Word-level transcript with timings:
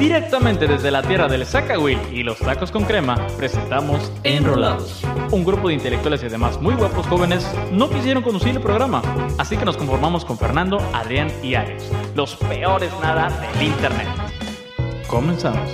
Directamente 0.00 0.66
desde 0.66 0.90
la 0.90 1.02
tierra 1.02 1.28
del 1.28 1.44
Zacahuil 1.44 1.98
y 2.10 2.22
los 2.22 2.38
tacos 2.38 2.70
con 2.70 2.84
crema, 2.84 3.16
presentamos 3.36 4.10
Enrolados. 4.24 5.04
Un 5.30 5.44
grupo 5.44 5.68
de 5.68 5.74
intelectuales 5.74 6.22
y 6.22 6.26
además 6.26 6.58
muy 6.58 6.72
guapos 6.72 7.06
jóvenes 7.06 7.46
no 7.70 7.90
quisieron 7.90 8.22
conducir 8.22 8.56
el 8.56 8.62
programa, 8.62 9.02
así 9.36 9.58
que 9.58 9.66
nos 9.66 9.76
conformamos 9.76 10.24
con 10.24 10.38
Fernando, 10.38 10.78
Adrián 10.94 11.28
y 11.42 11.54
Alex, 11.54 11.92
los 12.16 12.34
peores 12.36 12.90
nada 13.02 13.28
del 13.58 13.68
internet. 13.68 14.08
Comenzamos. 15.06 15.70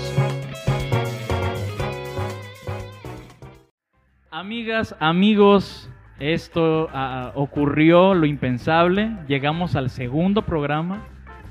Amigas, 4.32 4.96
amigos, 4.98 5.88
esto 6.18 6.88
ah, 6.93 7.30
ocurrió 7.36 8.12
lo 8.14 8.27
impensable. 8.27 9.16
Llegamos 9.29 9.77
al 9.77 9.88
segundo 9.88 10.43
programa 10.43 11.06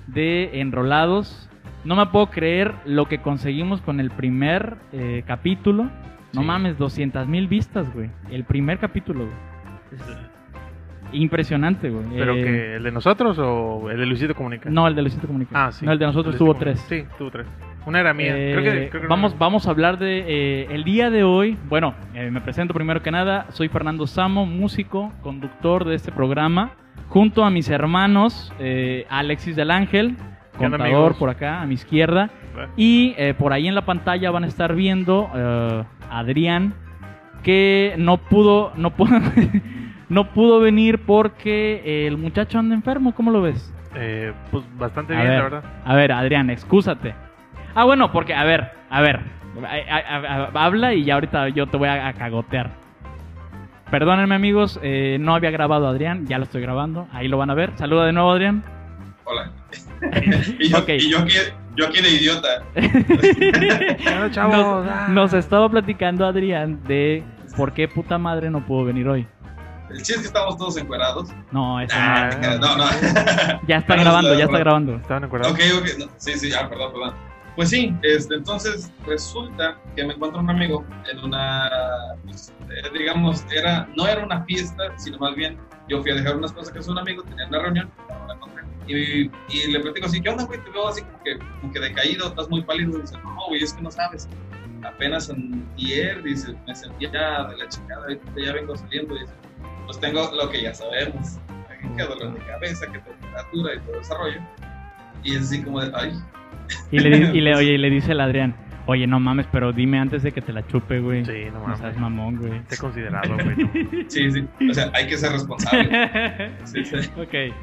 de 0.07 0.59
Enrolados. 0.59 1.49
No 1.85 1.95
me 1.95 2.05
puedo 2.07 2.27
creer 2.31 2.73
lo 2.85 3.05
que 3.05 3.19
conseguimos 3.19 3.79
con 3.81 3.99
el 3.99 4.09
primer 4.11 4.75
eh, 4.91 5.23
capítulo. 5.25 5.83
No 6.33 6.41
Sí. 6.41 6.47
mames, 6.47 6.77
200 6.77 7.27
mil 7.27 7.47
vistas, 7.47 7.93
güey. 7.93 8.09
El 8.29 8.43
primer 8.43 8.77
capítulo, 8.79 9.25
güey. 9.25 9.35
Impresionante, 11.13 11.89
güey. 11.89 12.05
¿Pero 12.13 12.33
Eh, 12.33 12.43
que 12.43 12.75
el 12.75 12.83
de 12.83 12.91
nosotros 12.91 13.37
o 13.39 13.89
el 13.89 13.97
de 13.99 14.05
Luisito 14.05 14.35
Comunica? 14.35 14.69
No, 14.69 14.87
el 14.87 14.95
de 14.95 15.01
Luisito 15.03 15.27
Comunica. 15.27 15.51
Ah, 15.67 15.71
sí. 15.71 15.85
No, 15.85 15.91
el 15.93 15.99
de 15.99 16.05
nosotros 16.07 16.35
tuvo 16.37 16.55
tres. 16.55 16.79
Sí, 16.89 17.05
tuvo 17.17 17.31
tres. 17.31 17.47
Una 17.85 17.99
era 17.99 18.13
mía. 18.13 18.33
Eh, 18.35 18.51
creo 18.53 18.63
que, 18.63 18.89
creo 18.89 19.01
que 19.03 19.07
vamos, 19.07 19.33
no. 19.33 19.39
vamos 19.39 19.67
a 19.67 19.69
hablar 19.69 19.99
de 19.99 20.25
eh, 20.27 20.67
el 20.71 20.83
día 20.83 21.11
de 21.11 21.23
hoy. 21.23 21.55
Bueno, 21.69 21.93
eh, 22.15 22.31
me 22.31 22.41
presento 22.41 22.73
primero 22.73 23.01
que 23.03 23.11
nada. 23.11 23.45
Soy 23.51 23.69
Fernando 23.69 24.07
Samo, 24.07 24.45
músico, 24.47 25.13
conductor 25.21 25.85
de 25.85 25.95
este 25.95 26.11
programa, 26.11 26.71
junto 27.07 27.45
a 27.45 27.51
mis 27.51 27.69
hermanos 27.69 28.51
eh, 28.59 29.05
Alexis 29.09 29.55
del 29.55 29.69
Ángel, 29.71 30.17
¿Qué 30.17 30.21
onda, 30.21 30.34
contador 30.55 31.17
por 31.17 31.29
acá 31.29 31.61
a 31.61 31.65
mi 31.65 31.73
izquierda, 31.75 32.29
Eh, 32.57 32.67
y 32.77 33.15
eh, 33.17 33.33
por 33.33 33.51
ahí 33.53 33.67
en 33.67 33.75
la 33.75 33.85
pantalla 33.85 34.31
van 34.31 34.43
a 34.43 34.47
estar 34.47 34.73
viendo 34.75 35.29
eh, 35.35 35.83
a 36.09 36.19
Adrián 36.19 36.73
que 37.43 37.93
no 37.97 38.17
pudo, 38.17 38.71
no 38.75 38.89
pudo, 38.91 39.19
no 40.09 40.29
pudo 40.33 40.59
venir 40.59 41.05
porque 41.05 42.07
el 42.07 42.17
muchacho 42.17 42.57
anda 42.59 42.73
enfermo. 42.75 43.13
¿Cómo 43.13 43.31
lo 43.31 43.41
ves? 43.41 43.71
eh, 43.97 44.33
pues 44.51 44.63
bastante 44.77 45.13
A 45.13 45.17
bien, 45.17 45.29
ver, 45.29 45.37
la 45.37 45.43
verdad. 45.43 45.63
A 45.85 45.95
ver, 45.95 46.11
Adrián, 46.11 46.49
excúsate. 46.49 47.13
Ah, 47.75 47.85
bueno, 47.85 48.11
porque, 48.11 48.33
a 48.33 48.43
ver, 48.43 48.71
a 48.89 49.01
ver. 49.01 49.19
a- 49.63 49.95
a- 49.95 50.17
a- 50.43 50.49
a- 50.53 50.65
habla 50.65 50.93
y 50.93 51.05
ya 51.05 51.13
ahorita 51.13 51.47
yo 51.49 51.67
te 51.67 51.77
voy 51.77 51.87
a, 51.87 52.07
a 52.07 52.13
cagotear. 52.13 52.71
Perdónenme, 53.91 54.35
amigos, 54.35 54.79
eh, 54.83 55.17
no 55.19 55.35
había 55.35 55.51
grabado 55.51 55.87
a 55.87 55.91
Adrián, 55.91 56.25
ya 56.25 56.37
lo 56.39 56.43
estoy 56.43 56.61
grabando. 56.61 57.07
Ahí 57.13 57.27
lo 57.27 57.37
van 57.37 57.49
a 57.51 57.53
ver. 57.53 57.71
Saluda 57.75 58.05
de 58.05 58.11
nuevo, 58.13 58.31
Adrián. 58.31 58.63
Hola. 59.23 59.51
y, 60.59 60.69
yo, 60.69 60.77
Ok. 60.79 60.89
y 60.89 61.09
yo 61.09 61.19
aquí, 61.19 61.35
yo 61.75 61.87
aquí 61.87 62.01
de 62.01 62.09
idiota. 62.09 62.63
Bueno, 64.03 64.31
chavos, 64.31 64.55
nos, 64.57 64.87
ah. 64.89 65.07
nos 65.09 65.33
estaba 65.33 65.69
platicando 65.69 66.25
Adrián 66.25 66.83
de 66.83 67.23
por 67.55 67.73
qué 67.73 67.87
puta 67.87 68.17
madre 68.17 68.49
no 68.49 68.65
pudo 68.65 68.85
venir 68.85 69.07
hoy. 69.07 69.27
El 69.89 69.97
chiste 69.97 70.13
es 70.13 70.19
que 70.21 70.27
estamos 70.27 70.57
todos 70.57 70.77
encuerados. 70.77 71.29
No, 71.51 71.79
eso 71.79 71.95
Ah, 71.97 72.29
no. 72.59 73.59
Ya 73.67 73.77
está 73.77 73.95
grabando, 73.95 74.33
ya 74.33 74.45
está 74.45 74.57
grabando. 74.59 74.95
Estaban 74.95 75.23
acordados. 75.25 75.53
ok, 75.53 75.61
ok. 75.79 75.87
no, 75.99 76.05
sí, 76.17 76.33
sí, 76.37 76.51
ah, 76.53 76.67
perdón, 76.67 76.91
perdón. 76.93 77.13
Pues 77.55 77.69
sí, 77.69 77.95
este, 78.01 78.35
entonces 78.35 78.91
resulta 79.07 79.77
que 79.95 80.03
me 80.03 80.13
encuentro 80.13 80.41
un 80.41 80.49
amigo 80.49 80.83
en 81.09 81.19
una, 81.23 81.69
pues, 82.25 82.53
eh, 82.69 82.89
digamos, 82.97 83.45
era, 83.49 83.87
no 83.95 84.05
era 84.07 84.25
una 84.25 84.43
fiesta, 84.43 84.83
sino 84.97 85.17
más 85.19 85.35
bien 85.35 85.57
yo 85.87 86.01
fui 86.01 86.11
a 86.11 86.15
dejar 86.15 86.35
unas 86.37 86.51
cosas 86.51 86.71
que 86.71 86.79
es 86.79 86.87
un 86.87 86.97
amigo, 86.97 87.23
tenía 87.23 87.47
una 87.47 87.59
reunión. 87.59 87.91
Y, 88.87 89.31
y 89.49 89.71
le 89.71 89.79
platico 89.79 90.05
así, 90.05 90.21
¿qué 90.21 90.29
onda, 90.29 90.43
güey? 90.43 90.59
Te 90.63 90.69
veo 90.69 90.87
así 90.87 91.01
como 91.01 91.23
que, 91.23 91.39
como 91.39 91.73
que 91.73 91.79
decaído, 91.79 92.27
estás 92.27 92.49
muy 92.49 92.61
pálido. 92.61 92.97
Y 92.97 93.01
dice, 93.01 93.17
no, 93.23 93.47
güey, 93.47 93.63
es 93.63 93.73
que 93.73 93.81
no 93.81 93.89
sabes. 93.89 94.29
Apenas 94.83 95.31
ayer, 95.77 96.21
dice, 96.21 96.53
me 96.67 96.75
sentía 96.75 97.09
de 97.09 97.57
la 97.57 97.67
chingada, 97.67 98.03
ahorita 98.03 98.31
ya 98.37 98.53
vengo 98.53 98.75
saliendo. 98.75 99.15
Dice, 99.15 99.33
pues 99.85 99.99
tengo 99.99 100.29
lo 100.31 100.49
que 100.49 100.61
ya 100.61 100.73
sabemos, 100.73 101.39
que 101.97 102.03
dolor 102.03 102.33
de 102.33 102.45
cabeza, 102.45 102.85
que 102.91 102.99
temperatura 102.99 103.75
y 103.75 103.79
todo 103.79 104.01
ese 104.01 104.13
rollo. 104.13 104.39
Y 105.23 105.35
es 105.35 105.41
así 105.41 105.63
como 105.63 105.81
de, 105.81 105.91
ay, 105.95 106.13
Y 106.91 106.99
le, 106.99 107.17
y 107.17 107.41
le, 107.41 107.55
oye, 107.55 107.71
y 107.73 107.77
le 107.77 107.89
dice 107.89 108.11
el 108.11 108.21
Adrián, 108.21 108.55
oye, 108.87 109.07
no 109.07 109.19
mames, 109.19 109.47
pero 109.51 109.71
dime 109.73 109.99
antes 109.99 110.23
de 110.23 110.31
que 110.31 110.41
te 110.41 110.53
la 110.53 110.65
chupe, 110.67 110.99
güey. 110.99 111.25
Sí, 111.25 111.45
no 111.47 111.53
No 111.53 111.59
mames. 111.63 111.79
seas 111.79 111.97
mamón, 111.97 112.37
güey. 112.37 112.59
Te 112.67 112.75
he 112.75 112.77
considerado, 112.77 113.35
güey. 113.35 114.05
sí, 114.09 114.31
sí, 114.31 114.45
o 114.69 114.73
sea, 114.73 114.91
hay 114.93 115.07
que 115.07 115.17
ser 115.17 115.31
responsable. 115.31 116.51
Sí, 116.65 116.83
sí. 116.85 116.95
ok. 117.17 117.53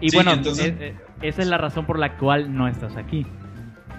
Y 0.00 0.10
Sí, 0.10 0.16
bueno, 0.16 0.32
entonces- 0.32 0.66
eh, 0.68 0.76
eh, 0.80 0.94
esa 1.22 1.42
es 1.42 1.48
la 1.48 1.56
razón 1.58 1.86
por 1.86 1.98
la 1.98 2.16
cual 2.18 2.54
no 2.54 2.68
estás 2.68 2.96
aquí. 2.96 3.26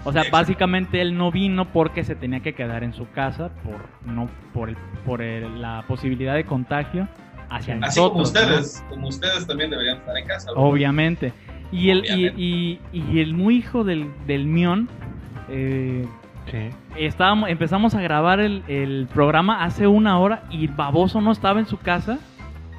O 0.04 0.12
sea, 0.12 0.22
básicamente 0.30 1.00
él 1.00 1.16
no 1.18 1.32
vino 1.32 1.72
porque 1.72 2.04
se 2.04 2.14
tenía 2.14 2.38
que 2.40 2.54
quedar 2.54 2.84
en 2.84 2.92
su 2.94 3.10
casa 3.10 3.50
por 3.64 3.80
no 4.06 4.28
por 4.54 4.68
el, 4.68 4.76
por 5.04 5.20
el- 5.22 5.60
la 5.60 5.84
posibilidad 5.88 6.34
de 6.36 6.44
contagio 6.44 7.08
hacia 7.50 7.78
Así 7.82 7.98
como. 7.98 8.16
¿no? 8.18 8.22
ustedes, 8.22 8.84
como 8.88 9.08
ustedes 9.08 9.44
también 9.46 9.70
deberían 9.70 9.96
estar 9.98 10.16
en 10.16 10.26
casa. 10.26 10.50
¿verdad? 10.52 10.64
Obviamente. 10.64 11.32
Y 11.72 11.90
el, 11.90 12.04
y, 12.06 12.10
Obviamente. 12.28 12.40
y- 12.40 12.80
y 12.92 13.18
el 13.20 13.34
muy 13.34 13.56
hijo 13.56 13.82
del, 13.82 14.08
del 14.28 14.46
mión, 14.46 14.88
eh, 15.50 16.06
Sí. 16.50 16.70
estábamos, 16.96 17.48
empezamos 17.50 17.94
a 17.94 18.00
grabar 18.00 18.40
el, 18.40 18.62
el 18.68 19.08
programa 19.12 19.62
hace 19.64 19.86
una 19.86 20.18
hora 20.18 20.42
y 20.50 20.66
Baboso 20.66 21.20
no 21.20 21.32
estaba 21.32 21.58
en 21.60 21.66
su 21.66 21.78
casa. 21.78 22.18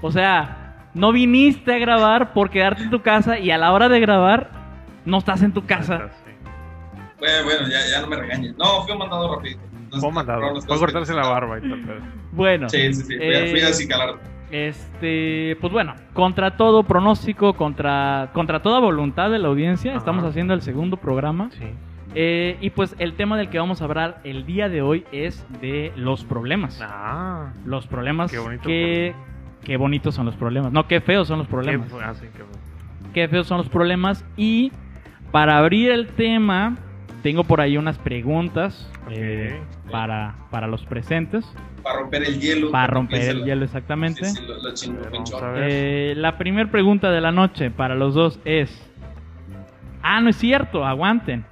O 0.01 0.11
sea, 0.11 0.87
no 0.93 1.11
viniste 1.11 1.73
a 1.73 1.77
grabar 1.77 2.33
por 2.33 2.49
quedarte 2.49 2.83
en 2.83 2.89
tu 2.89 3.01
casa 3.01 3.37
y 3.39 3.51
a 3.51 3.57
la 3.57 3.71
hora 3.71 3.89
de 3.89 3.99
grabar 3.99 4.49
no 5.05 5.17
estás 5.17 5.41
en 5.43 5.53
tu 5.53 5.65
casa. 5.65 6.09
Sí. 6.25 6.31
Bueno, 7.19 7.43
bueno, 7.43 7.67
ya, 7.67 7.79
ya 7.91 8.01
no 8.01 8.07
me 8.07 8.15
regañen. 8.15 8.55
No, 8.57 8.81
fui 8.83 8.93
un 8.93 8.99
mandado 8.99 9.35
rapidito. 9.35 9.59
Entonces, 9.73 10.01
Fue 10.01 10.11
mandado. 10.11 10.61
Fue 10.61 10.77
cortarse 10.79 11.13
la 11.13 11.27
barba 11.27 11.57
y 11.57 11.61
todo. 11.61 11.77
Bueno, 12.31 12.69
Sí, 12.69 12.93
sí, 12.93 13.01
sí. 13.03 13.17
Fui, 13.17 13.35
a- 13.35 13.47
fui 13.47 13.59
Eh, 13.59 13.65
a 13.65 13.73
cicalar. 13.73 14.15
este, 14.51 15.57
pues 15.59 15.73
bueno, 15.73 15.95
contra 16.13 16.55
todo 16.57 16.83
pronóstico, 16.83 17.53
contra, 17.53 18.29
contra 18.33 18.61
toda 18.61 18.79
voluntad 18.79 19.29
de 19.31 19.39
la 19.39 19.47
audiencia, 19.47 19.91
Ajá. 19.91 19.97
estamos 19.99 20.23
haciendo 20.23 20.53
el 20.53 20.61
segundo 20.61 20.97
programa. 20.97 21.49
Sí. 21.51 21.65
Eh, 22.15 22.57
y 22.61 22.71
pues 22.71 22.95
el 22.99 23.13
tema 23.13 23.37
del 23.37 23.49
que 23.49 23.59
vamos 23.59 23.81
a 23.81 23.85
hablar 23.85 24.19
el 24.23 24.45
día 24.45 24.67
de 24.69 24.81
hoy 24.81 25.05
es 25.11 25.45
de 25.61 25.91
los 25.95 26.23
problemas. 26.25 26.79
Ah. 26.83 27.53
Los 27.65 27.87
problemas 27.87 28.31
Qué 28.31 28.39
bonito. 28.39 28.63
que... 28.67 29.13
Qué 29.63 29.75
bonitos 29.77 30.15
son 30.15 30.25
los 30.25 30.35
problemas. 30.35 30.71
No, 30.71 30.87
qué 30.87 31.01
feos 31.01 31.27
son 31.27 31.39
los 31.39 31.47
Qué, 31.47 31.51
problemas. 31.51 31.91
ah, 32.01 32.13
sí, 32.15 32.25
qué 32.35 32.43
bueno. 32.43 32.57
qué 33.13 33.27
feos 33.27 33.45
son 33.45 33.57
los 33.57 33.67
problemas. 33.69 34.25
Y 34.37 34.71
para 35.31 35.57
abrir 35.57 35.91
el 35.91 36.07
tema, 36.07 36.77
tengo 37.21 37.43
por 37.43 37.59
ahí 37.59 37.77
unas 37.77 37.97
preguntas 37.99 38.89
eh, 39.11 39.59
para, 39.91 40.35
para 40.49 40.65
los 40.67 40.85
presentes. 40.85 41.45
Para 41.83 41.99
romper 41.99 42.23
el 42.23 42.39
hielo. 42.39 42.71
Para 42.71 42.87
romper 42.87 43.21
el 43.21 43.41
la- 43.41 43.45
hielo 43.47 43.65
exactamente. 43.65 44.25
Sí, 44.25 44.37
sí, 44.37 44.45
lo, 44.47 44.61
lo 44.63 44.73
chingó, 44.73 45.01
Vamos 45.03 45.29
pinchón. 45.29 45.43
a 45.43 45.51
ver. 45.51 45.67
Eh, 45.69 46.13
la 46.15 46.37
primera 46.37 46.71
pregunta 46.71 47.11
de 47.11 47.19
la 47.21 47.31
noche 47.33 47.69
para 47.69 47.95
los 47.95 48.13
dos 48.15 48.39
es... 48.45 48.89
Ah, 50.01 50.21
no 50.21 50.29
es 50.29 50.37
cierto, 50.37 50.85
aguanten. 50.85 51.43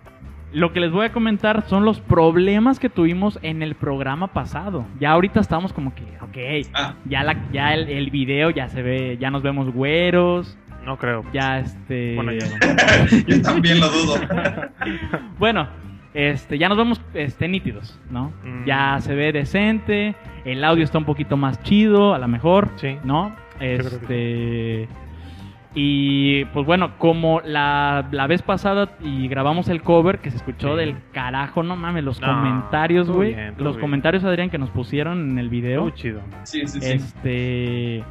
Lo 0.54 0.72
que 0.72 0.80
les 0.80 0.92
voy 0.92 1.06
a 1.06 1.12
comentar 1.12 1.64
son 1.68 1.84
los 1.86 2.00
problemas 2.00 2.80
que 2.80 2.90
tuvimos 2.90 3.38
en 3.42 3.62
el 3.62 3.76
programa 3.76 4.28
pasado. 4.28 4.86
Ya 5.00 5.12
ahorita 5.12 5.40
estamos 5.42 5.74
como 5.74 5.94
que, 5.94 6.04
ok, 6.22 6.68
Ah, 6.74 6.94
ya, 7.06 7.24
la, 7.24 7.36
ya 7.52 7.74
el, 7.74 7.90
el 7.90 8.10
video 8.12 8.50
ya 8.50 8.70
se 8.70 8.82
ve, 8.82 9.18
ya 9.20 9.30
nos 9.30 9.44
vemos 9.44 9.72
güeros, 9.74 10.58
No 10.86 10.98
creo. 10.98 11.24
ya 11.34 11.60
este... 11.60 12.16
Bueno, 12.16 12.32
ya 12.32 12.48
yo 13.28 13.42
también 13.42 13.80
lo 13.82 13.90
dudo. 13.90 14.16
Bueno, 15.38 15.68
este, 16.14 16.58
ya 16.58 16.70
nos 16.70 16.78
vemos 16.78 17.02
este, 17.14 17.48
nítidos, 17.48 18.00
¿no? 18.10 18.32
Mm. 18.44 18.66
Ya 18.66 18.98
se 19.02 19.14
ve 19.16 19.32
decente, 19.34 20.16
el 20.46 20.64
audio 20.64 20.84
está 20.86 20.98
un 20.98 21.06
poquito 21.06 21.36
más 21.38 21.62
chido, 21.62 22.14
a 22.16 22.20
lo 22.20 22.28
mejor, 22.28 22.70
Sí. 22.78 22.98
¿no? 23.04 23.36
creo 23.60 23.78
que 24.08 24.86
Este. 24.86 24.90
Y 25.80 26.46
pues 26.46 26.66
bueno, 26.66 26.98
como 26.98 27.40
la, 27.42 28.08
la 28.12 28.26
vez 28.26 28.42
pasada 28.42 28.90
y 29.00 29.28
grabamos 29.28 29.70
el 29.70 29.84
cover 29.84 30.18
que 30.18 30.32
se 30.32 30.38
escuchó 30.38 30.72
Sí. 30.72 30.78
del 30.80 30.96
carajo, 31.14 31.62
no 31.62 31.76
mames, 31.76 32.04
los 32.04 32.20
No, 32.20 32.28
comentarios, 32.30 33.12
güey. 33.12 33.36
Los 33.60 33.76
bien. 33.76 33.82
comentarios, 33.82 34.24
Adrián, 34.24 34.50
que 34.50 34.58
nos 34.58 34.72
pusieron 34.72 35.30
en 35.32 35.38
el 35.38 35.50
video. 35.50 35.84
Muy 35.84 35.92
chido. 35.94 36.22
Sí, 36.44 36.66
sí, 36.66 36.82
sí. 36.82 36.92
Este. 36.94 38.04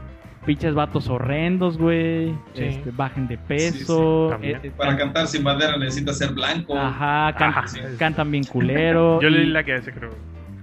Pinches 0.44 0.74
vatos 0.74 1.08
horrendos, 1.08 1.76
güey. 1.76 2.28
Sí. 2.52 2.62
Este, 2.62 2.92
bajen 2.92 3.26
de 3.26 3.36
peso. 3.36 4.36
sí, 4.40 4.46
eh, 4.46 4.60
eh, 4.62 4.70
Para 4.76 4.96
cantar 4.96 5.26
sin 5.26 5.42
bandera 5.42 5.76
necesita 5.76 6.12
ser 6.12 6.34
blanco. 6.34 6.78
Ajá, 6.78 7.32
can- 7.36 7.48
Ajá. 7.50 7.64
cantan 7.98 8.30
bien 8.30 8.44
culero. 8.44 9.20
Yo 9.22 9.28
le 9.28 9.38
y 9.38 9.46
di 9.46 9.50
la 9.50 9.64
que 9.64 9.74
ese, 9.74 9.90
creo. 9.92 10.10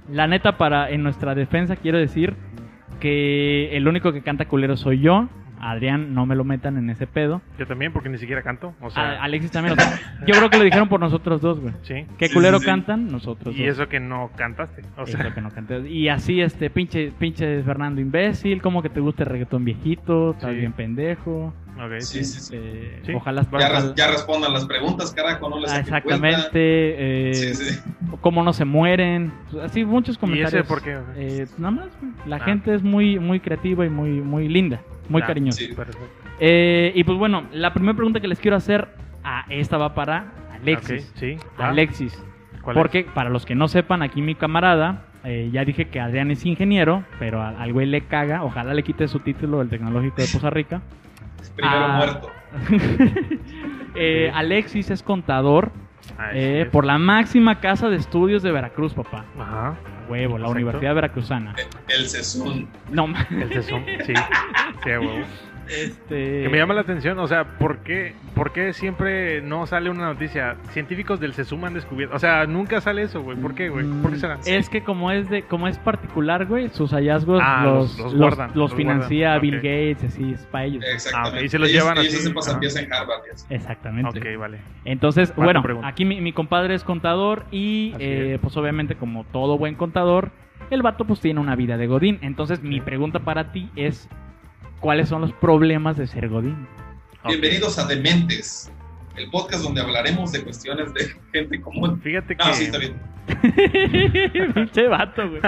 la 0.10 0.26
neta, 0.28 0.58
para 0.58 0.90
en 0.90 1.04
nuestra 1.04 1.36
defensa, 1.36 1.76
quiero 1.76 1.98
decir 1.98 2.34
que 3.02 3.76
el 3.76 3.90
único 3.90 4.14
que 4.14 4.22
canta 4.22 4.46
culero 4.46 4.78
soy 4.78 5.02
yo. 5.02 5.28
Adrián 5.71 6.13
no 6.13 6.25
me 6.25 6.36
lo 6.36 6.44
metan 6.44 6.77
en 6.77 6.89
ese 6.89 7.07
pedo. 7.07 7.42
Yo 7.57 7.65
también, 7.68 7.94
porque 7.94 8.10
ni 8.10 8.18
siquiera 8.18 8.42
canto. 8.42 8.74
O 8.81 8.88
A 8.88 8.92
sea, 8.92 9.24
Alexis 9.24 9.51
también. 9.51 9.77
o 9.77 9.81
sea, 9.81 10.00
yo 10.27 10.33
creo 10.36 10.50
que 10.50 10.57
lo 10.57 10.63
dijeron 10.63 10.89
por 10.89 11.00
nosotros 11.00 11.42
dos, 11.42 11.60
güey. 11.60 11.74
sí. 11.83 12.06
¿Qué 12.18 12.27
Sí, 12.27 12.33
culero 12.33 12.57
sí, 12.60 12.65
sí. 12.65 12.69
cantan? 12.69 13.12
Nosotros 13.12 13.56
Y 13.56 13.65
dos. 13.65 13.75
eso 13.75 13.88
que 13.89 14.00
no 14.00 14.30
cantaste. 14.36 14.81
O 14.98 15.06
sea, 15.06 15.21
Eso 15.21 15.33
que 15.33 15.42
no 15.42 15.51
canté. 15.51 15.88
Y 15.89 16.10
así, 16.10 16.42
este, 16.42 16.69
pinche, 16.69 17.12
pinche 17.18 17.63
Fernando 17.63 18.01
imbécil, 18.01 18.62
como 18.62 18.81
que 18.81 18.89
te 18.89 19.00
gusta 19.00 19.24
el 19.24 19.30
reggaetón 19.30 19.63
viejito, 19.65 20.31
estás 20.31 20.51
Sí. 20.51 20.57
bien 20.57 20.74
pendejo. 20.74 21.54
ok, 21.75 22.00
Sí, 22.01 22.24
sí, 22.24 22.39
sí. 22.39 22.54
eh, 22.56 23.01
Sí. 23.06 23.13
Ojalá... 23.13 23.42
Ya, 23.44 23.48
ojalá- 23.51 23.80
res- 23.80 23.95
ya 23.95 24.07
respondan 24.12 24.54
las 24.54 24.65
preguntas, 24.65 25.12
carajo, 25.12 25.50
no 25.50 25.60
les 25.60 25.71
Ah, 25.71 25.83
saquen 25.83 26.04
cuenta. 26.19 26.27
exactamente. 26.30 27.30
eh, 27.30 27.33
Sí, 27.33 27.54
sí. 27.56 27.80
Cómo 28.21 28.44
no 28.44 28.54
se 28.54 28.63
mueren. 28.65 29.31
Así, 29.63 29.83
muchos 29.83 30.18
comentarios. 30.18 30.54
ese 30.54 30.63
por 30.63 30.81
qué? 30.83 30.98
Eh, 31.18 31.48
nada 31.57 31.71
más, 31.71 31.88
güey. 32.00 32.12
La 32.27 32.36
Ah. 32.38 32.39
gente 32.42 32.74
es 32.75 32.83
muy, 32.83 33.18
muy 33.19 33.39
creativa 33.39 33.86
y 33.86 33.89
muy, 33.89 34.21
muy 34.21 34.48
linda, 34.48 34.81
muy 35.10 35.22
Ah, 35.22 35.28
cariñosa. 35.28 35.60
sí. 35.60 35.74
Perfecto. 35.74 36.02
Eh, 36.40 36.92
y 36.96 37.04
pues 37.04 37.18
bueno, 37.18 37.44
la 37.52 37.74
primera 37.74 37.96
pregunta 37.96 38.20
que 38.20 38.28
les 38.28 38.40
quiero 38.40 38.58
hacer, 38.58 38.88
a 39.24 39.46
esta 39.50 39.78
va 39.78 39.94
para 39.94 40.32
Alexis. 40.54 41.10
Ok, 41.12 41.18
sí. 41.18 41.38
Alexis. 41.58 42.24
¿Cuál 42.62 42.76
es? 42.78 42.82
Porque 42.82 43.04
para 43.14 43.30
los 43.30 43.46
que 43.46 43.56
no 43.56 43.68
sepan, 43.68 44.02
aquí 44.02 44.22
mi 44.22 44.36
camarada, 44.36 45.04
eh, 45.24 45.50
ya 45.52 45.64
dije 45.66 45.86
que 45.90 46.00
Adrián 46.00 46.32
es 46.32 46.46
ingeniero, 46.46 47.04
pero 47.20 47.42
al, 47.42 47.56
al 47.58 47.72
güey 47.74 47.86
le 47.88 48.02
caga, 48.02 48.44
ojalá 48.44 48.74
le 48.74 48.84
quite 48.84 49.08
su 49.08 49.20
título 49.20 49.60
del 49.60 49.70
Tecnológico 49.70 50.16
de 50.22 50.28
Poza 50.32 50.50
Rica. 50.50 50.82
Primero 51.56 51.76
Ah. 51.78 51.98
muerto. 51.98 52.32
Eh, 53.96 54.32
Alexis 54.34 54.90
es 54.90 55.04
contador 55.04 55.72
Ah, 56.18 56.32
eh, 56.34 56.64
sí, 56.66 56.70
por 56.72 56.84
la 56.84 56.98
máxima 56.98 57.60
casa 57.60 57.90
de 57.90 57.96
estudios 57.96 58.42
de 58.44 58.52
Veracruz, 58.52 58.94
papá. 58.94 59.24
Ajá. 59.40 59.76
Huevo, 60.13 60.38
la. 60.38 60.48
Universidad 60.48 60.94
Veracruzana. 60.94 61.56
El 61.88 62.07
Sesún. 62.07 62.69
No, 62.92 63.07
El 63.31 63.51
Sesum, 63.51 63.83
sí. 64.06 64.13
Sí, 64.83 64.89
huevo. 64.89 65.25
este... 65.68 66.44
Que 66.44 66.50
me 66.51 66.57
llama 66.57 66.74
la 66.74 66.81
atención, 66.81 67.18
o 67.19 67.27
sea, 67.27 67.57
¿por 67.57 67.80
qué, 67.80 68.13
¿por 68.36 68.51
qué 68.51 68.74
siempre 68.74 69.42
no 69.42 69.65
sale 69.68 69.89
una 69.89 70.06
noticia? 70.06 70.56
Científicos 70.71 71.19
del 71.19 71.33
Sesum 71.33 71.63
han 71.65 71.74
descubierto. 71.74 72.15
O 72.15 72.19
sea, 72.19 72.45
nunca 72.45 72.81
sale 72.81 73.04
eso, 73.04 73.21
güey. 73.21 73.38
¿Por 73.38 73.56
qué, 73.56 73.69
güey? 73.69 73.86
¿Por 74.01 74.12
qué 74.12 74.18
será? 74.18 74.38
Mm, 74.38 74.42
Es 74.45 74.69
que 74.69 74.83
como 74.83 75.12
es 75.12 75.30
de 75.30 75.44
como 75.44 75.68
es 75.68 75.77
particular, 75.80 76.45
güey, 76.45 76.69
sus 76.69 76.92
hallazgos 76.92 77.42
Ah, 77.44 77.63
los, 77.65 77.98
los- 77.98 78.13
los 78.13 78.15
guardan, 78.15 78.48
los 78.50 78.56
los 78.56 78.74
financia 78.75 79.27
guardan, 79.38 79.42
Bill. 79.42 79.56
Gates, 79.57 80.04
así 80.06 80.31
es 80.33 80.45
para 80.48 80.65
ellos. 80.65 80.83
Exactamente. 80.94 81.39
Ah, 81.39 81.44
y 81.45 81.50
se 81.50 81.60
los 81.60 81.69
Ellos- 81.69 81.81
llevan 81.83 81.98
ellos 81.98 82.13
así, 82.13 82.77
ajá. 82.77 82.80
en 82.86 82.94
Harvard. 82.94 83.21
Exactamente. 83.50 84.19
Ok, 84.19 84.39
vale. 84.39 84.60
Entonces, 84.86 85.33
bueno, 85.36 85.63
aquí 85.83 86.06
mi, 86.06 86.21
mi 86.21 86.33
compadre 86.33 86.75
es 86.75 86.83
contador 86.83 87.45
y 87.51 87.94
eh, 88.00 88.33
es. 88.36 88.39
pues 88.42 88.56
obviamente 88.57 88.95
como 88.95 89.24
todo 89.25 89.57
buen 89.57 89.75
contador, 89.75 90.31
el 90.69 90.81
vato 90.81 91.06
pues 91.06 91.19
tiene 91.19 91.39
una 91.39 91.56
vida 91.56 91.77
de 91.77 91.88
godín. 91.88 92.19
Entonces 92.21 92.62
mi 92.63 92.81
pregunta 92.81 93.19
para 93.19 93.51
ti 93.51 93.69
es 93.75 94.10
¿cuáles 94.84 95.08
son 95.08 95.22
los 95.22 95.32
problemas 95.32 95.96
de 95.96 96.06
ser 96.08 96.28
godín? 96.28 96.68
Bienvenidos 97.26 97.80
a 97.80 97.88
Dementes, 97.88 98.70
el 99.16 99.30
podcast 99.30 99.64
donde 99.64 99.80
hablaremos 99.80 100.34
de 100.34 100.44
cuestiones 100.44 100.94
de 100.94 101.06
gente 101.32 101.62
común. 101.62 102.02
Fíjate 102.02 102.36
que. 102.36 102.44
No, 102.46 102.54
sí, 102.54 102.66
está 102.66 102.80
bien. 102.80 102.94
Pinche 104.54 104.88
vato, 104.90 105.30
güey. 105.30 105.42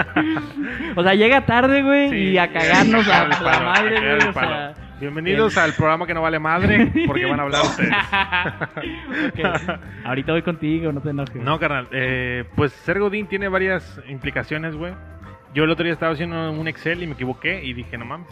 O 0.96 1.02
sea, 1.02 1.14
llega 1.14 1.44
tarde, 1.44 1.82
güey, 1.82 2.08
Sí, 2.08 2.16
y 2.30 2.38
a 2.38 2.50
cagarnos 2.50 3.06
a 3.06 3.28
la 3.28 3.60
madre, 3.60 4.16
güey. 4.16 4.30
O 4.30 4.32
sea, 4.32 4.74
Bienvenidos 4.98 5.58
al 5.58 5.74
programa 5.74 6.06
que 6.06 6.14
no 6.14 6.22
vale 6.22 6.38
madre, 6.38 6.90
porque 7.06 7.26
van 7.26 7.38
a 7.38 7.42
hablar 7.42 7.60
ustedes. 7.60 7.92
Ahorita 10.06 10.32
voy 10.32 10.40
contigo, 10.40 10.90
no 10.92 11.02
te 11.02 11.10
enojes. 11.10 11.42
No, 11.42 11.60
carnal. 11.60 11.88
eh, 11.92 12.44
pues 12.56 12.72
ser 12.72 13.00
Godín 13.00 13.26
tiene 13.26 13.48
varias 13.48 14.00
implicaciones, 14.08 14.74
güey. 14.74 14.94
Yo 15.52 15.64
el 15.64 15.70
otro 15.70 15.84
día 15.84 15.92
estaba 15.92 16.12
haciendo 16.12 16.50
un 16.50 16.66
Excel 16.68 17.02
y 17.02 17.06
me 17.06 17.12
equivoqué 17.12 17.62
y 17.62 17.74
dije, 17.74 17.98
no 17.98 18.06
mames, 18.06 18.28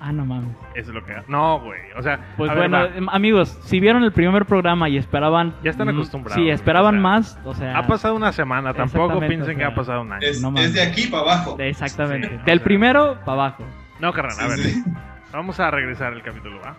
Ah, 0.00 0.12
no 0.12 0.24
mames. 0.24 0.54
eso 0.74 0.90
es 0.90 0.94
lo 0.94 1.04
que... 1.04 1.12
No, 1.26 1.60
güey. 1.60 1.80
O 1.96 2.02
sea, 2.02 2.20
Pues 2.36 2.50
a 2.50 2.54
ver, 2.54 2.68
bueno, 2.70 2.88
va. 2.90 2.96
em, 2.96 3.08
amigos, 3.08 3.58
si 3.62 3.80
vieron 3.80 4.04
el 4.04 4.12
primer 4.12 4.44
programa 4.46 4.88
y 4.88 4.96
esperaban. 4.96 5.54
Ya 5.64 5.70
están 5.70 5.88
acostumbrados, 5.88 6.40
Sí, 6.40 6.48
esperaban 6.50 6.94
o 6.94 6.98
sea, 6.98 7.02
más. 7.02 7.40
O 7.44 7.54
sea. 7.54 7.76
ha 7.78 7.86
pasado 7.86 8.14
una 8.14 8.30
semana, 8.32 8.72
tampoco 8.74 9.18
piensen 9.20 9.42
o 9.42 9.58
que 9.58 9.64
sea, 9.64 9.66
ha 9.68 9.74
pasado 9.74 10.02
un 10.02 10.12
año. 10.12 10.26
Es, 10.26 10.40
No 10.40 10.48
es 10.48 10.54
mames. 10.54 10.74
de 10.74 10.82
aquí 10.82 11.06
para 11.08 11.22
abajo. 11.24 11.56
Exactamente. 11.58 12.28
Sí, 12.28 12.36
Del 12.46 12.58
sea. 12.58 12.64
primero 12.64 13.18
para 13.24 13.32
abajo. 13.32 13.64
No, 14.00 14.12
carnal, 14.12 14.38
a 14.40 14.48
ver. 14.48 14.58
Sí. 14.58 14.84
Vamos 15.32 15.58
a 15.60 15.70
regresar 15.70 16.12
al 16.12 16.22
capítulo, 16.22 16.60
¿va? 16.64 16.76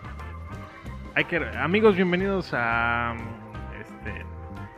Hay 1.14 1.24
que... 1.24 1.36
Amigos, 1.58 1.96
bienvenidos 1.96 2.52
a... 2.54 3.14
Este... 3.78 4.24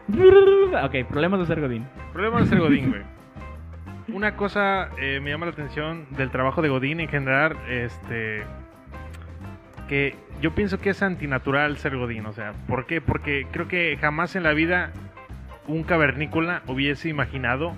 Ok, 0.84 1.06
problemas 1.08 1.40
de 1.40 1.46
ser 1.46 1.60
Godín. 1.60 1.86
Problema 2.12 2.40
de 2.40 2.46
ser 2.46 2.58
Godín, 2.58 2.90
güey. 2.90 3.02
Una 4.08 4.36
cosa 4.36 4.88
eh, 4.98 5.20
me 5.22 5.30
llama 5.30 5.46
la 5.46 5.52
atención 5.52 6.06
del 6.10 6.30
trabajo 6.30 6.62
de 6.62 6.68
Godín 6.68 7.00
en 7.00 7.08
general, 7.08 7.56
este. 7.68 8.42
Que 9.88 10.16
yo 10.40 10.52
pienso 10.54 10.78
que 10.80 10.90
es 10.90 11.02
antinatural 11.02 11.76
ser 11.78 11.96
Godín, 11.96 12.26
o 12.26 12.32
sea, 12.32 12.52
¿por 12.66 12.86
qué? 12.86 13.00
Porque 13.00 13.46
creo 13.50 13.68
que 13.68 13.96
jamás 14.00 14.34
en 14.36 14.42
la 14.42 14.52
vida 14.52 14.90
un 15.66 15.82
cavernícola 15.84 16.62
hubiese 16.66 17.08
imaginado 17.08 17.74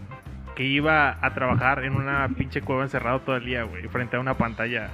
que 0.54 0.62
iba 0.64 1.18
a 1.20 1.34
trabajar 1.34 1.84
en 1.84 1.96
una 1.96 2.28
pinche 2.28 2.62
cueva 2.62 2.84
encerrado 2.84 3.20
todo 3.20 3.36
el 3.36 3.44
día, 3.44 3.64
güey, 3.64 3.88
frente 3.88 4.16
a 4.16 4.20
una 4.20 4.34
pantalla 4.34 4.88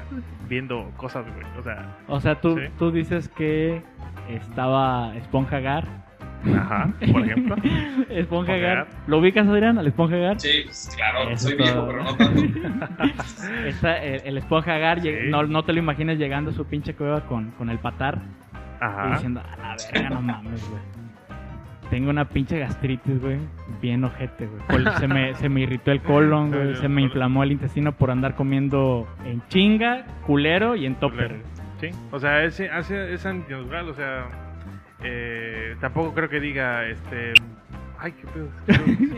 viendo 0.49 0.91
cosas, 0.97 1.27
güey. 1.33 1.47
O 1.59 1.63
sea, 1.63 1.97
O 2.09 2.21
sea, 2.21 2.41
tú, 2.41 2.57
Sí. 2.57 2.65
tú 2.79 2.91
dices 2.91 3.29
que 3.29 3.83
estaba 4.31 5.15
Esponja 5.17 5.61
Gar. 5.61 5.85
Ajá, 6.57 6.93
por 7.13 7.23
ejemplo. 7.23 7.57
Esponja 8.09 8.15
Esponja 8.15 8.57
Gar. 8.57 8.87
¿Lo 9.07 9.19
ubicas, 9.19 9.47
Adrián? 9.47 9.79
¿Al 9.79 9.87
Esponja 9.87 10.17
Gar? 10.17 10.41
Sí, 10.41 10.63
pues, 10.65 10.91
claro, 10.97 11.31
Eso 11.31 11.45
soy 11.45 11.53
es 11.53 11.59
viejo, 11.59 11.75
todo. 11.75 11.87
pero 11.89 12.05
no 12.05 12.17
tanto. 12.17 12.43
El, 14.03 14.21
el 14.25 14.39
Esponja 14.39 14.79
Gar, 14.79 15.01
Sí. 15.01 15.11
no, 15.29 15.43
no 15.45 15.63
te 15.65 15.73
lo 15.73 15.79
imagines 15.79 16.19
llegando 16.19 16.51
a 16.51 16.55
su 16.55 16.65
pinche 16.67 16.95
cueva 16.95 17.23
con, 17.27 17.51
con 17.53 17.71
el 17.71 17.79
patar 17.79 18.19
y 18.53 18.85
Ajá. 18.85 19.11
diciendo, 19.13 19.41
a 19.41 19.57
la 19.57 19.77
verga, 19.93 20.11
no 20.11 20.23
mames, 20.23 20.69
güey. 20.69 20.83
Tengo 21.91 22.11
una 22.11 22.25
pinche 22.29 22.57
gastritis, 22.59 23.21
güey. 23.21 23.39
Bien 23.83 24.05
ojete, 24.05 24.47
güey. 24.47 24.85
Se 24.99 25.09
me, 25.09 25.35
se 25.35 25.49
me 25.49 25.63
irritó 25.63 25.91
el 25.91 26.01
colon, 26.03 26.51
güey. 26.53 26.77
Se 26.77 26.89
me 26.89 27.03
inflamó 27.03 27.43
el 27.43 27.51
intestino 27.53 27.91
por 27.93 28.13
andar 28.13 28.37
comiendo 28.37 29.09
en 29.25 29.43
chinga, 29.49 30.05
culero 30.25 30.77
y 30.77 30.87
en 30.87 30.95
topper. 30.95 31.43
Sí, 31.81 31.89
o 32.13 32.21
sea, 32.21 32.45
es, 32.45 32.61
es, 32.61 32.91
es 32.91 33.27
antinatural, 33.27 33.89
o 33.89 33.95
sea, 33.95 34.27
eh, 35.03 35.77
tampoco 35.81 36.15
creo 36.15 36.29
que 36.29 36.41
diga, 36.41 36.87
este, 36.87 37.33
ay, 37.99 38.13
qué 38.13 38.27
pedo. 38.29 38.49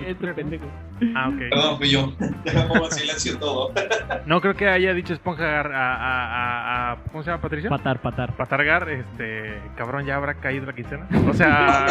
Este 0.07 0.27
pendejo. 0.35 0.67
ah, 1.15 1.29
ok. 1.29 1.39
Perdón, 1.51 1.79
fui 1.79 1.91
yo. 1.91 2.13
Ya 2.45 2.67
pongo 2.69 2.85
en 2.87 2.91
silencio 2.93 3.39
todo. 3.39 3.73
No 4.27 4.41
creo 4.41 4.55
que 4.55 4.69
haya 4.69 4.95
dicho 4.95 5.13
esponja 5.15 5.61
a, 5.61 5.63
a, 5.63 5.71
a, 5.71 6.93
a- 6.93 6.97
¿cómo 7.11 7.25
se 7.25 7.31
llama, 7.31 7.43
Patricia? 7.43 7.69
Patar, 7.71 8.01
patar. 8.01 8.37
Patargar, 8.37 8.89
este, 8.89 9.59
cabrón, 9.77 10.07
ya 10.07 10.17
habrá 10.17 10.35
caído 10.35 10.67
la 10.67 10.75
quincena. 10.75 11.09
O 11.29 11.35
sea, 11.35 11.87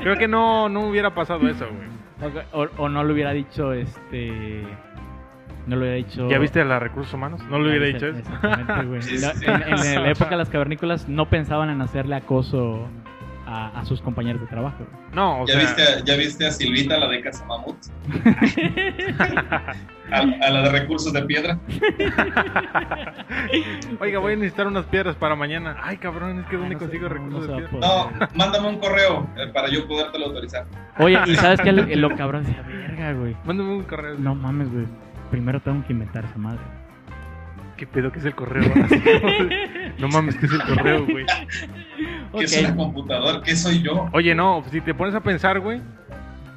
creo 0.00 0.16
que 0.16 0.26
no, 0.26 0.68
no 0.68 0.88
hubiera 0.88 1.14
pasado 1.14 1.48
eso, 1.48 1.66
güey. 1.68 2.40
O, 2.52 2.66
o 2.82 2.88
no 2.88 3.04
lo 3.04 3.12
hubiera 3.12 3.32
dicho, 3.32 3.72
este... 3.72 4.62
No 5.66 5.74
lo 5.76 5.82
hubiera 5.82 5.96
dicho... 5.96 6.28
¿Ya 6.30 6.38
viste 6.38 6.60
a 6.60 6.64
los 6.64 6.80
recursos 6.80 7.12
humanos? 7.14 7.42
No 7.50 7.58
lo 7.58 7.68
hubiera 7.68 7.86
dicho 7.86 8.06
eso. 8.06 8.18
Exactamente, 8.18 8.84
güey. 8.86 9.02
Sí, 9.02 9.18
La- 9.18 9.34
sí. 9.34 9.44
En, 9.46 9.78
en 9.96 10.02
la 10.04 10.10
época 10.10 10.30
de 10.30 10.36
las 10.36 10.48
cavernícolas 10.48 11.08
no 11.08 11.28
pensaban 11.28 11.70
en 11.70 11.80
hacerle 11.82 12.14
acoso 12.16 12.86
a, 13.48 13.78
a 13.78 13.84
sus 13.84 14.00
compañeros 14.00 14.40
de 14.40 14.46
trabajo. 14.48 14.76
güey. 14.78 14.90
No, 15.12 15.42
o 15.42 15.46
¿Ya, 15.46 15.54
sea, 15.54 15.62
viste 15.62 15.82
a, 15.82 16.04
¿Ya 16.04 16.16
viste 16.16 16.46
a 16.46 16.50
Silvita, 16.52 16.98
la 16.98 17.08
de 17.08 17.20
Casamamut? 17.20 17.76
a, 20.10 20.18
a 20.18 20.50
la 20.50 20.62
de 20.62 20.70
recursos 20.70 21.12
de 21.12 21.22
piedra. 21.22 21.58
oiga, 24.00 24.18
voy 24.18 24.32
a 24.32 24.36
necesitar 24.36 24.66
unas 24.66 24.84
piedras 24.86 25.16
para 25.16 25.34
mañana. 25.36 25.76
Ay, 25.82 25.96
cabrón, 25.96 26.40
es 26.40 26.46
que 26.46 26.56
Ah, 26.56 26.60
¿dónde 26.60 26.74
no 26.74 26.80
consigo 26.80 27.08
recursos 27.08 27.48
no 27.48 27.56
de 27.56 27.62
piedra? 27.68 27.86
No, 27.88 28.10
mándame 28.34 28.68
un 28.68 28.78
correo 28.78 29.26
eh, 29.36 29.48
para 29.52 29.68
yo 29.68 29.86
podértelo 29.88 30.26
autorizar. 30.26 30.66
Oye, 30.98 31.18
y 31.26 31.36
sabes 31.36 31.60
que 31.60 31.72
lo 31.72 32.16
cabrón 32.16 32.44
decía, 32.44 32.62
verga, 32.62 33.12
güey. 33.14 33.36
Mándame 33.44 33.70
un 33.74 33.82
correo. 33.84 34.14
No 34.18 34.34
mames, 34.34 34.70
güey. 34.72 34.86
Primero 35.30 35.60
tengo 35.60 35.84
que 35.86 35.92
inventar 35.92 36.24
esa 36.24 36.38
madre. 36.38 36.60
¿Qué 37.76 37.86
pedo 37.86 38.10
que 38.10 38.18
es 38.20 38.24
el 38.24 38.34
correo? 38.34 38.64
No 39.98 40.08
mames, 40.08 40.36
¿qué 40.36 40.44
es 40.44 40.52
el 40.52 40.62
correo, 40.62 41.06
güey? 41.06 41.24
¿Qué 42.36 42.44
es 42.44 42.60
una 42.60 42.76
computadora? 42.76 43.40
¿Qué 43.42 43.56
soy 43.56 43.80
yo? 43.80 44.10
Oye, 44.12 44.34
no, 44.34 44.62
si 44.70 44.82
te 44.82 44.92
pones 44.92 45.14
a 45.14 45.20
pensar, 45.20 45.58
güey, 45.60 45.80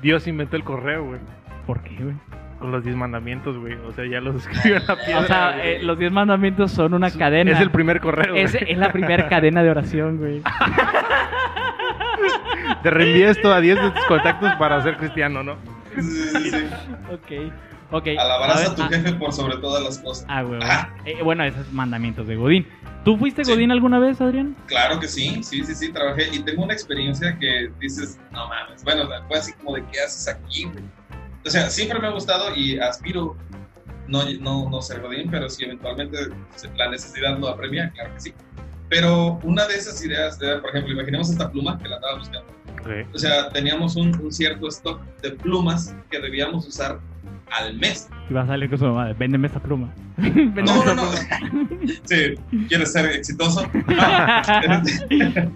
Dios 0.02 0.28
inventó 0.28 0.58
el 0.58 0.66
correo, 0.66 1.06
güey. 1.06 1.20
¿Por 1.66 1.82
qué, 1.82 1.96
güey? 2.04 2.16
Con 2.60 2.74
los 2.74 2.84
diez 2.84 2.98
mandamientos, 2.98 3.58
güey. 3.58 3.76
O 3.88 3.94
sea, 3.94 4.06
ya 4.06 4.20
los 4.20 4.36
escribió 4.46 4.76
en 4.78 4.86
la 4.86 4.96
piedra. 4.98 5.20
O 5.22 5.24
sea, 5.26 5.66
eh, 5.66 5.80
los 5.82 5.98
diez 5.98 6.12
mandamientos 6.12 6.72
son 6.72 6.94
una 6.94 7.10
cadena. 7.12 7.52
Es 7.52 7.62
el 7.62 7.72
primer 7.72 8.02
correo. 8.02 8.36
Es, 8.36 8.52
güey. 8.52 8.74
es 8.74 8.78
la 8.78 8.92
primera 8.92 9.28
cadena 9.30 9.64
de 9.64 9.70
oración, 9.70 10.18
güey. 10.18 10.42
Te 12.84 12.90
reenvío 12.90 13.30
esto 13.30 13.54
a 13.54 13.62
10 13.62 13.82
de 13.82 13.92
tus 13.92 14.06
contactos 14.06 14.54
para 14.56 14.82
ser 14.82 14.98
cristiano, 14.98 15.44
¿no? 15.44 15.56
Sí, 15.96 16.02
sí, 16.02 16.52
sí. 16.52 16.66
Ok. 17.10 17.54
Ok. 17.92 18.08
Alabarás 18.18 18.62
ver, 18.62 18.68
a 18.68 18.76
tu 18.76 18.82
ah, 18.84 18.90
jefe 18.90 19.14
por 19.14 19.34
sobre 19.34 19.58
todas 19.58 19.84
las 19.84 19.98
cosas. 19.98 20.26
Ah, 20.30 20.44
güey. 20.44 20.60
Ah. 20.64 20.94
Eh, 21.06 21.24
bueno, 21.24 21.44
esos 21.44 21.72
mandamientos 21.72 22.28
de 22.28 22.36
Godín. 22.36 22.68
¿Tú 23.04 23.18
fuiste 23.18 23.44
Sí. 23.44 23.52
Godín 23.52 23.72
alguna 23.72 23.98
vez, 24.00 24.22
Adrián? 24.22 24.56
Claro 24.68 25.00
que 25.00 25.08
sí, 25.08 25.42
sí, 25.44 25.64
sí, 25.64 25.74
sí, 25.74 25.92
trabajé 25.92 26.30
y 26.32 26.40
tengo 26.40 26.64
una 26.64 26.74
experiencia 26.74 27.38
que 27.40 27.72
dices, 27.80 28.20
no 28.32 28.48
mames, 28.48 28.84
bueno, 28.84 29.10
fue 29.28 29.38
así 29.38 29.54
como 29.54 29.76
de 29.76 29.86
qué 29.92 30.02
haces 30.02 30.28
aquí, 30.28 30.66
güey. 30.66 30.84
O 31.46 31.50
sea, 31.50 31.70
siempre 31.70 32.00
me 32.00 32.08
ha 32.08 32.12
gustado 32.12 32.54
y 32.56 32.78
aspiro 32.78 33.36
no, 34.08 34.24
no, 34.40 34.70
no 34.70 34.82
ser 34.82 35.02
godín, 35.02 35.30
pero 35.32 35.50
si 35.50 35.64
eventualmente 35.64 36.18
la 36.76 36.90
necesidad 36.90 37.38
lo 37.40 37.48
apremia, 37.48 37.90
claro 37.92 38.14
que 38.16 38.20
sí. 38.20 38.34
Pero 38.90 39.40
una 39.44 39.66
de 39.68 39.76
esas 39.76 40.04
ideas, 40.04 40.38
por 40.38 40.70
ejemplo, 40.70 40.94
imaginemos 40.94 41.30
esta 41.30 41.50
pluma 41.50 41.78
que 41.78 41.88
la 41.88 41.96
andaba 41.96 42.18
buscando. 42.18 42.52
Ok. 42.82 43.14
O 43.14 43.18
sea, 43.18 43.50
teníamos 43.50 43.96
un, 43.96 44.20
un 44.20 44.32
cierto 44.32 44.68
stock 44.68 45.02
de 45.22 45.32
plumas 45.32 45.96
que 46.10 46.20
debíamos 46.20 46.68
usar 46.68 47.00
al 47.58 47.78
mes. 47.78 48.10
Y 48.30 48.34
va 48.34 48.42
a 48.44 48.48
salir 48.48 48.70
con 48.70 48.78
su 48.80 48.86
mamá, 48.86 49.12
véndeme 49.14 49.48
esta 49.48 49.60
pluma. 49.60 49.94
Véndeme 50.18 50.64
No, 50.64 50.76
esta 50.76 50.94
no, 50.94 51.04
no. 51.04 51.12
Sí, 52.06 52.36
¿quieres 52.68 52.92
ser 52.92 53.06
exitoso? 53.08 53.66
No, 53.74 54.84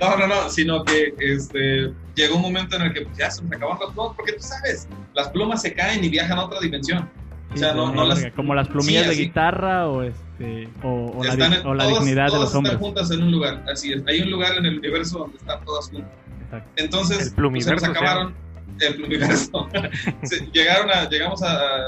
no, 0.00 0.16
no, 0.18 0.26
no, 0.26 0.48
sino 0.50 0.84
que 0.84 1.14
este, 1.18 1.92
llegó 2.14 2.36
un 2.36 2.42
momento 2.42 2.76
en 2.76 2.82
el 2.82 2.92
que 2.94 3.02
pues, 3.02 3.16
ya 3.18 3.30
se 3.30 3.42
me 3.44 3.56
acabaron 3.56 3.80
las 3.80 3.92
plumas, 3.92 4.12
porque 4.16 4.32
tú 4.32 4.42
sabes, 4.42 4.88
las 5.14 5.28
plumas 5.28 5.62
se 5.62 5.74
caen 5.74 6.02
y 6.04 6.08
viajan 6.08 6.38
a 6.38 6.44
otra 6.44 6.60
dimensión. 6.60 7.08
O 7.52 7.56
sea, 7.56 7.74
no, 7.74 7.92
no 7.92 8.06
las... 8.06 8.24
Como 8.34 8.54
las 8.54 8.66
plumillas 8.68 9.02
Sí, 9.04 9.08
de 9.10 9.16
guitarra 9.16 9.86
o, 9.86 10.02
este, 10.02 10.68
o, 10.82 11.12
o 11.18 11.22
la, 11.24 11.34
en- 11.34 11.66
o 11.66 11.74
la 11.74 11.84
todas- 11.84 11.98
dignidad 12.00 12.24
de 12.24 12.28
todas 12.30 12.42
los 12.44 12.54
hombres. 12.54 12.72
están 12.74 12.86
juntas 12.86 13.10
en 13.10 13.22
un 13.24 13.30
lugar, 13.30 13.62
así 13.70 13.92
es. 13.92 14.02
Hay 14.08 14.22
un 14.22 14.30
lugar 14.30 14.56
en 14.56 14.64
el 14.64 14.78
universo 14.78 15.18
donde 15.18 15.36
están 15.36 15.62
todas 15.64 15.90
juntas. 15.90 16.10
Exacto. 16.44 16.70
Entonces, 16.76 17.34
El 17.36 17.50
pues, 17.50 17.64
se 17.64 17.72
nos 17.74 17.84
acabaron. 17.84 18.28
El 18.28 18.34
plumiverso. 18.90 19.68
Se- 20.22 20.46
llegaron 20.52 20.90
a, 20.90 21.08
llegamos 21.08 21.42
a, 21.42 21.82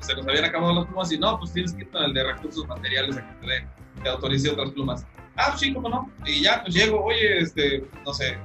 Se 0.00 0.14
nos 0.14 0.26
habían 0.28 0.44
acabado 0.44 0.74
las 0.74 0.86
plumas 0.86 1.10
y 1.12 1.18
no, 1.18 1.38
pues 1.38 1.52
tienes 1.52 1.72
que 1.72 1.82
ir 1.82 1.90
con 1.90 2.02
el 2.04 2.14
de 2.14 2.24
recursos 2.24 2.66
materiales 2.68 3.16
a 3.16 3.26
que 3.40 3.46
te, 3.46 3.66
te 4.02 4.08
autorice 4.08 4.50
otras 4.50 4.70
plumas. 4.70 5.06
Ah, 5.36 5.54
sí, 5.56 5.72
cómo 5.74 5.88
no. 5.88 6.10
Y 6.24 6.42
ya, 6.42 6.62
pues 6.62 6.74
llego, 6.74 7.04
oye, 7.04 7.38
este, 7.38 7.84
no 8.04 8.12
sé, 8.14 8.38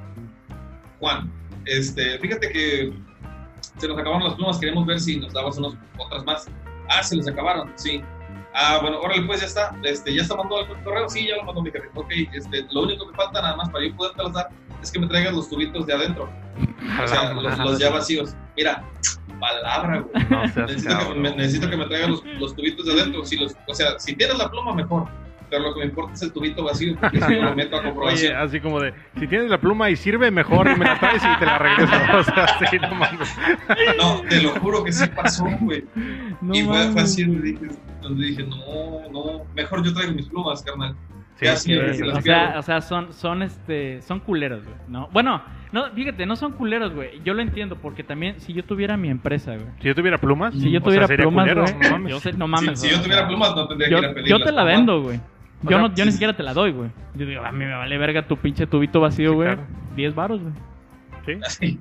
Juan, 1.00 1.32
este, 1.66 2.18
fíjate 2.20 2.50
que 2.52 2.94
se 3.78 3.88
nos 3.88 3.98
acabaron 3.98 4.24
las 4.24 4.34
plumas, 4.36 4.58
queremos 4.60 4.86
ver 4.86 5.00
si 5.00 5.18
nos 5.18 5.34
dabas 5.34 5.58
unos, 5.58 5.76
otras 5.98 6.24
más. 6.26 6.48
Ah, 6.90 7.02
se 7.04 7.16
les 7.16 7.28
acabaron, 7.28 7.72
sí. 7.76 8.02
Ah, 8.54 8.80
bueno, 8.82 9.00
órale, 9.00 9.24
pues 9.26 9.40
ya 9.40 9.48
está. 9.48 9.74
Este, 9.84 10.14
¿Ya 10.14 10.24
está 10.24 10.36
mandado 10.36 10.62
el 10.66 10.84
correo? 10.84 11.08
Sí, 11.08 11.26
ya 11.26 11.38
lo 11.38 11.44
mandó 11.44 11.62
mi 11.62 11.72
jefe. 11.72 11.88
Ok, 11.96 12.12
este, 12.34 12.66
lo 12.72 12.82
único 12.82 13.10
que 13.10 13.16
falta 13.16 13.42
nada 13.42 13.56
más 13.56 13.70
para 13.70 13.86
yo 13.88 13.96
podértelas 13.96 14.34
dar 14.34 14.50
es 14.82 14.92
que 14.92 15.00
me 15.00 15.08
traigas 15.08 15.34
los 15.34 15.50
tubitos 15.50 15.86
de 15.86 15.94
adentro. 15.94 16.30
O 17.04 17.08
sea, 17.08 17.34
los, 17.34 17.58
los 17.58 17.80
ya 17.80 17.90
vacíos. 17.90 18.36
Mira, 18.58 18.84
palabra, 19.40 20.02
güey. 20.02 20.26
No 20.30 20.44
Necesito 20.66 21.14
que, 21.14 21.20
me, 21.20 21.36
necesito 21.36 21.70
que 21.70 21.78
me 21.78 21.86
traigas 21.86 22.10
los, 22.10 22.26
los 22.40 22.56
tubitos 22.56 22.86
de 22.86 22.94
adentro. 22.94 23.26
Si 23.26 23.38
los, 23.38 23.56
o 23.68 23.74
sea, 23.74 24.00
si 24.00 24.16
tienes 24.16 24.38
la 24.38 24.50
pluma, 24.50 24.74
mejor. 24.74 25.08
Pero 25.50 25.64
lo 25.64 25.74
que 25.74 25.82
me 25.82 25.86
importa 25.88 26.14
es 26.14 26.22
el 26.22 26.32
tubito 26.32 26.64
vacío, 26.64 26.96
porque 26.98 27.20
si 27.20 27.34
no 27.34 27.42
lo 27.42 27.56
meto 27.56 27.76
a 27.76 27.80
Oye, 27.82 27.88
comprobación. 27.90 28.36
así 28.38 28.62
como 28.62 28.80
de, 28.80 28.94
si 29.20 29.28
tienes 29.28 29.50
la 29.50 29.60
pluma 29.60 29.90
y 29.90 29.98
sirve 29.98 30.32
mejor, 30.32 30.78
me 30.78 30.86
la 30.86 30.98
traes 30.98 31.22
y 31.22 31.40
te 31.40 31.46
la 31.46 31.58
regreso. 31.58 31.94
O 32.18 32.24
sea, 32.24 32.58
sí, 32.70 32.78
no 32.80 32.96
mames. 32.96 33.36
No, 33.98 34.22
te 34.30 34.42
lo 34.42 34.52
juro 34.62 34.82
que 34.84 34.94
sí 34.94 35.06
pasó, 35.08 35.46
güey. 35.60 35.84
No 36.40 36.56
y 36.56 36.64
fue, 36.64 36.80
así 37.02 37.26
donde 37.26 38.26
dije, 38.26 38.44
no, 38.44 39.10
no, 39.12 39.44
mejor 39.54 39.84
yo 39.84 39.94
traigo 39.94 40.14
mis 40.14 40.28
plumas, 40.28 40.64
carnal. 40.64 40.96
Sí, 41.42 41.46
Ya, 41.48 41.56
sí, 41.58 41.74
sí, 41.74 41.80
Sí, 41.94 41.98
se 41.98 42.06
las 42.06 42.18
o 42.18 42.22
sea, 42.22 42.54
o 42.60 42.62
sea, 42.62 42.82
son, 42.82 43.12
son 43.14 43.42
este, 43.42 44.02
son 44.04 44.20
culeros, 44.20 44.64
güey, 44.64 44.76
¿no? 44.88 45.10
Bueno, 45.12 45.42
no, 45.72 45.90
fíjate, 45.92 46.26
no 46.28 46.36
son 46.36 46.52
culeros, 46.54 46.94
güey. 46.94 47.20
Yo 47.26 47.34
lo 47.34 47.42
entiendo, 47.42 47.76
porque 47.78 48.04
también, 48.04 48.40
si 48.40 48.54
yo 48.54 48.64
tuviera 48.64 48.96
mi 48.96 49.10
empresa, 49.10 49.56
güey. 49.56 49.66
Si 49.80 49.88
yo 49.88 49.96
tuviera 49.96 50.18
plumas, 50.20 50.54
Si 50.54 50.70
yo 50.72 50.80
o 50.80 50.82
sea, 50.92 51.06
tuviera 51.08 51.08
plumas, 51.08 51.44
culero, 51.50 51.64
güey. 51.64 51.74
no 51.82 51.90
mames. 51.90 52.12
yo 52.12 52.20
sé, 52.20 52.34
no 52.34 52.46
Si- 52.46 52.52
mames. 52.52 52.80
si, 52.80 52.88
güey, 52.88 52.98
yo 52.98 53.04
tuviera 53.04 53.28
plumas, 53.28 53.56
no 53.56 53.68
tendría 53.68 53.90
yo, 53.90 53.98
que 54.00 54.06
ir 54.06 54.12
a 54.12 54.14
pedir 54.14 54.28
yo 54.30 54.38
te 54.38 54.46
la 54.46 54.62
plumas. 54.62 54.66
vendo, 54.66 55.02
güey. 55.02 55.18
O 55.18 55.64
Yo, 55.64 55.70
sea, 55.70 55.78
no, 55.80 55.94
yo 55.96 56.06
ni 56.06 56.12
siquiera 56.12 56.34
te 56.36 56.44
la 56.44 56.54
doy, 56.54 56.72
güey. 56.72 56.90
Yo 57.16 57.26
digo, 57.26 57.44
a 57.44 57.52
mí 57.52 57.66
me 57.66 57.74
vale 57.74 57.98
verga 57.98 58.28
tu 58.28 58.38
pinche 58.38 58.66
tubito 58.68 59.00
vacío, 59.00 59.30
Sí, 59.32 59.36
güey. 59.36 59.48
claro. 59.56 59.68
10 59.96 60.16
baros, 60.16 60.42
güey. 60.42 60.54
Sí, 61.26 61.40
Así. 61.46 61.80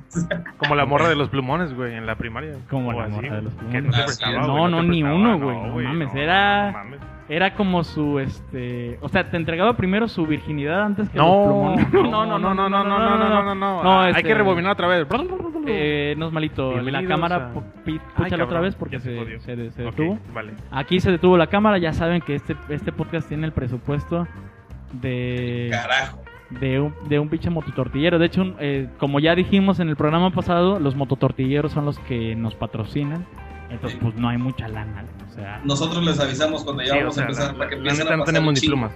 Como 0.58 0.74
la 0.74 0.84
morra 0.86 1.08
de 1.08 1.16
los 1.16 1.28
plumones, 1.30 1.74
güey, 1.74 1.94
en 1.94 2.04
la 2.06 2.14
primaria. 2.16 2.56
Como 2.68 2.92
la 2.92 3.04
así, 3.04 3.12
morra 3.14 3.36
de 3.36 3.42
los 3.42 3.54
plumones. 3.54 3.84
no 3.84 3.90
Ah, 3.94 4.02
prestaba, 4.04 4.32
no, 4.46 4.52
güey, 4.58 4.70
no, 4.70 4.80
te 4.82 4.86
ni 4.88 5.02
uno, 5.02 5.38
güey, 5.38 5.56
no 5.56 5.74
mames, 5.88 6.14
era- 6.14 6.66
no 6.66 6.72
mames. 6.78 7.00
Era 7.28 7.54
como 7.54 7.84
su, 7.84 8.18
este... 8.18 8.98
O 9.02 9.08
sea, 9.08 9.30
te 9.30 9.36
entregaba 9.36 9.76
primero 9.76 10.08
su 10.08 10.26
virginidad 10.26 10.82
antes 10.82 11.08
que 11.10 11.16
No, 11.16 11.26
los 11.26 11.44
plumones. 11.46 11.92
no, 11.92 12.26
no, 12.26 12.38
no, 12.40 12.54
no, 12.54 12.68
no, 12.68 12.68
no, 12.68 12.82
no, 12.82 12.98
no, 12.98 13.18
no, 13.18 13.42
no, 13.44 13.54
no, 13.54 13.82
No, 13.84 14.00
Hay 14.00 14.10
este- 14.10 14.24
que 14.24 14.34
rebobinar 14.34 14.72
otra 14.72 14.88
vez. 14.88 15.06
Eh, 15.68 16.14
no 16.18 16.26
es 16.26 16.32
malito. 16.32 16.72
La 16.74 16.82
Bienvenidos 16.82 17.08
cámara, 17.14 17.36
a- 17.36 17.52
po- 17.52 17.62
pi- 17.84 17.92
Ay, 18.16 18.24
púchala 18.24 18.44
otra 18.44 18.60
vez 18.60 18.74
porque 18.74 18.98
se 18.98 19.38
se, 19.38 19.38
se, 19.56 19.70
se 19.70 19.86
Ok, 19.86 19.96
detuvo. 19.96 20.18
Vale. 20.34 20.54
Aquí 20.72 20.98
se 20.98 21.12
detuvo 21.12 21.36
la 21.36 21.46
cámara. 21.46 21.78
Ya 21.78 21.92
saben 21.92 22.20
que 22.20 22.34
este, 22.34 22.56
este 22.68 22.90
podcast 22.90 23.28
tiene 23.28 23.46
el 23.46 23.52
presupuesto 23.52 24.26
de, 24.92 25.68
Carajo. 25.70 26.22
De, 26.50 26.80
un, 26.80 26.94
de 27.08 27.18
un 27.18 27.28
pinche 27.28 27.50
mototortillero. 27.50 28.18
De 28.18 28.26
hecho, 28.26 28.42
un- 28.42 28.56
eh, 28.58 28.88
como 28.98 29.20
ya 29.20 29.34
dijimos 29.34 29.78
en 29.80 29.88
el 29.88 29.96
programa 29.96 30.30
pasado, 30.30 30.78
los 30.80 30.96
mototortilleros 30.96 31.72
son 31.72 31.84
los 31.84 31.98
que 32.00 32.34
nos 32.34 32.54
patrocinan. 32.54 33.24
Entonces, 33.70 33.98
Sí. 34.00 34.04
pues 34.04 34.16
no 34.16 34.28
hay 34.28 34.36
mucha 34.38 34.66
lana. 34.66 35.04
O 35.28 35.32
sea, 35.32 35.60
Nosotros 35.64 36.04
les 36.04 36.18
avisamos 36.18 36.64
cuando 36.64 36.82
ya 36.82 36.92
Sí, 36.92 36.98
vamos 36.98 37.12
o 37.12 37.14
sea, 37.14 37.22
a 37.24 37.26
empezar 37.28 37.52
la, 37.52 37.58
para 37.58 37.70
que 37.70 37.76
la 37.76 37.92
neta 37.92 38.14
a 38.14 38.16
no 38.16 38.24
tenemos 38.24 38.54
ni 38.54 38.66
plumas. 38.66 38.92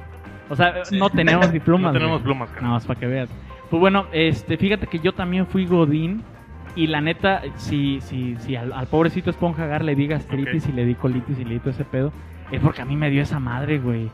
o 0.51 0.57
sea 0.57 0.85
Sí. 0.85 0.99
no 0.99 1.11
tenemos 1.11 1.53
diplomas. 1.53 1.93
No 1.93 1.99
tenemos 1.99 2.23
plumas, 2.23 2.49
cara. 2.51 2.63
Nada 2.63 2.75
más 2.75 2.87
para 2.87 2.99
que 2.99 3.07
veas. 3.07 3.29
Pues 3.71 3.81
bueno, 3.81 4.07
este, 4.13 4.57
fíjate 4.57 4.87
que 4.89 4.99
yo 4.99 5.13
también 5.13 5.47
fui 5.47 5.67
Godín. 5.67 6.23
Y 6.77 6.89
la 6.89 7.01
neta, 7.01 7.41
si, 7.55 8.01
si, 8.01 8.35
si 8.41 8.57
al, 8.57 8.73
al 8.73 8.89
pobrecito 8.89 9.31
Esponja 9.31 9.65
Gar 9.67 9.85
le 9.85 9.95
di 9.95 10.09
gastritis 10.09 10.65
Ok. 10.65 10.71
y 10.71 10.73
le 10.73 10.85
di 10.87 10.97
colitis 10.97 11.39
y 11.39 11.45
le 11.45 11.55
di 11.55 11.59
todo 11.61 11.71
ese 11.71 11.85
pedo, 11.85 12.13
es 12.51 12.61
porque 12.61 12.83
a 12.83 12.85
mí 12.85 12.97
me 12.97 13.11
dio 13.11 13.23
esa 13.23 13.39
madre, 13.39 13.79
güey. 13.79 14.11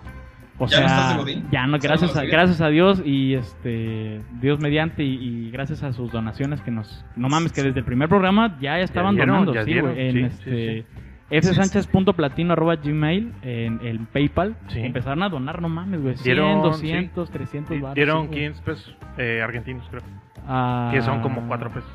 O 0.62 0.66
¿Ya 0.66 0.76
sea, 0.76 0.80
no 0.80 0.86
estás 0.86 1.08
de 1.16 1.20
Godín? 1.22 1.48
ya 1.50 1.66
no, 1.66 1.78
¿Solo 1.78 1.82
gracias 1.82 2.16
a, 2.16 2.24
gracias 2.24 2.60
a 2.60 2.68
Dios 2.68 3.02
y 3.04 3.34
este 3.34 4.20
Dios 4.40 4.60
mediante 4.60 5.02
y, 5.02 5.14
y 5.14 5.50
gracias 5.50 5.82
a 5.82 5.92
sus 5.94 6.12
donaciones 6.12 6.60
que 6.60 6.70
nos 6.70 7.04
no 7.16 7.28
mames 7.30 7.50
que 7.52 7.62
desde 7.62 7.78
el 7.80 7.84
primer 7.86 8.08
programa 8.10 8.58
ya 8.60 8.78
estaban 8.78 9.14
dieron, 9.14 9.46
donando, 9.46 9.54
ya 9.54 9.64
sí, 9.64 9.72
dieron, 9.72 9.94
güey, 9.94 10.06
en 10.08 10.12
sí, 10.12 10.20
este 10.22 10.82
sí, 10.82 10.84
gmail 12.82 13.32
en, 13.42 13.80
en 13.82 14.06
PayPal 14.06 14.56
Sí. 14.68 14.80
empezaron 14.80 15.22
a 15.22 15.28
donar, 15.28 15.62
no 15.62 15.68
mames, 15.68 16.02
güey, 16.02 16.16
100, 16.16 16.24
Dieron, 16.24 16.62
200, 16.62 17.30
300 17.30 17.80
baros. 17.80 17.94
Dieron 17.94 18.22
sí, 18.22 18.28
güey. 18.28 18.40
15 18.40 18.62
pesos 18.62 18.96
eh, 19.18 19.40
argentinos, 19.42 19.86
creo. 19.90 20.02
Ah, 20.46 20.90
Que 20.92 21.00
son 21.02 21.20
como 21.22 21.46
4 21.46 21.70
pesos. 21.70 21.90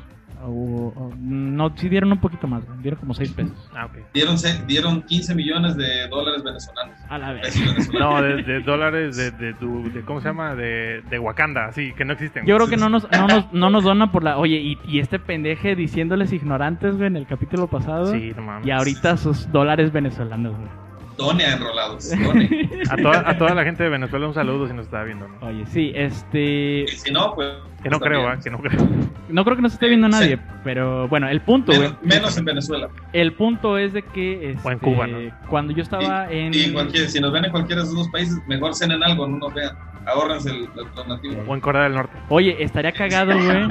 O- 0.46 0.92
o- 0.96 1.12
no, 1.18 1.72
sí 1.76 1.88
dieron 1.88 2.12
un 2.12 2.20
poquito 2.20 2.46
más, 2.46 2.62
dieron 2.82 3.00
como 3.00 3.14
6 3.14 3.32
pesos. 3.32 3.70
Ah, 3.74 3.86
ok. 3.86 3.98
Dieron, 4.14 4.38
se- 4.38 4.64
dieron 4.66 5.02
15 5.02 5.34
millones 5.34 5.76
de 5.76 6.08
dólares 6.08 6.42
venezolanos. 6.44 6.98
A 7.08 7.18
la 7.18 7.32
vez. 7.32 7.60
No, 7.92 8.22
de, 8.22 8.42
de 8.42 8.60
dólares 8.60 9.16
de, 9.16 9.30
de, 9.32 9.54
tu- 9.54 9.90
de- 9.92 10.02
¿Cómo 10.02 10.20
se 10.20 10.28
llama? 10.28 10.54
De, 10.54 11.02
de 11.10 11.18
Wakanda, 11.18 11.66
así, 11.66 11.92
que 11.94 12.04
no 12.04 12.12
existen. 12.14 12.46
Yo 12.46 12.56
creo 12.56 12.68
que 12.68 12.76
no 12.76 12.88
nos, 12.88 13.10
no 13.10 13.26
nos, 13.26 13.52
no 13.52 13.70
nos 13.70 13.84
donan 13.84 14.10
por 14.12 14.22
la... 14.24 14.38
Oye, 14.38 14.56
y, 14.56 14.78
y 14.86 15.00
este 15.00 15.18
pendeje 15.18 15.74
diciéndoles 15.76 16.32
ignorantes, 16.32 16.96
güey, 16.96 17.06
en 17.08 17.16
el 17.16 17.26
capítulo 17.26 17.66
pasado. 17.68 18.06
Sí, 18.06 18.32
no 18.36 18.42
mames. 18.42 18.66
Y 18.66 18.70
ahorita 18.70 19.16
sus 19.16 19.50
dólares 19.52 19.92
venezolanos, 19.92 20.56
güey. 20.56 20.85
Done 21.16 21.44
a 21.44 21.54
enrolados. 21.54 22.10
Done. 22.10 22.68
A 22.90 22.96
toda, 22.96 23.28
a 23.30 23.38
toda 23.38 23.54
la 23.54 23.64
gente 23.64 23.82
de 23.82 23.88
Venezuela 23.88 24.26
un 24.28 24.34
saludo 24.34 24.66
si 24.68 24.74
nos 24.74 24.84
está 24.86 25.02
viendo, 25.02 25.26
¿no? 25.28 25.46
Oye, 25.46 25.64
sí, 25.66 25.92
este... 25.94 26.82
Y 26.82 26.88
si 26.88 27.10
no, 27.10 27.34
pues. 27.34 27.54
Que 27.82 27.88
no 27.90 27.98
creo. 28.00 28.22
¿va? 28.24 28.38
Que 28.38 28.50
no 28.50 28.58
creo. 28.58 28.86
No 29.28 29.44
creo 29.44 29.56
que 29.56 29.62
nos 29.62 29.72
esté 29.72 29.88
viendo 29.88 30.06
Sí. 30.08 30.12
nadie, 30.12 30.38
pero 30.62 31.08
bueno, 31.08 31.28
el 31.28 31.40
punto, 31.40 31.72
güey. 31.72 31.88
Menos, 31.88 32.02
menos 32.02 32.38
en 32.38 32.44
Venezuela. 32.44 32.88
El 33.12 33.32
punto 33.32 33.78
es 33.78 33.92
de 33.92 34.02
que... 34.02 34.50
Este, 34.52 34.68
O 34.68 34.70
en 34.72 34.78
Cuba, 34.78 35.06
¿no? 35.06 35.18
Cuando 35.48 35.72
yo 35.72 35.82
estaba 35.82 36.30
en... 36.30 36.52
Y 36.54 36.72
cualquier, 36.72 37.08
si 37.08 37.18
nos 37.20 37.32
ven 37.32 37.44
en 37.46 37.50
cualquiera 37.50 37.82
de 37.82 37.86
esos 37.88 37.96
dos 37.98 38.08
países, 38.08 38.38
mejor 38.46 38.74
cenen 38.74 39.02
algo, 39.02 39.26
no 39.26 39.38
nos 39.38 39.54
vean. 39.54 39.76
Ahórrense 40.06 40.50
el, 40.50 40.62
el 40.76 40.94
donativo. 40.94 41.42
O 41.48 41.54
en 41.54 41.60
Corea 41.60 41.82
del 41.82 41.94
Norte. 41.94 42.16
Oye, 42.28 42.62
estaría 42.62 42.92
cagado, 42.92 43.32
güey. 43.36 43.68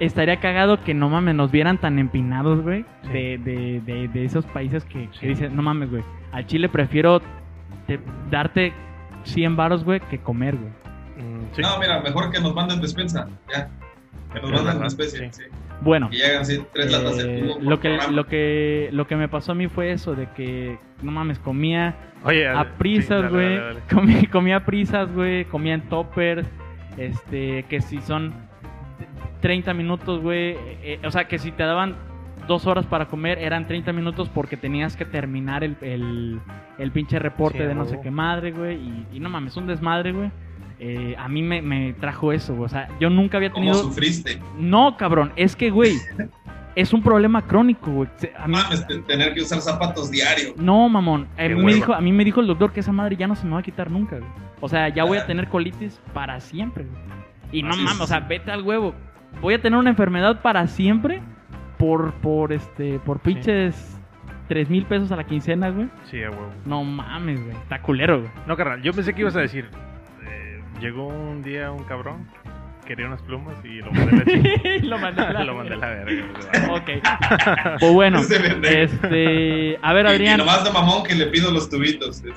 Estaría 0.00 0.36
cagado 0.40 0.82
que 0.82 0.92
no 0.94 1.08
mames, 1.08 1.34
nos 1.36 1.50
vieran 1.52 1.78
tan 1.78 1.98
empinados, 1.98 2.60
güey. 2.62 2.84
Sí. 3.04 3.08
De, 3.08 3.38
de, 3.38 3.80
de, 3.80 4.08
de 4.08 4.24
esos 4.24 4.44
países 4.46 4.84
que, 4.84 5.08
que 5.10 5.18
Sí. 5.20 5.26
dicen, 5.28 5.54
no 5.56 5.62
mames, 5.62 5.90
güey. 5.90 6.02
Al 6.32 6.46
Chile 6.46 6.68
prefiero 6.68 7.20
te- 7.86 8.00
darte 8.30 8.72
100 9.22 9.54
varos, 9.56 9.84
güey, 9.84 10.00
que 10.00 10.18
comer, 10.18 10.56
güey. 10.56 10.70
Mm, 11.24 11.44
sí. 11.54 11.62
No, 11.62 11.78
mira, 11.78 12.00
mejor 12.02 12.30
que 12.32 12.40
nos 12.40 12.54
manden 12.54 12.80
despensa. 12.80 13.28
Ya. 13.52 13.70
Especie. 14.86 15.30
sí. 15.32 15.42
Sí. 15.42 15.48
Bueno, 15.80 16.08
Y 16.12 16.22
así 16.22 16.62
tres 16.72 16.90
latas 16.92 17.18
eh, 17.18 17.54
lo, 17.60 17.78
que, 17.80 17.88
programa. 17.90 18.12
lo, 18.12 18.26
que, 18.26 18.88
lo 18.92 19.06
que 19.06 19.16
me 19.16 19.28
pasó 19.28 19.52
a 19.52 19.54
mí 19.54 19.68
fue 19.68 19.90
eso, 19.92 20.14
de 20.14 20.28
que, 20.30 20.78
no 21.02 21.10
mames, 21.10 21.38
comía 21.38 21.94
Oye, 22.24 22.48
a 22.48 22.62
sí, 22.62 22.68
prisas, 22.78 23.30
güey. 23.30 23.58
comía, 23.92 24.22
comía 24.30 24.56
a 24.56 24.64
prisas, 24.64 25.12
güey. 25.12 25.44
Comía 25.46 25.74
en 25.74 25.82
toppers. 25.88 26.48
Este, 26.96 27.64
que 27.64 27.80
si 27.80 28.00
son 28.00 28.32
30 29.40 29.74
minutos, 29.74 30.20
güey. 30.22 30.56
eh, 30.82 31.00
o 31.04 31.10
sea, 31.10 31.24
que 31.26 31.38
si 31.38 31.50
te 31.52 31.64
daban 31.64 31.96
dos 32.46 32.66
horas 32.66 32.86
para 32.86 33.06
comer, 33.06 33.38
eran 33.38 33.66
30 33.66 33.92
minutos 33.92 34.30
porque 34.32 34.56
tenías 34.56 34.96
que 34.96 35.04
terminar 35.04 35.64
el, 35.64 35.76
el, 35.82 36.40
el 36.78 36.90
pinche 36.92 37.18
reporte 37.18 37.58
Sí, 37.58 37.64
de 37.64 37.74
no 37.74 37.84
sé 37.84 38.00
qué 38.02 38.10
madre, 38.10 38.52
güey. 38.52 38.76
Y, 38.76 39.06
y 39.14 39.20
no 39.20 39.28
mames, 39.28 39.56
un 39.56 39.66
desmadre, 39.66 40.12
güey. 40.12 40.30
Eh, 40.86 41.16
a 41.18 41.28
mí 41.28 41.42
me, 41.42 41.62
me 41.62 41.94
trajo 41.94 42.30
eso, 42.32 42.54
güey. 42.54 42.66
O 42.66 42.68
sea, 42.68 42.88
yo 43.00 43.08
nunca 43.08 43.38
había 43.38 43.50
¿Cómo 43.50 43.64
tenido. 43.72 43.82
sufriste? 43.82 44.38
No, 44.58 44.98
cabrón, 44.98 45.32
es 45.34 45.56
que, 45.56 45.70
güey, 45.70 45.96
es 46.76 46.92
un 46.92 47.02
problema 47.02 47.40
crónico, 47.42 47.90
güey. 47.90 48.08
A 48.38 48.46
mí, 48.46 48.52
Mames, 48.54 48.86
te- 48.86 48.98
tener 48.98 49.32
que 49.32 49.40
usar 49.40 49.60
zapatos 49.62 50.10
diario. 50.10 50.52
no, 50.58 50.86
mamón. 50.90 51.26
A 51.38 51.48
mí, 51.48 51.54
me 51.54 51.72
dijo, 51.74 51.94
a 51.94 52.00
mí 52.02 52.12
me 52.12 52.22
dijo 52.24 52.40
el 52.42 52.46
doctor 52.46 52.70
que 52.72 52.80
esa 52.80 52.92
madre 52.92 53.16
ya 53.16 53.26
no 53.26 53.34
se 53.34 53.46
me 53.46 53.52
va 53.54 53.60
a 53.60 53.62
quitar 53.62 53.90
nunca, 53.90 54.16
güey. 54.18 54.30
O 54.60 54.68
sea, 54.68 54.88
ya 54.90 55.04
voy 55.04 55.16
a 55.16 55.22
Ah. 55.22 55.26
tener 55.26 55.48
colitis 55.48 55.98
para 56.12 56.38
siempre, 56.40 56.84
güey. 56.84 57.02
Y 57.52 57.62
no 57.62 57.76
mames, 57.76 58.00
o 58.00 58.06
sea, 58.06 58.20
vete 58.20 58.50
al 58.50 58.62
huevo. 58.62 58.94
Voy 59.40 59.54
a 59.54 59.62
tener 59.62 59.78
una 59.78 59.88
enfermedad 59.90 60.42
para 60.42 60.66
siempre 60.66 61.22
por, 61.78 62.12
por 62.14 62.52
este, 62.52 62.98
por 62.98 63.20
pinches 63.20 63.98
3 64.48 64.68
mil 64.68 64.84
pesos 64.84 65.10
a 65.12 65.16
la 65.16 65.24
quincena, 65.24 65.70
güey. 65.70 65.88
Sí, 66.10 66.22
a 66.22 66.30
huevo. 66.30 66.50
No 66.66 66.84
mames, 66.84 67.42
güey. 67.42 67.56
Está 67.56 67.80
culero, 67.80 68.20
güey. 68.20 68.30
No, 68.46 68.54
carnal, 68.56 68.82
yo 68.82 68.92
pensé 68.92 69.14
que 69.14 69.22
ibas 69.22 69.34
a 69.36 69.40
decir. 69.40 69.68
Llegó 70.80 71.06
un 71.08 71.42
día 71.42 71.70
un 71.70 71.84
cabrón, 71.84 72.26
quería 72.86 73.06
unas 73.06 73.22
plumas 73.22 73.56
y 73.64 73.80
lo 73.80 73.90
mandé 73.92 74.12
a 74.12 74.22
la 74.24 74.78
lo 74.82 74.98
mandé 74.98 75.22
a 75.22 75.32
la 75.32 75.44
lo 75.44 75.54
mandé 75.54 75.74
a 75.74 75.78
la 75.78 75.88
verga. 75.88 76.24
Ok. 76.70 76.90
Pues 77.80 77.92
bueno, 77.92 78.18
este. 78.20 79.78
A 79.82 79.92
ver, 79.92 80.06
Y- 80.06 80.08
Y, 80.08 80.12
Adrián. 80.12 80.38
nomás 80.38 80.64
de 80.64 80.70
mamón 80.70 81.04
que 81.04 81.14
le 81.14 81.26
pido 81.26 81.50
los 81.50 81.68
tubitos. 81.70 82.16
sí. 82.16 82.28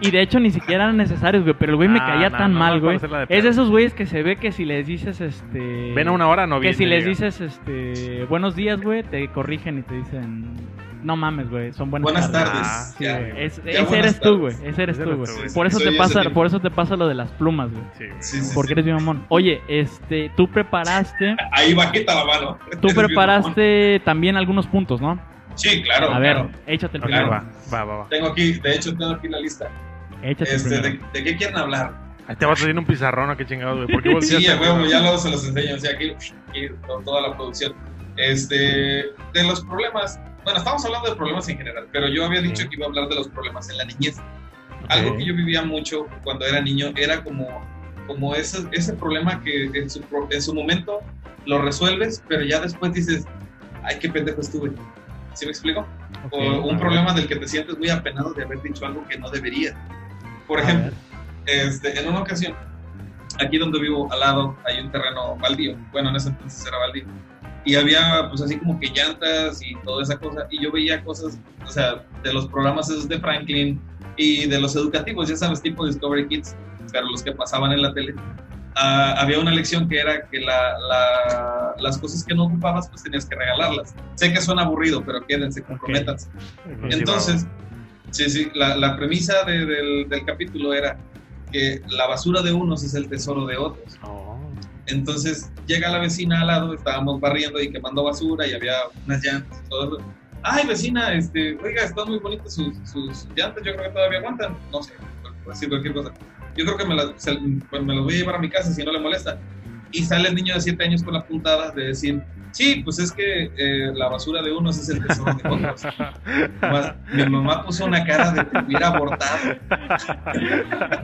Y 0.00 0.10
de 0.10 0.20
hecho 0.22 0.40
ni 0.40 0.50
siquiera 0.50 0.84
eran 0.84 0.96
necesarios, 0.96 1.44
güey. 1.44 1.54
Pero 1.58 1.70
el 1.72 1.76
güey 1.76 1.88
me 1.88 2.00
Ah, 2.00 2.06
caía 2.06 2.28
no, 2.28 2.36
tan 2.36 2.52
no, 2.52 2.58
mal, 2.58 2.80
güey. 2.80 2.98
de 2.98 3.26
Es 3.28 3.44
de 3.44 3.50
esos 3.50 3.70
güeyes 3.70 3.94
que 3.94 4.06
se 4.06 4.22
ve 4.24 4.36
que 4.36 4.50
si 4.50 4.64
les 4.64 4.86
dices, 4.86 5.20
este. 5.20 5.92
Ven 5.94 6.08
a 6.08 6.10
una 6.10 6.26
hora, 6.28 6.46
no 6.48 6.56
Que 6.56 6.62
viene. 6.72 6.76
si 6.76 6.84
les 6.84 7.04
dices, 7.06 7.40
este. 7.40 8.24
Buenos 8.28 8.56
días, 8.56 8.80
güey, 8.82 9.04
te 9.04 9.26
corrigen 9.28 9.78
y 9.78 9.82
te 9.82 9.94
dicen. 9.94 10.56
No 11.04 11.16
mames, 11.16 11.50
güey. 11.50 11.72
Son 11.74 11.90
buenas, 11.90 12.04
Buenas 12.04 12.32
tardes. 12.32 12.52
tardes. 12.52 12.66
Ah, 12.66 12.94
Sí, 12.96 13.04
Ya. 13.04 13.18
güey. 13.18 13.44
Es- 13.44 13.56
Ya, 13.62 13.70
ese 13.70 13.82
buenas 13.84 13.92
eres 14.06 14.20
tú, 14.20 14.38
güey. 14.38 14.54
Ese 14.64 14.82
eres 14.82 14.96
tú, 14.98 15.04
güey. 15.04 15.16
güey. 15.36 15.52
Por 15.54 15.66
eso 15.66 15.78
Soy 15.78 15.92
te 15.92 15.98
pasa, 15.98 16.20
tipo. 16.22 16.32
por 16.34 16.46
eso 16.46 16.60
te 16.60 16.70
pasa 16.70 16.96
lo 16.96 17.06
de 17.06 17.14
las 17.14 17.30
plumas, 17.32 17.70
güey. 17.70 17.84
Sí, 17.98 18.06
güey. 18.06 18.22
Sí, 18.22 18.52
Porque 18.54 18.68
sí. 18.68 18.72
eres 18.72 18.84
bien 18.86 18.96
mamón. 18.96 19.26
Oye, 19.28 19.60
este, 19.68 20.30
tú 20.36 20.48
preparaste, 20.50 21.36
Ahí 21.52 21.74
bajita 21.74 22.14
la 22.14 22.24
mano. 22.24 22.58
tú 22.80 22.88
Eres 22.88 22.94
preparaste 22.94 24.00
también 24.04 24.36
algunos 24.36 24.66
puntos, 24.66 25.00
¿no? 25.00 25.20
Sí, 25.56 25.82
claro. 25.82 26.10
A 26.12 26.18
ver, 26.18 26.32
claro. 26.36 26.50
échate 26.66 26.96
el 26.96 27.02
primero. 27.04 27.28
va, 27.30 27.44
va, 27.72 27.84
va, 27.84 27.96
va. 27.98 28.08
Tengo 28.08 28.28
aquí, 28.28 28.54
de 28.54 28.74
hecho, 28.74 28.96
tengo 28.96 29.12
aquí 29.12 29.28
la 29.28 29.38
lista. 29.40 29.68
Échate 30.22 30.50
el 30.50 30.56
Este, 30.56 30.68
primero. 30.80 31.04
de, 31.12 31.18
¿De 31.20 31.24
qué 31.24 31.36
quieren 31.36 31.56
hablar? 31.58 31.92
Ahí 32.26 32.36
te 32.36 32.46
vas 32.46 32.58
a 32.58 32.64
hacer 32.64 32.78
un 32.78 32.86
pizarrón, 32.86 33.28
¿o 33.28 33.36
qué 33.36 33.44
chingados, 33.44 33.86
güey? 33.86 33.88
¿Por? 34.02 34.22
Sí, 34.24 34.46
a 34.46 34.56
huevo, 34.58 34.86
ya 34.86 35.00
luego 35.00 35.18
se 35.18 35.30
los 35.30 35.46
enseño. 35.46 35.74
O 35.74 35.78
sea, 35.78 35.92
aquí, 35.92 36.12
aquí 36.48 36.68
con 36.86 37.04
toda 37.04 37.28
la 37.28 37.36
producción. 37.36 37.74
Este, 38.16 38.56
de 39.34 39.42
los 39.46 39.62
problemas. 39.64 40.18
Bueno, 40.44 40.58
estamos 40.58 40.84
hablando 40.84 41.08
de 41.08 41.16
problemas 41.16 41.48
en 41.48 41.56
general, 41.56 41.88
pero 41.90 42.06
yo 42.08 42.24
había 42.26 42.42
dicho 42.42 42.68
que 42.68 42.76
iba 42.76 42.84
a 42.86 42.88
hablar 42.88 43.08
de 43.08 43.14
los 43.14 43.28
problemas 43.28 43.70
en 43.70 43.78
la 43.78 43.84
niñez. 43.84 44.16
Algo 44.88 45.10
Ok. 45.12 45.16
que 45.18 45.24
yo 45.24 45.34
vivía 45.34 45.62
mucho 45.62 46.06
cuando 46.22 46.44
era 46.44 46.60
niño 46.60 46.92
era 46.96 47.24
como, 47.24 47.46
como 48.06 48.34
ese, 48.34 48.58
ese 48.72 48.92
problema 48.92 49.42
que 49.42 49.64
en 49.72 49.88
su, 49.88 50.04
en 50.30 50.42
su 50.42 50.54
momento 50.54 51.00
lo 51.46 51.62
resuelves, 51.62 52.22
pero 52.28 52.42
ya 52.42 52.60
después 52.60 52.92
dices, 52.92 53.24
ay, 53.82 53.98
qué 53.98 54.10
pendejo 54.10 54.42
estuve. 54.42 54.72
¿Sí 55.32 55.46
me 55.46 55.52
explico? 55.52 55.80
Ok, 56.26 56.32
o 56.34 56.40
a 56.42 56.66
un 56.66 56.78
problema 56.78 57.14
del 57.14 57.26
que 57.26 57.36
te 57.36 57.48
sientes 57.48 57.78
muy 57.78 57.88
apenado 57.88 58.34
de 58.34 58.44
haber 58.44 58.60
dicho 58.62 58.84
algo 58.84 59.06
que 59.08 59.18
no 59.18 59.30
deberías. 59.30 59.74
Por 60.46 60.60
ejemplo, 60.60 60.92
este, 61.46 61.98
en 61.98 62.08
una 62.08 62.20
ocasión, 62.20 62.54
aquí 63.40 63.56
donde 63.58 63.80
vivo, 63.80 64.12
al 64.12 64.20
lado, 64.20 64.56
hay 64.64 64.80
un 64.80 64.92
terreno 64.92 65.36
baldío. 65.36 65.76
Bueno, 65.90 66.10
en 66.10 66.16
ese 66.16 66.28
entonces 66.28 66.66
era 66.66 66.76
baldío. 66.78 67.04
Y 67.64 67.76
había, 67.76 68.26
pues 68.28 68.42
así 68.42 68.58
como 68.58 68.78
que 68.78 68.88
llantas 68.88 69.62
y 69.62 69.74
toda 69.84 70.02
esa 70.02 70.18
cosa. 70.18 70.46
Y 70.50 70.62
yo 70.62 70.70
veía 70.70 71.02
cosas, 71.02 71.38
o 71.66 71.70
sea, 71.70 72.04
de 72.22 72.32
los 72.32 72.46
programas 72.48 72.90
esos 72.90 73.08
de 73.08 73.18
Franklin 73.18 73.80
y 74.16 74.46
de 74.46 74.60
los 74.60 74.76
educativos, 74.76 75.28
ya 75.28 75.36
sabes, 75.36 75.62
tipo 75.62 75.86
Discovery 75.86 76.28
Kids, 76.28 76.54
claro, 76.90 77.08
los 77.10 77.22
que 77.22 77.32
pasaban 77.32 77.72
en 77.72 77.82
la 77.82 77.92
tele. 77.94 78.14
Ah, 78.76 79.14
había 79.18 79.38
una 79.38 79.50
lección 79.52 79.88
que 79.88 79.98
era 80.00 80.26
que 80.28 80.40
la, 80.40 80.76
la- 80.88 81.74
las 81.78 81.96
cosas 81.98 82.22
que 82.24 82.34
no 82.34 82.44
ocupabas, 82.44 82.88
pues 82.88 83.02
tenías 83.02 83.24
que 83.24 83.34
regalarlas. 83.36 83.94
Sé 84.16 84.32
que 84.32 84.40
suena 84.40 84.62
aburrido, 84.62 85.02
pero 85.04 85.24
quédense, 85.26 85.62
comprométanse. 85.62 86.28
Entonces, 86.90 87.46
sí, 88.10 88.28
sí, 88.30 88.50
la, 88.54 88.76
la 88.76 88.96
premisa 88.96 89.44
de- 89.44 89.64
del, 89.64 90.08
del 90.08 90.24
capítulo 90.24 90.74
era 90.74 90.96
que 91.52 91.82
la 91.88 92.06
basura 92.08 92.42
de 92.42 92.52
unos 92.52 92.82
es 92.82 92.94
el 92.94 93.08
tesoro 93.08 93.46
de 93.46 93.56
otros. 93.56 93.96
Oh. 94.02 94.33
Entonces 94.86 95.50
llega 95.66 95.90
la 95.90 95.98
vecina 95.98 96.40
al 96.40 96.46
lado, 96.46 96.74
estábamos 96.74 97.20
barriendo 97.20 97.60
y 97.60 97.70
quemando 97.70 98.04
basura 98.04 98.46
y 98.46 98.52
había 98.52 98.74
unas 99.06 99.22
llantas 99.24 99.62
y 99.64 99.68
todo 99.68 99.98
eso. 99.98 100.06
Ay, 100.42 100.66
vecina, 100.66 101.14
este, 101.14 101.56
oiga, 101.62 101.84
están 101.84 102.08
muy 102.08 102.18
bonitas 102.18 102.54
sus, 102.54 102.76
sus 102.84 103.26
llantas, 103.34 103.64
yo 103.64 103.74
creo 103.74 103.84
que 103.84 103.90
todavía 103.90 104.18
aguantan. 104.18 104.56
No 104.70 104.82
sé, 104.82 104.92
decir 105.46 105.68
cualquier 105.70 105.94
cosa. 105.94 106.12
Yo 106.56 106.64
creo 106.66 106.76
que 106.76 106.84
me 106.84 106.94
las, 106.94 107.06
pues 107.70 107.82
me 107.82 107.94
las 107.94 108.04
voy 108.04 108.14
a 108.14 108.18
llevar 108.18 108.34
a 108.36 108.38
mi 108.38 108.50
casa 108.50 108.72
si 108.72 108.84
no 108.84 108.92
le 108.92 109.00
molesta. 109.00 109.38
Y 109.90 110.04
sale 110.04 110.28
el 110.28 110.34
niño 110.34 110.54
de 110.54 110.60
7 110.60 110.84
años 110.84 111.02
con 111.02 111.14
la 111.14 111.24
puntada 111.24 111.70
de 111.70 111.86
decir, 111.86 112.22
sí, 112.54 112.80
pues 112.84 112.98
es 112.98 113.12
que 113.12 113.50
eh, 113.56 113.92
la 113.94 114.08
basura 114.08 114.40
de 114.42 114.52
unos 114.52 114.78
es 114.78 114.88
el 114.88 115.06
tesoro 115.06 115.34
de 115.34 115.48
otros. 115.48 115.84
Más- 116.62 116.94
Mi 117.12 117.26
mamá 117.26 117.64
puso 117.64 117.84
una 117.84 118.04
cara 118.04 118.30
de 118.32 118.46
que 118.46 118.58
hubiera 118.58 118.88
abortado. 118.88 119.56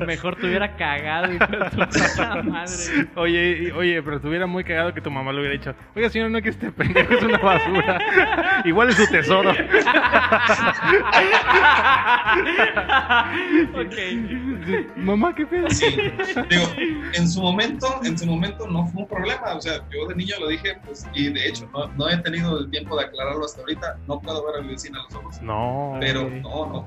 Mejor 0.06 0.36
te 0.36 0.46
hubiera 0.46 0.76
cagado, 0.76 1.28
tu 2.42 2.50
madre. 2.50 2.72
Oye, 3.16 3.72
oye, 3.72 4.02
pero 4.02 4.16
estuviera 4.16 4.46
muy 4.46 4.64
cagado 4.64 4.94
que 4.94 5.00
tu 5.00 5.10
mamá 5.10 5.32
le 5.32 5.40
hubiera 5.40 5.52
dicho, 5.54 5.74
oiga, 5.94 6.08
señora, 6.08 6.30
no 6.30 6.40
que 6.40 6.50
este 6.50 6.70
pendejo 6.72 7.14
es 7.14 7.22
una 7.22 7.38
basura. 7.38 7.98
Igual 8.64 8.90
es 8.90 8.96
su 8.96 9.06
tesoro. 9.10 9.50
ok. 13.74 14.96
mamá, 14.96 15.34
qué 15.34 15.46
pedo. 15.46 15.68
Sí, 15.70 15.86
digo, 16.48 16.64
en 17.14 17.28
su 17.28 17.40
momento, 17.40 18.00
en 18.04 18.18
su 18.18 18.26
momento 18.26 18.66
no 18.68 18.86
fue 18.88 19.02
un 19.02 19.08
problema, 19.08 19.54
o 19.54 19.60
sea, 19.60 19.74
yo 19.92 20.06
de 20.08 20.14
niño 20.14 20.34
lo 20.40 20.48
dije, 20.48 20.76
pues, 20.84 21.06
y 21.14 21.28
de 21.32 21.39
hecho, 21.48 21.68
no, 21.72 21.86
no 21.96 22.08
he 22.08 22.16
tenido 22.18 22.58
el 22.58 22.70
tiempo 22.70 22.96
de 22.98 23.04
aclararlo 23.06 23.44
hasta 23.44 23.60
ahorita, 23.60 23.96
no 24.06 24.20
puedo 24.20 24.44
ver 24.46 24.60
a 24.60 24.62
mi 24.62 24.68
vecina 24.72 25.00
a 25.00 25.02
los 25.04 25.14
ojos, 25.14 25.40
No. 25.42 25.96
pero 26.00 26.28
no, 26.28 26.66
no, 26.72 26.84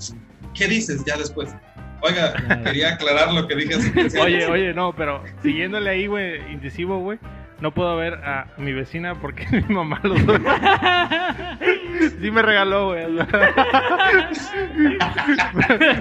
¿qué 0.53 0.67
dices 0.67 1.03
ya 1.05 1.17
después? 1.17 1.55
Oiga, 2.01 2.33
quería 2.65 2.95
aclarar 2.95 3.31
lo 3.33 3.47
que 3.47 3.55
dije 3.55 3.75
hace 3.75 3.93
15 3.93 4.19
años. 4.21 4.25
Oye, 4.25 4.45
oye, 4.47 4.73
no, 4.73 4.93
pero 4.93 5.23
siguiéndole 5.41 5.89
ahí, 5.89 6.07
güey, 6.07 6.51
incisivo, 6.51 6.99
güey. 6.99 7.17
No 7.61 7.73
puedo 7.73 7.95
ver 7.95 8.15
a 8.15 8.47
mi 8.57 8.73
vecina 8.73 9.15
porque 9.21 9.47
mi 9.69 9.73
mamá 9.73 10.01
los 10.03 10.19
Sí 12.19 12.29
me 12.29 12.41
regaló, 12.41 12.87
güey. 12.87 13.05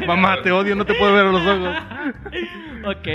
mamá, 0.07 0.43
te 0.43 0.51
odio, 0.51 0.75
no 0.75 0.85
te 0.85 0.95
puedo 0.95 1.12
ver 1.12 1.27
a 1.27 1.33
los 1.33 1.47
ojos. 1.47 1.77
Ok, 2.85 3.09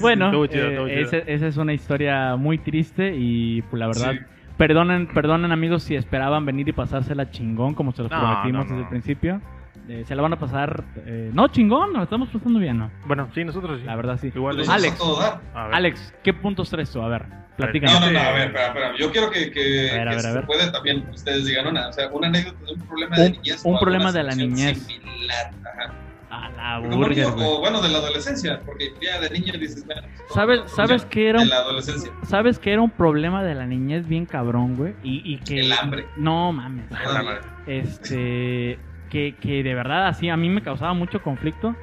bueno, 0.00 0.46
chido, 0.46 0.86
eh, 0.86 1.02
esa 1.26 1.46
es 1.46 1.56
una 1.56 1.72
historia 1.74 2.36
muy 2.36 2.58
triste 2.58 3.14
y 3.16 3.62
pues 3.62 3.80
la 3.80 3.86
verdad, 3.88 4.12
Sí. 4.12 4.18
Perdonen, 4.60 5.06
perdonen 5.06 5.52
amigos 5.52 5.84
si 5.84 5.94
esperaban 5.96 6.44
venir 6.44 6.68
y 6.68 6.72
pasársela 6.72 7.30
chingón 7.30 7.72
como 7.74 7.92
se 7.92 8.02
los 8.02 8.10
No, 8.12 8.18
prometimos 8.20 8.52
no, 8.52 8.62
desde 8.64 8.74
no. 8.76 8.82
el 8.82 8.88
principio. 8.88 9.40
Eh, 9.88 10.04
se 10.06 10.14
la 10.14 10.20
van 10.20 10.34
a 10.34 10.38
pasar, 10.38 10.84
eh, 11.06 11.30
no 11.32 11.48
chingón, 11.48 11.94
nos 11.94 12.02
estamos 12.02 12.28
pasando 12.28 12.58
bien, 12.58 12.78
¿no? 12.78 12.90
Bueno, 13.06 13.28
sí, 13.34 13.42
nosotros 13.42 13.80
sí. 13.80 13.86
La 13.86 13.96
verdad 13.96 14.18
sí. 14.20 14.30
Igual 14.34 14.56
Pues 14.56 14.68
Alex. 14.68 15.00
Alex, 15.54 16.14
¿qué 16.22 16.34
puntos 16.34 16.68
traes 16.68 16.90
tú? 16.92 17.00
A 17.00 17.08
ver, 17.08 17.24
platícanos. 17.56 18.00
No, 18.00 18.06
no, 18.06 18.12
no, 18.12 18.20
a 18.20 18.32
ver, 18.32 18.46
espera, 18.48 18.66
espera. 18.66 18.96
Yo 18.98 19.10
quiero 19.10 19.30
que, 19.30 19.50
que, 19.50 19.90
A 19.90 19.94
ver, 19.94 20.08
a 20.08 20.10
ver, 20.10 20.18
a 20.18 20.22
se 20.22 20.32
ver. 20.34 20.46
puede 20.46 20.70
también 20.70 21.08
ustedes 21.10 21.46
digan 21.46 21.66
una, 21.68 21.88
o 21.88 21.92
sea, 21.94 22.08
una 22.08 22.28
anécdota 22.28 22.58
de 22.66 22.72
un 22.74 22.80
problema 22.86 23.16
de 23.16 23.26
Un- 23.26 23.32
niñez. 23.32 23.64
un 23.64 23.76
o 23.76 23.80
problema 23.80 24.12
de 24.12 24.22
la 24.22 24.34
niñez. 24.34 24.78
Similar, 24.82 25.50
ajá. 25.64 25.94
A 26.30 26.48
la 26.50 26.78
burger, 26.78 27.26
o 27.26 27.58
bueno, 27.58 27.82
de 27.82 27.88
la 27.88 27.98
adolescencia, 27.98 28.60
porque 28.64 28.94
ya 29.02 29.18
de 29.18 29.30
niño 29.30 29.52
dices, 29.58 29.84
bueno, 29.84 30.02
pues, 30.02 30.32
¿Sabes, 30.32 30.60
no, 30.60 30.68
sabes 30.68 31.04
que 31.04 31.28
era 31.28 31.38
De 31.38 31.44
un, 31.44 31.50
la 31.50 31.56
adolescencia, 31.56 32.12
sabes 32.22 32.60
que 32.60 32.72
era 32.72 32.82
un 32.82 32.90
problema 32.90 33.42
de 33.42 33.56
la 33.56 33.66
niñez 33.66 34.06
bien 34.06 34.26
cabrón, 34.26 34.76
güey? 34.76 34.94
Y, 35.02 35.22
y 35.24 35.38
que 35.38 35.60
el 35.60 35.72
hambre. 35.72 36.06
no 36.16 36.52
mames. 36.52 36.86
Este 37.66 38.78
que, 39.10 39.34
que 39.40 39.62
de 39.62 39.74
verdad 39.74 40.06
así 40.06 40.28
a 40.28 40.36
mí 40.36 40.48
me 40.48 40.62
causaba 40.62 40.94
mucho 40.94 41.20
conflicto 41.20 41.74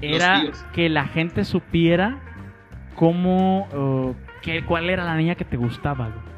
era 0.00 0.42
que 0.72 0.88
la 0.88 1.06
gente 1.06 1.44
supiera 1.44 2.18
cómo 2.94 3.66
uh, 3.72 4.14
que, 4.40 4.64
cuál 4.64 4.88
era 4.88 5.04
la 5.04 5.16
niña 5.16 5.34
que 5.34 5.44
te 5.44 5.56
gustaba 5.56 6.08
güey. 6.08 6.35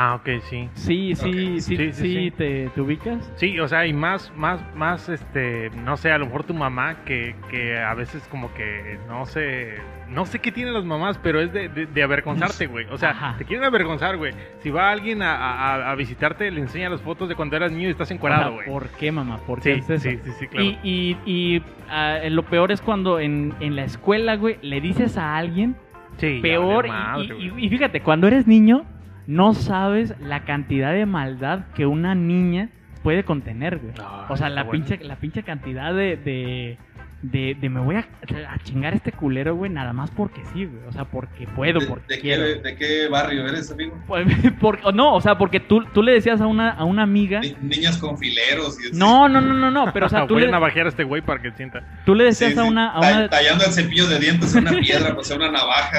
Ah, 0.00 0.14
ok, 0.14 0.28
sí. 0.48 0.68
sí 0.74 1.14
sí 1.16 1.60
sí 1.60 1.76
Sí, 1.76 1.92
sí. 1.92 2.30
Te, 2.30 2.68
te 2.72 2.80
ubicas 2.80 3.32
Sí, 3.34 3.58
o 3.58 3.66
sea, 3.66 3.84
y 3.84 3.92
más, 3.92 4.32
más, 4.36 4.60
más, 4.76 5.08
este, 5.08 5.70
no 5.70 5.96
sé, 5.96 6.12
a 6.12 6.18
lo 6.18 6.26
mejor 6.26 6.44
tu 6.44 6.54
mamá 6.54 7.02
que, 7.04 7.34
que 7.50 7.76
a 7.76 7.94
veces 7.94 8.22
como 8.30 8.54
que, 8.54 8.96
no 9.08 9.26
sé, 9.26 9.74
no 10.08 10.24
sé 10.24 10.38
qué 10.38 10.52
tienen 10.52 10.72
las 10.72 10.84
mamás, 10.84 11.18
pero 11.18 11.40
es 11.40 11.52
de, 11.52 11.68
de, 11.68 11.86
de 11.86 12.02
avergonzarte, 12.04 12.68
güey. 12.68 12.86
O 12.92 12.96
sea, 12.96 13.10
Ajá. 13.10 13.34
te 13.38 13.44
quieren 13.44 13.64
avergonzar, 13.64 14.16
güey. 14.16 14.32
Si 14.60 14.70
va 14.70 14.92
alguien 14.92 15.20
a, 15.20 15.34
a, 15.34 15.90
a 15.90 15.94
visitarte, 15.96 16.48
le 16.52 16.60
enseña 16.60 16.88
las 16.90 17.02
fotos 17.02 17.28
de 17.28 17.34
cuando 17.34 17.56
eras 17.56 17.72
niño 17.72 17.88
y 17.88 17.90
estás 17.90 18.12
encuadrado, 18.12 18.52
güey. 18.52 18.66
¿por 18.68 18.90
qué 18.90 19.10
mamá? 19.10 19.38
¿por 19.48 19.60
qué 19.60 19.74
Sí, 19.74 19.80
haces 19.80 20.06
eso? 20.06 20.10
sí, 20.10 20.30
sí, 20.30 20.36
sí, 20.38 20.46
claro. 20.46 20.64
y, 20.64 20.78
y, 20.84 21.16
y 21.56 21.62
ah, 21.90 22.18
lo 22.30 22.44
peor 22.44 22.70
es 22.70 22.80
cuando 22.82 23.18
en, 23.18 23.52
en 23.58 23.74
la 23.74 23.82
escuela 23.82 24.36
güey 24.36 24.58
le 24.62 24.80
dices 24.80 25.16
a 25.18 25.36
alguien 25.36 25.74
Sí, 26.18 26.38
peor 26.40 26.86
madre, 26.86 27.34
y, 27.36 27.48
y- 27.48 27.64
y 27.66 27.68
fíjate 27.68 28.00
cuando 28.00 28.28
eres 28.28 28.46
niño 28.46 28.84
no 29.28 29.54
sabes 29.54 30.14
la 30.20 30.44
cantidad 30.44 30.92
de 30.92 31.06
maldad 31.06 31.66
que 31.74 31.86
una 31.86 32.14
niña 32.16 32.70
puede 33.04 33.22
contener 33.24 33.78
güey 33.78 33.92
No, 33.96 34.24
O 34.28 34.36
sea, 34.36 34.48
la 34.48 34.64
bueno. 34.64 34.84
pinche, 34.84 35.04
la 35.04 35.16
pinche 35.16 35.42
cantidad 35.44 35.94
de, 35.94 36.16
de, 36.16 36.78
de, 37.22 37.56
de 37.60 37.68
me 37.68 37.80
voy 37.80 37.96
a, 37.96 38.08
a 38.50 38.58
chingar 38.64 38.92
a 38.94 38.96
este 38.96 39.12
culero, 39.12 39.54
güey, 39.54 39.70
nada 39.70 39.92
más 39.92 40.10
porque 40.10 40.40
sí, 40.52 40.64
güey. 40.64 40.82
O 40.88 40.92
sea, 40.92 41.04
porque 41.04 41.46
puedo, 41.46 41.78
¿De, 41.80 41.86
porque 41.86 42.14
de 42.14 42.20
quiero. 42.20 42.42
qué, 42.44 42.54
¿De 42.70 42.76
qué 42.76 43.08
barrio 43.08 43.46
eres, 43.46 43.70
amigo? 43.70 43.96
Pues, 44.06 44.26
por- 44.60 44.78
o 44.82 44.92
no, 44.92 45.14
o 45.14 45.20
sea, 45.20 45.36
porque 45.36 45.60
tú, 45.60 45.84
tú 45.92 46.02
le 46.02 46.12
decías 46.12 46.40
a 46.40 46.46
una, 46.46 46.70
a 46.70 46.84
una 46.84 47.02
amiga. 47.02 47.40
Ni- 47.40 47.54
niñas 47.60 47.98
con 47.98 48.16
fileros 48.18 48.78
y 48.82 48.88
así. 48.88 48.96
No, 48.98 49.28
no, 49.28 49.40
no, 49.42 49.52
no, 49.52 49.70
no, 49.70 49.92
pero 49.92 50.06
o 50.06 50.08
sea, 50.08 50.20
tú 50.26 50.34
Voy 50.34 50.44
a 50.44 50.46
le, 50.46 50.52
navajear 50.52 50.86
a 50.86 50.88
este 50.88 51.04
güey 51.04 51.20
para 51.22 51.40
que 51.42 51.52
sienta. 51.52 51.82
tú 52.06 52.14
le 52.14 52.32
Sí, 52.32 52.44
decías 52.46 52.58
a 52.58 52.62
sí. 52.62 52.68
una, 52.68 52.90
a 52.92 52.98
una 53.00 53.28
Tallando 53.28 53.64
el 53.66 53.72
cepillo 53.72 54.06
de 54.08 54.18
dientes 54.20 54.56
a 54.56 54.58
una 54.60 54.70
piedra, 54.72 55.14
pues 55.14 55.30
a 55.30 55.36
una 55.36 55.50
navaja. 55.50 55.98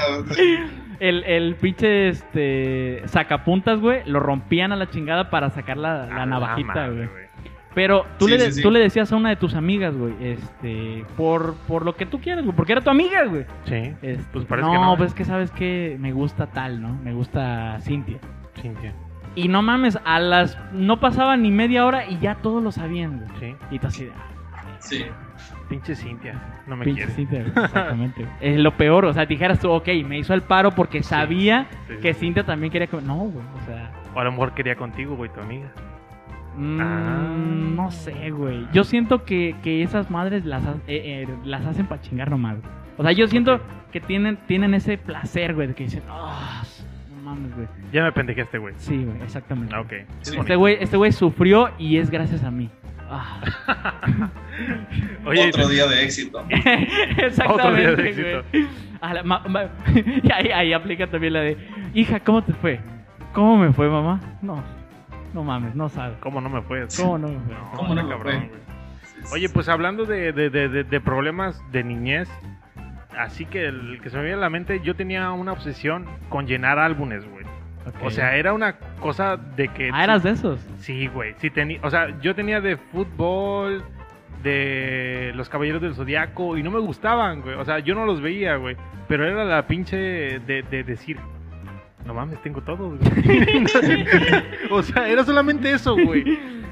El, 0.99 1.23
el 1.23 1.55
pinche 1.55 2.09
este 2.09 3.01
sacapuntas, 3.05 3.79
güey, 3.79 4.01
lo 4.05 4.19
rompían 4.19 4.71
a 4.71 4.75
la 4.75 4.89
chingada 4.89 5.29
para 5.29 5.49
sacar 5.49 5.77
la, 5.77 6.05
la 6.05 6.25
navajita, 6.25 6.87
güey. 6.89 7.09
Pero 7.75 8.05
tú, 8.17 8.25
Sí, 8.27 8.31
le, 8.31 8.39
sí, 8.47 8.51
sí. 8.53 8.61
tú 8.63 8.71
le 8.71 8.79
decías 8.79 9.11
a 9.13 9.15
una 9.15 9.29
de 9.29 9.35
tus 9.35 9.53
amigas, 9.53 9.95
güey, 9.95 10.13
este, 10.21 11.05
por, 11.15 11.53
por 11.67 11.85
lo 11.85 11.95
que 11.95 12.05
tú 12.07 12.19
quieras, 12.19 12.43
güey, 12.43 12.55
porque 12.55 12.71
era 12.73 12.81
tu 12.81 12.89
amiga, 12.89 13.25
güey. 13.25 13.45
Sí. 13.65 13.93
Este, 14.01 14.23
Pues 14.33 14.45
parece 14.45 14.65
no, 14.67 14.73
que 14.73 14.79
no, 14.79 14.93
¿eh? 14.93 14.97
pues 14.97 15.09
es 15.09 15.15
que 15.15 15.23
sabes 15.23 15.51
que 15.51 15.95
me 15.99 16.11
gusta 16.11 16.47
tal, 16.47 16.81
¿no? 16.81 16.95
Me 17.03 17.13
gusta 17.13 17.77
Cintia. 17.81 18.17
Cintia. 18.59 18.93
Y 19.35 19.47
no 19.47 19.61
mames, 19.61 19.99
a 20.03 20.19
las. 20.19 20.57
No 20.73 20.99
pasaba 20.99 21.37
ni 21.37 21.51
media 21.51 21.85
hora 21.85 22.07
y 22.09 22.17
ya 22.17 22.35
todos 22.35 22.61
lo 22.63 22.71
sabían, 22.71 23.19
güey. 23.19 23.39
Sí. 23.39 23.55
Y 23.71 23.79
tú 23.79 23.87
así 23.87 24.05
de. 24.05 24.11
ah, 24.15 24.63
Sí. 24.79 25.05
Pinche 25.69 25.95
Cintia. 25.95 26.33
No 26.67 26.75
me 26.75 26.83
pinche 26.85 27.01
quiere. 27.05 27.13
Cintia, 27.15 27.39
güey, 27.39 27.49
exactamente. 27.65 28.25
Es 28.41 28.57
lo 28.59 28.75
peor, 28.75 29.05
o 29.05 29.13
sea, 29.13 29.25
dijeras 29.25 29.59
tú, 29.59 29.69
ok, 29.71 29.87
me 30.05 30.17
hizo 30.19 30.33
el 30.33 30.41
paro 30.41 30.71
porque 30.71 31.03
sabía 31.03 31.67
Sí, 31.87 31.93
sí, 31.95 32.01
que 32.01 32.13
sí. 32.13 32.19
Cintia 32.21 32.43
también 32.43 32.71
quería 32.71 32.87
que. 32.87 32.99
No, 33.01 33.15
güey, 33.17 33.45
o 33.61 33.65
sea. 33.65 33.91
O 34.15 34.19
a 34.19 34.23
lo 34.23 34.31
mejor 34.31 34.53
quería 34.53 34.75
contigo, 34.75 35.15
güey, 35.15 35.31
tu 35.31 35.39
amiga. 35.39 35.67
mm, 36.57 36.79
Ah. 36.81 37.35
No 37.75 37.91
sé, 37.91 38.31
güey. 38.31 38.67
Yo 38.73 38.83
siento 38.83 39.23
que, 39.23 39.55
que 39.63 39.83
esas 39.83 40.09
madres 40.11 40.43
las, 40.45 40.65
ha- 40.65 40.73
eh, 40.87 41.25
eh, 41.25 41.27
las 41.45 41.65
hacen 41.65 41.85
para 41.85 42.01
chingar 42.01 42.29
nomás. 42.29 42.57
güey. 42.59 42.73
O 42.97 43.03
sea, 43.03 43.11
yo 43.13 43.27
siento 43.27 43.61
que 43.91 44.01
tienen, 44.01 44.37
tienen 44.47 44.73
ese 44.73 44.97
placer, 44.97 45.53
güey, 45.55 45.67
de 45.69 45.73
que 45.75 45.83
dicen, 45.85 46.03
ah, 46.09 46.63
no 47.15 47.21
mames, 47.23 47.55
güey. 47.55 47.67
Ya 47.93 48.03
me 48.03 48.11
pendejaste, 48.11 48.57
güey. 48.57 48.73
Sí, 48.77 49.05
güey, 49.05 49.21
exactamente. 49.23 49.73
Ah, 49.73 49.81
ok. 49.81 49.91
Es 50.21 50.33
Este 50.33 50.55
güey, 50.55 50.77
este 50.81 50.97
güey 50.97 51.11
sufrió 51.13 51.69
y 51.77 51.97
es 51.97 52.09
gracias 52.11 52.43
a 52.43 52.51
mí. 52.51 52.69
Ah. 53.09 53.41
Oye, 55.25 55.47
Otro 55.49 55.67
día 55.67 55.87
de 55.87 56.03
éxito. 56.03 56.43
Exactamente, 56.49 57.53
Otro 57.53 57.75
día 57.75 57.91
de 57.91 57.95
güey. 57.95 58.09
éxito. 58.09 58.69
A 59.01 59.13
la 59.13 59.23
ma- 59.23 59.43
ma- 59.47 59.69
y 59.95 60.31
ahí, 60.31 60.51
ahí 60.51 60.73
aplica 60.73 61.07
también 61.07 61.33
la 61.33 61.41
de, 61.41 61.57
hija, 61.93 62.19
¿cómo 62.19 62.43
te 62.43 62.53
fue? 62.53 62.79
¿Cómo 63.33 63.57
me 63.57 63.71
fue, 63.73 63.87
mamá? 63.89 64.19
No, 64.41 64.61
no 65.33 65.43
mames, 65.43 65.75
no 65.75 65.87
sabes. 65.89 66.17
¿Cómo 66.19 66.41
no 66.41 66.49
me 66.49 66.61
fue? 66.61 66.85
¿Cómo 66.97 67.17
no 67.17 67.27
me 67.29 67.39
fue? 67.39 67.53
No, 67.55 67.71
¿Cómo 67.75 67.95
no 67.95 68.01
está 68.01 68.03
me 68.03 68.09
cabrón, 68.23 68.39
fue? 68.39 68.47
güey. 68.49 68.59
Sí, 69.03 69.15
sí, 69.23 69.33
Oye, 69.33 69.47
sí. 69.47 69.53
pues 69.53 69.69
hablando 69.69 70.05
de, 70.05 70.33
de, 70.33 70.49
de, 70.49 70.67
de- 70.69 70.83
de 70.83 71.01
problemas 71.01 71.61
de 71.71 71.83
niñez, 71.83 72.29
así 73.17 73.45
que 73.45 73.65
el 73.67 73.99
que 74.01 74.09
se 74.09 74.17
me 74.17 74.23
viene 74.23 74.37
a 74.37 74.41
la 74.41 74.49
mente, 74.49 74.81
yo 74.83 74.95
tenía 74.95 75.31
una 75.31 75.53
obsesión 75.53 76.05
con 76.29 76.45
llenar 76.47 76.77
álbumes, 76.79 77.23
güey. 77.29 77.38
O 78.03 78.09
sea, 78.09 78.35
era 78.35 78.53
una 78.53 78.73
cosa 78.99 79.37
de 79.37 79.67
que... 79.69 79.89
Ah, 79.93 80.03
eras 80.03 80.23
de 80.23 80.31
esos. 80.31 80.59
Sí, 80.79 81.07
güey. 81.07 81.35
Sí 81.39 81.49
tenía, 81.49 81.79
o 81.83 81.89
sea, 81.89 82.19
yo 82.21 82.35
tenía 82.35 82.61
de 82.61 82.77
fútbol, 82.77 83.83
de 84.43 85.31
los 85.35 85.49
Caballeros 85.49 85.81
del 85.81 85.95
Zodiaco 85.95 86.57
y 86.57 86.63
no 86.63 86.71
me 86.71 86.79
gustaban, 86.79 87.41
güey. 87.41 87.55
O 87.55 87.65
sea, 87.65 87.79
yo 87.79 87.95
no 87.95 88.05
los 88.05 88.21
veía, 88.21 88.55
güey. 88.55 88.77
Pero 89.07 89.27
era 89.27 89.43
la 89.43 89.67
pinche 89.67 89.97
de, 89.97 90.63
de 90.69 90.83
decir, 90.83 91.17
no 92.05 92.13
mames, 92.13 92.41
tengo 92.41 92.61
todos, 92.61 92.97
güey. 92.99 93.65
o 94.71 94.81
sea, 94.81 95.07
era 95.07 95.23
solamente 95.23 95.71
eso, 95.71 95.95
güey. 95.95 96.23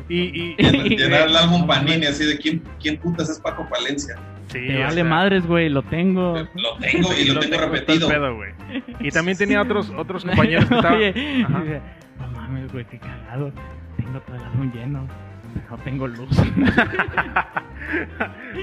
Y, 0.09 0.55
y, 0.55 0.55
llenar 0.97 1.27
el 1.27 1.35
álbum 1.35 1.67
Panini 1.67 2.05
así 2.05 2.25
de 2.25 2.37
quién, 2.37 2.63
quién 2.81 2.97
putas 2.97 3.29
es 3.29 3.39
Paco 3.39 3.67
Palencia. 3.69 4.15
Sí, 4.47 4.67
Te 4.67 4.79
vale 4.79 4.93
sea, 4.95 5.03
madres, 5.03 5.45
güey, 5.47 5.69
lo 5.69 5.81
tengo. 5.83 6.35
Lo 6.55 6.77
tengo 6.79 7.09
y 7.17 7.25
lo, 7.25 7.39
tengo 7.41 7.55
todo 7.57 7.65
el 7.65 7.71
repetido. 7.71 8.07
pedo, 8.09 8.35
güey. 8.35 8.51
Y 8.99 9.11
también 9.11 9.37
tenía 9.37 9.61
otros 9.61 9.89
otros 9.95 10.25
compañeros 10.25 10.65
que 10.65 10.75
estaban. 10.75 10.97
Oye, 10.97 11.43
Ajá. 11.45 11.61
dice, 11.61 11.81
no 12.19 12.27
mames, 12.31 12.71
güey, 12.73 12.85
qué 12.85 12.99
cagado. 12.99 13.51
Tengo 13.97 14.19
todo 14.21 14.35
el 14.35 14.43
álbum 14.43 14.71
lleno. 14.73 15.07
No 15.69 15.77
tengo 15.79 16.07
luz. 16.07 16.29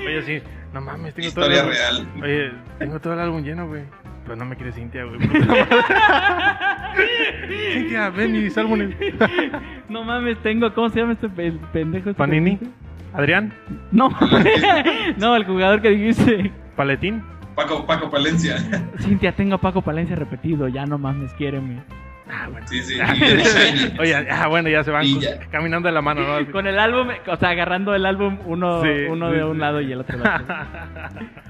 Oye, 0.07 0.23
sí, 0.23 0.42
no 0.73 0.81
mames, 0.81 1.14
tengo 1.14 1.33
todo 1.33 1.47
el 1.47 1.53
álbum- 1.59 1.70
real. 1.70 2.07
Oye, 2.23 2.53
tengo 2.79 3.01
todo 3.01 3.12
el 3.14 3.20
álbum 3.20 3.42
lleno, 3.42 3.66
güey. 3.68 3.83
Pero 4.25 4.37
no 4.37 4.44
me 4.47 4.57
quiere 4.57 4.73
Cintia, 4.73 5.05
güey. 5.05 5.18
Cintia, 7.73 8.11
ven 8.11 8.33
mis 8.33 8.57
álbumes. 8.57 8.94
no 9.88 10.05
mames, 10.05 10.38
tengo. 10.38 10.73
¿Cómo 10.75 10.88
se 10.88 11.01
llama 11.01 11.12
este 11.12 11.29
pe- 11.29 11.53
pendejo? 11.73 12.11
este 12.11 12.18
Panini. 12.18 12.57
pendejo? 12.57 12.73
Adrián, 13.14 13.55
No, 13.92 14.11
no, 15.18 15.37
el 15.37 15.44
jugador 15.44 15.81
que 15.81 15.90
dijiste. 15.90 16.53
Paletín. 16.77 17.22
Paco, 17.55 17.87
Paco 17.87 18.11
Palencia. 18.11 18.57
Cintia, 18.98 19.33
tengo 19.33 19.55
a 19.55 19.59
Paco 19.61 19.81
Palencia 19.83 20.16
repetido. 20.16 20.66
Ya 20.68 20.85
no 20.87 20.98
mames, 20.98 21.33
quiéreme. 21.35 21.83
Ah, 22.29 22.48
bueno. 22.50 22.66
Sí, 22.66 22.83
sí. 22.83 22.94
Y. 23.96 24.00
Oye, 24.00 24.16
ah, 24.31 24.48
bueno, 24.48 24.68
ya 24.68 24.83
se 24.83 24.90
van 24.90 25.05
ya. 25.20 25.38
caminando 25.50 25.87
de 25.88 25.92
la 25.94 26.00
mano, 26.03 26.22
¿no? 26.22 26.50
Con 26.50 26.66
el 26.66 26.79
álbum, 26.79 27.09
o 27.29 27.37
sea, 27.37 27.50
agarrando 27.50 27.94
el 27.94 28.05
álbum 28.07 28.38
uno, 28.46 28.83
Sí, 28.83 28.88
uno 29.09 29.29
sí, 29.29 29.35
de 29.37 29.40
sí. 29.42 29.44
un 29.46 29.61
lado 29.61 29.81
y 29.81 29.92
el 29.92 30.00
otro 30.00 30.18
del 30.18 30.27
otro. 30.27 30.55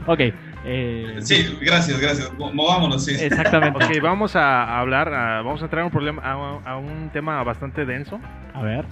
ok. 0.07 0.21
Eh, 0.67 1.17
Sí, 1.21 1.57
gracias, 1.63 1.99
gracias. 2.01 2.33
Mo- 2.35 2.53
Movámonos, 2.53 3.05
sí. 3.05 3.15
Exactamente. 3.19 3.83
Ok, 3.85 4.03
vamos 4.03 4.35
a 4.37 4.79
hablar, 4.81 5.09
a- 5.15 5.43
vamos 5.43 5.63
a 5.63 5.65
entrar 5.65 5.83
a 5.83 5.85
un 5.87 5.91
problema, 5.93 6.21
a, 6.23 6.33
a 6.73 6.77
un 6.77 7.09
tema 7.13 7.43
bastante 7.45 7.87
denso, 7.87 8.21
A 8.53 8.63
ver. 8.63 8.85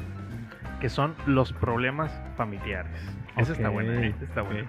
Que 0.83 0.89
son 0.91 1.15
los 1.27 1.53
problemas 1.55 2.13
familiares. 2.37 2.93
Esa 3.39 3.53
está 3.53 3.69
buena. 3.71 4.05
Esa 4.07 4.25
está 4.25 4.43
buena. 4.43 4.69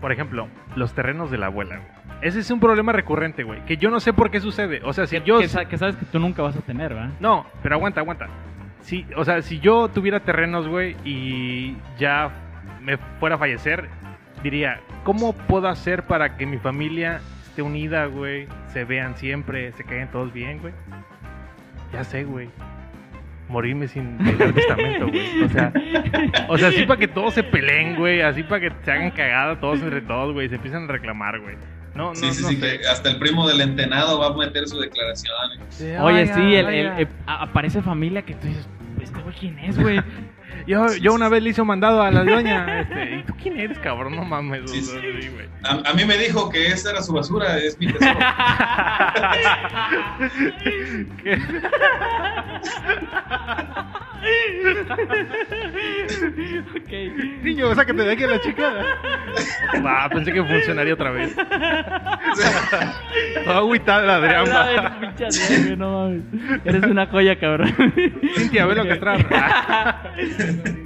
Por 0.00 0.10
ejemplo, 0.10 0.48
los 0.76 0.94
terrenos 0.94 1.30
de 1.30 1.38
la 1.38 1.46
abuela. 1.46 1.78
Ese 2.22 2.40
es 2.40 2.50
un 2.50 2.58
problema 2.58 2.92
recurrente, 2.92 3.44
güey, 3.44 3.62
que 3.66 3.76
yo 3.76 3.90
no 3.90 4.00
sé 4.00 4.12
por 4.14 4.30
qué 4.30 4.40
sucede. 4.40 4.80
O 4.82 4.92
sea, 4.94 5.06
si 5.06 5.20
yo 5.20 5.38
que, 5.38 5.48
sa- 5.48 5.66
que 5.66 5.76
sabes 5.78 5.96
que 5.96 6.06
tú 6.06 6.18
nunca 6.18 6.42
vas 6.42 6.56
a 6.56 6.60
tener, 6.62 6.94
¿verdad? 6.94 7.10
No, 7.20 7.46
pero 7.62 7.74
aguanta, 7.76 8.00
aguanta. 8.00 8.28
Si, 8.80 9.06
o 9.14 9.24
sea, 9.24 9.42
si 9.42 9.60
yo 9.60 9.88
tuviera 9.88 10.20
terrenos, 10.20 10.66
güey, 10.68 10.96
y 11.04 11.76
ya 11.98 12.30
me 12.82 12.96
fuera 13.20 13.34
a 13.36 13.38
fallecer, 13.38 13.88
diría, 14.42 14.80
¿cómo 15.04 15.34
puedo 15.34 15.68
hacer 15.68 16.04
para 16.04 16.36
que 16.38 16.46
mi 16.46 16.56
familia 16.58 17.20
esté 17.46 17.60
unida, 17.62 18.06
güey? 18.06 18.48
Se 18.68 18.84
vean 18.84 19.16
siempre, 19.16 19.72
se 19.72 19.84
caigan 19.84 20.10
todos 20.10 20.32
bien, 20.32 20.60
güey. 20.60 20.72
Ya 21.92 22.04
sé, 22.04 22.24
güey. 22.24 22.48
Morirme 23.48 23.86
sin 23.86 24.18
dejar 24.18 24.52
testamento, 24.52 25.06
güey. 25.08 25.42
O 25.44 25.48
sea, 25.48 25.72
o 26.48 26.58
sea, 26.58 26.68
así 26.68 26.84
para 26.84 26.98
que 26.98 27.06
todos 27.08 27.32
se 27.34 27.44
peleen, 27.44 27.94
güey. 27.96 28.20
Así 28.20 28.42
para 28.42 28.60
que 28.60 28.72
se 28.84 28.90
hagan 28.90 29.10
cagada 29.12 29.60
todos 29.60 29.80
entre 29.82 30.00
todos, 30.00 30.32
güey. 30.34 30.48
Se 30.48 30.56
empiezan 30.56 30.84
a 30.84 30.86
reclamar, 30.88 31.38
güey. 31.40 31.54
No, 31.94 32.08
no, 32.08 32.14
Sí, 32.14 32.30
sí, 32.32 32.42
no 32.42 32.48
sí, 32.48 32.56
sé. 32.56 32.78
que 32.80 32.86
hasta 32.88 33.08
el 33.08 33.18
primo 33.18 33.46
del 33.48 33.60
entenado 33.60 34.18
va 34.18 34.26
a 34.26 34.36
meter 34.36 34.66
su 34.68 34.78
declaración. 34.80 35.32
Sí, 35.70 35.84
Oye, 35.84 35.96
vaya, 36.26 36.34
sí, 36.34 36.54
el, 36.54 36.66
el- 36.68 37.08
a- 37.26 37.42
aparece 37.44 37.80
familia 37.82 38.22
que 38.22 38.34
tú 38.34 38.46
dices, 38.48 38.68
¿este 39.00 39.18
güey 39.20 39.34
quién 39.38 39.58
es, 39.60 39.78
güey? 39.78 40.00
Yo, 40.66 40.94
yo 40.96 41.14
una 41.14 41.28
vez 41.28 41.42
le 41.42 41.50
hice 41.50 41.62
un 41.62 41.68
mandado 41.68 42.02
a 42.02 42.10
la 42.10 42.24
doña. 42.24 42.66
Este, 42.86 43.16
¿Y 43.16 43.22
tú 43.24 43.34
quién 43.40 43.58
eres, 43.58 43.78
cabrón? 43.78 44.16
No 44.16 44.24
mames. 44.24 44.70
Sí, 44.70 44.82
sí. 44.82 44.96
A, 45.64 45.90
a 45.90 45.94
mí 45.94 46.04
me 46.04 46.16
dijo 46.18 46.48
que 46.48 46.68
esa 46.68 46.90
era 46.90 47.02
su 47.02 47.12
basura, 47.12 47.58
es 47.58 47.78
mi 47.78 47.92
tesoro. 47.92 48.18
Ok. 56.76 56.92
Niño, 57.42 57.74
sácate 57.74 58.02
de 58.02 58.12
aquí 58.12 58.24
a 58.24 58.28
la 58.28 58.40
chica. 58.40 58.72
Va, 59.84 60.08
pensé 60.08 60.32
que 60.32 60.42
funcionaría 60.42 60.94
otra 60.94 61.10
vez. 61.10 61.34
Toda 63.44 63.58
agüitada 63.58 64.02
la 64.02 64.16
Adrián. 64.16 64.46
Va. 64.46 65.00
pinche 65.00 65.26
Adrián, 65.26 65.78
no 65.78 65.90
mames. 65.90 66.22
Eres 66.64 66.82
una 66.84 67.06
joya, 67.06 67.38
cabrón. 67.38 67.74
Cintia, 68.36 68.66
velo 68.66 68.86
castrar. 68.86 69.18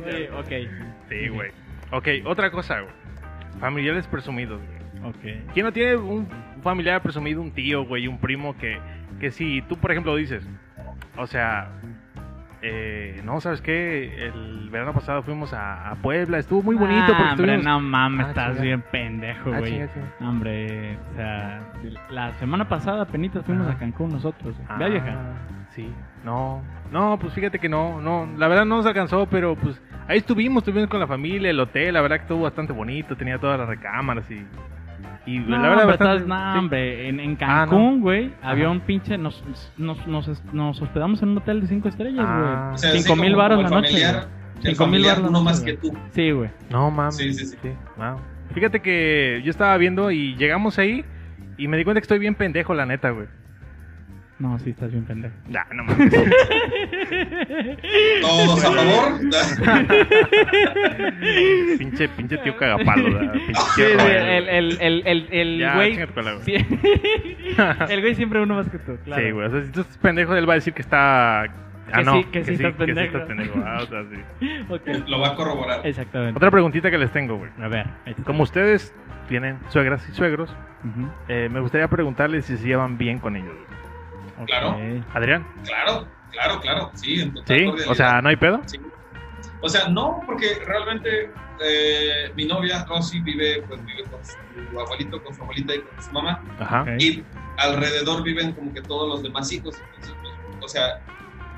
Oye, 0.07 0.31
ok. 0.31 0.53
Sí, 1.09 1.29
güey. 1.29 1.51
Ok, 1.93 2.09
otra 2.25 2.51
cosa, 2.51 2.81
güey. 2.81 2.95
Familiares 3.61 4.07
presumidos, 4.07 4.61
güey. 4.61 5.11
Ok. 5.11 5.53
¿Quién 5.55 5.67
no 5.67 5.73
tiene 5.73 5.97
un 5.97 6.29
familiar 6.63 7.03
presumido, 7.03 7.41
un 7.41 7.53
tío, 7.53 7.85
güey, 7.85 8.07
un 8.07 8.19
primo 8.19 8.57
que, 8.57 8.79
que 9.19 9.31
si 9.31 9.63
tú, 9.63 9.77
por 9.77 9.91
ejemplo, 9.91 10.15
dices, 10.17 10.47
o 11.17 11.27
sea, 11.27 11.71
eh, 12.63 13.21
no, 13.25 13.41
¿sabes 13.41 13.61
qué? 13.63 14.27
El 14.27 14.69
verano 14.71 14.93
pasado 14.93 15.23
fuimos 15.23 15.53
a, 15.53 15.91
a 15.91 15.95
Puebla, 15.97 16.39
estuvo 16.39 16.63
muy 16.63 16.77
bonito 16.77 17.07
porque 17.07 17.23
Ah, 17.23 17.33
hombre, 17.33 17.55
estuvimos... 17.55 17.65
no 17.65 17.81
mames, 17.81 18.27
Ah, 18.27 18.29
estás 18.31 18.61
bien 18.61 18.83
pendejo, 18.91 19.53
Ah, 19.55 19.59
güey. 19.59 19.73
chinga. 19.73 19.89
Hombre, 20.21 20.99
o 21.13 21.17
sea, 21.17 21.61
la 22.11 22.33
semana 22.35 22.69
pasada 22.69 23.05
penitas 23.07 23.45
fuimos 23.45 23.69
a 23.69 23.79
Cancún 23.79 24.11
nosotros. 24.11 24.55
Ah, 24.69 24.77
viajar. 24.89 25.17
Sí, 25.71 25.89
no, 26.25 26.63
no, 26.91 27.17
pues 27.19 27.33
fíjate 27.33 27.59
que 27.59 27.69
no, 27.69 28.01
no, 28.01 28.29
la 28.37 28.49
verdad 28.49 28.65
no 28.65 28.77
nos 28.77 28.87
alcanzó, 28.87 29.27
pero 29.27 29.55
pues 29.57 29.81
ahí 30.09 30.19
estuvimos, 30.19 30.63
estuvimos 30.63 30.91
con 30.91 30.99
la 31.01 31.07
familia, 31.07 31.49
el 31.51 31.61
hotel, 31.61 31.95
la 31.95 32.01
verdad 32.01 32.17
que 32.17 32.23
estuvo 32.23 32.43
bastante 32.43 32.73
bonito, 32.73 33.17
tenía 33.17 33.39
todas 33.39 33.59
las 33.59 33.69
recámaras 33.69 34.29
y, 34.31 34.45
y 35.37 35.39
No, 35.41 35.59
la 35.59 35.69
verdad 35.69 35.87
bastante, 35.87 36.17
estás- 36.17 36.27
no, 36.29 36.53
sí. 36.53 36.59
hombre, 36.59 37.09
en, 37.09 37.21
en 37.21 37.39
Ah, 37.43 37.65
no. 37.67 37.71
Cancún, 37.73 38.01
güey, 38.01 38.33
había 38.43 38.71
un 38.71 38.81
pinche, 38.81 39.17
nos, 39.19 39.43
nos, 39.77 40.07
nos, 40.07 40.45
nos 40.53 40.81
hospedamos 40.83 41.23
en 41.23 41.31
un 41.31 41.39
hotel 41.39 41.61
de 41.61 41.67
cinco 41.67 41.89
estrellas, 41.89 42.17
güey. 42.27 42.29
Ah, 42.29 42.71
O 42.75 42.79
sea, 42.79 42.91
Cinco 42.93 43.17
mil 43.17 43.35
como 43.35 43.63
la 43.63 43.69
noche, 43.71 43.99
Cinco 44.63 44.87
mil 44.87 45.03
la 45.03 45.19
uno 45.19 45.43
más 45.43 45.61
que 45.61 45.75
tú. 45.75 45.93
Sí, 46.11 46.31
güey. 46.31 46.51
no 46.71 46.91
mames. 46.91 47.17
Sí, 47.17 47.33
sí, 47.33 47.47
sí. 47.47 47.57
wow. 47.97 48.17
Fíjate 48.55 48.81
que 48.81 49.41
yo 49.45 49.51
estaba 49.51 49.77
viendo 49.77 50.11
y 50.11 50.35
llegamos 50.37 50.79
ahí 50.79 51.05
y 51.57 51.69
me 51.69 51.77
di 51.77 51.85
cuenta 51.85 52.01
que 52.01 52.05
estoy 52.05 52.19
bien 52.19 52.35
pendejo, 52.35 52.75
la 52.75 52.85
neta, 52.87 53.11
güey. 53.11 53.27
No, 54.41 54.59
sí, 54.59 54.71
estás 54.71 54.91
bien 54.91 55.05
pendejo. 55.05 55.35
Nah, 55.49 55.65
no 55.75 55.85
mames. 55.85 56.13
¿Todos 58.23 58.65
a 58.65 58.73
favor? 58.73 59.21
pinche, 61.79 62.09
pinche 62.09 62.39
tío 62.39 62.57
cagapalo, 62.57 63.05
¿verdad? 63.13 63.33
pinche 63.35 63.55
Sí, 63.55 63.61
tío 63.77 63.99
Roel, 63.99 64.17
el, 64.17 64.49
el, 64.49 64.79
el, 64.81 65.03
el, 65.07 65.29
el 65.31 65.59
Ya, 65.59 65.75
güey. 65.75 66.07
cola, 66.09 66.39
sí. 66.43 66.55
el 67.91 68.01
güey 68.01 68.15
siempre 68.15 68.41
uno 68.41 68.55
más 68.55 68.69
que 68.71 68.79
tú, 68.79 68.97
claro. 69.05 69.23
Sí, 69.23 69.31
güey. 69.31 69.47
O 69.47 69.51
sea, 69.51 69.63
si 69.63 69.71
tú 69.73 69.81
estás 69.83 69.99
pendejo, 69.99 70.35
él 70.35 70.49
va 70.49 70.55
a 70.55 70.57
decir 70.57 70.73
que 70.73 70.81
está 70.83 71.43
Ah, 71.93 71.99
Que 71.99 72.05
no, 72.05 72.13
sí, 72.13 72.25
que 72.33 72.45
sí 72.45 72.53
estás 72.55 72.73
que 72.75 72.85
pendejo. 72.87 73.19
estás 73.19 73.29
pendejo. 73.29 73.63
Ah, 73.67 73.81
o 73.83 73.87
sea, 73.87 74.05
sí. 74.05 74.17
Lo 75.09 75.19
va 75.21 75.29
a 75.29 75.35
corroborar. 75.35 75.81
Exactamente. 75.85 76.37
Otra 76.39 76.51
preguntita 76.51 76.91
que 76.91 76.97
les 76.99 77.11
tengo, 77.11 77.37
güey. 77.37 77.51
A 77.61 77.69
ver. 77.69 77.87
Como 78.25 78.45
ustedes 78.45 78.95
tienen 79.29 79.59
suegras 79.71 80.09
y 80.09 80.13
suegros, 80.13 80.55
eh, 81.29 81.49
me 81.51 81.59
gustaría 81.61 81.89
preguntarles 81.89 82.45
si 82.47 82.57
se 82.57 82.67
llevan 82.67 82.97
bien 82.97 83.19
con 83.19 83.37
ellos. 83.37 83.53
güey. 83.53 83.80
Claro. 84.47 84.77
Adrián, 85.15 85.47
Claro, 85.65 86.07
claro, 86.31 86.61
claro. 86.61 86.91
Sí, 86.95 87.21
en 87.21 87.35
total 87.35 87.59
¿sí? 87.59 87.65
cordialidad. 87.65 87.91
O 87.93 87.95
sea, 87.95 88.23
¿no 88.23 88.29
hay 88.29 88.37
pedo? 88.37 88.61
Sí. 88.67 88.79
O 89.63 89.69
sea, 89.69 89.89
no, 89.89 90.21
porque 90.27 90.59
realmente 90.67 91.31
eh, 91.63 92.33
mi 92.35 92.47
novia 92.47 92.85
Rosy 92.89 93.21
vive, 93.21 93.63
pues, 93.69 93.85
vive 93.85 94.05
con 94.05 94.25
su 94.25 94.81
abuelito, 94.81 95.23
con 95.23 95.35
su 95.35 95.43
abuelita 95.43 95.75
y 95.75 95.81
con 95.81 96.03
su 96.03 96.13
mamá. 96.13 96.43
Ajá. 96.59 96.87
Y 96.99 97.23
alrededor 97.59 98.23
viven 98.23 98.53
como 98.53 98.73
que 98.73 98.81
todos 98.83 99.09
los 99.09 99.23
demás 99.23 99.53
hijos. 99.53 99.77
Entonces, 99.97 100.15
pues, 100.23 100.65
o 100.65 100.69
sea, 100.69 101.01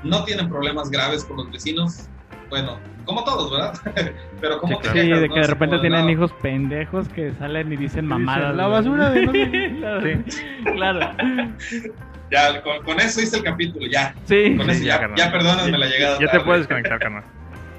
no 0.03 0.25
tienen 0.25 0.49
problemas 0.49 0.89
graves 0.91 1.23
con 1.23 1.37
los 1.37 1.49
vecinos. 1.51 2.09
Bueno, 2.49 2.77
como 3.05 3.23
todos, 3.23 3.49
¿verdad? 3.51 3.73
Pero 4.41 4.59
como 4.59 4.75
Sí, 4.75 4.81
te 4.81 4.87
Sí, 4.89 4.93
quejas, 4.95 5.21
de 5.21 5.27
¿no? 5.29 5.33
que 5.33 5.39
de 5.39 5.47
repente 5.47 5.79
tienen 5.79 6.09
hijos 6.09 6.33
pendejos 6.41 7.07
que 7.09 7.31
salen 7.35 7.71
y 7.71 7.77
dicen 7.77 8.05
mamadas. 8.05 8.53
la 8.53 8.67
basura 8.67 9.09
de 9.11 9.25
no. 9.25 9.31
Claro. 10.73 10.99
Ya, 12.31 12.61
con, 12.61 12.83
con 12.83 12.99
eso 12.99 13.21
hice 13.21 13.37
el 13.37 13.43
capítulo, 13.43 13.85
ya. 13.87 14.15
Sí. 14.25 14.55
Con 14.57 14.65
Sí, 14.67 14.71
eso 14.71 14.83
ya, 14.85 15.01
ya, 15.01 15.15
ya 15.15 15.31
perdónenme 15.31 15.77
la 15.77 15.85
llegada. 15.87 16.19
Ya 16.19 16.31
te 16.31 16.39
puedes 16.39 16.67
conectar, 16.67 16.99
carnal. 16.99 17.23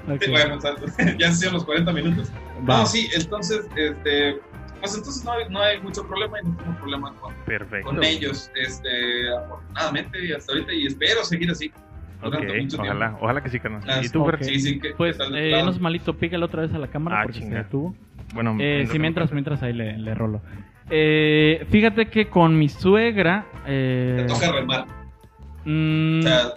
Ok. 0.07 0.21
Sí, 0.21 0.29
bueno, 0.29 0.59
ya 1.17 1.27
han 1.29 1.35
sido 1.35 1.53
los 1.53 1.65
40 1.65 1.91
minutos. 1.91 2.31
Va. 2.69 2.77
No, 2.81 2.85
sí, 2.85 3.09
entonces, 3.15 3.61
este, 3.75 4.39
pues 4.79 4.95
entonces 4.95 5.23
no 5.25 5.31
hay, 5.31 5.49
no 5.49 5.59
hay 5.59 5.81
mucho 5.81 6.05
problema 6.07 6.37
y 6.43 6.47
no 6.47 6.55
tengo 6.57 6.77
problema 6.77 7.11
con, 7.15 7.33
Perfecto. 7.47 7.89
con 7.89 8.03
ellos, 8.03 8.51
este, 8.53 8.89
afortunadamente 9.35 10.23
y 10.23 10.31
hasta 10.31 10.53
ahorita 10.53 10.73
y 10.73 10.85
espero 10.85 11.23
seguir 11.23 11.49
así. 11.49 11.71
Ok, 12.21 12.33
durante 12.33 12.47
mucho 12.61 12.77
tiempo. 12.77 12.83
ojalá, 12.83 13.17
ojalá 13.19 13.41
que 13.41 13.49
sí, 13.49 13.59
carnal. 13.59 13.81
Las- 13.83 14.05
¿Y 14.05 14.09
tú, 14.09 14.23
Fer? 14.25 14.35
Ok. 14.35 14.43
Sí, 14.43 14.59
sí, 14.59 14.79
que 14.79 14.91
Pues, 14.91 15.17
eh, 15.33 15.59
no 15.63 15.71
es 15.71 15.79
malito, 15.79 16.13
pícale 16.15 16.45
otra 16.45 16.61
vez 16.61 16.73
a 16.75 16.77
la 16.77 16.87
cámara 16.87 17.21
Ah, 17.21 17.23
porque 17.23 17.39
chinga. 17.39 17.57
se 17.57 17.63
detuvo. 17.63 17.95
Bueno, 18.35 18.55
Eh, 18.59 18.87
lo 18.87 18.99
mientras, 18.99 19.31
mientras 19.31 19.63
ahí 19.63 19.73
le, 19.73 19.97
le 19.97 20.13
rolo. 20.13 20.39
Eh, 20.89 21.65
fíjate 21.69 22.07
que 22.07 22.27
con 22.27 22.57
mi 22.57 22.69
suegra. 22.69 23.45
te 23.65 24.21
Eh, 24.21 24.25
toca 24.27 24.51
remar. 24.51 24.85
mm, 25.65 26.19
O 26.19 26.23
sea, 26.23 26.47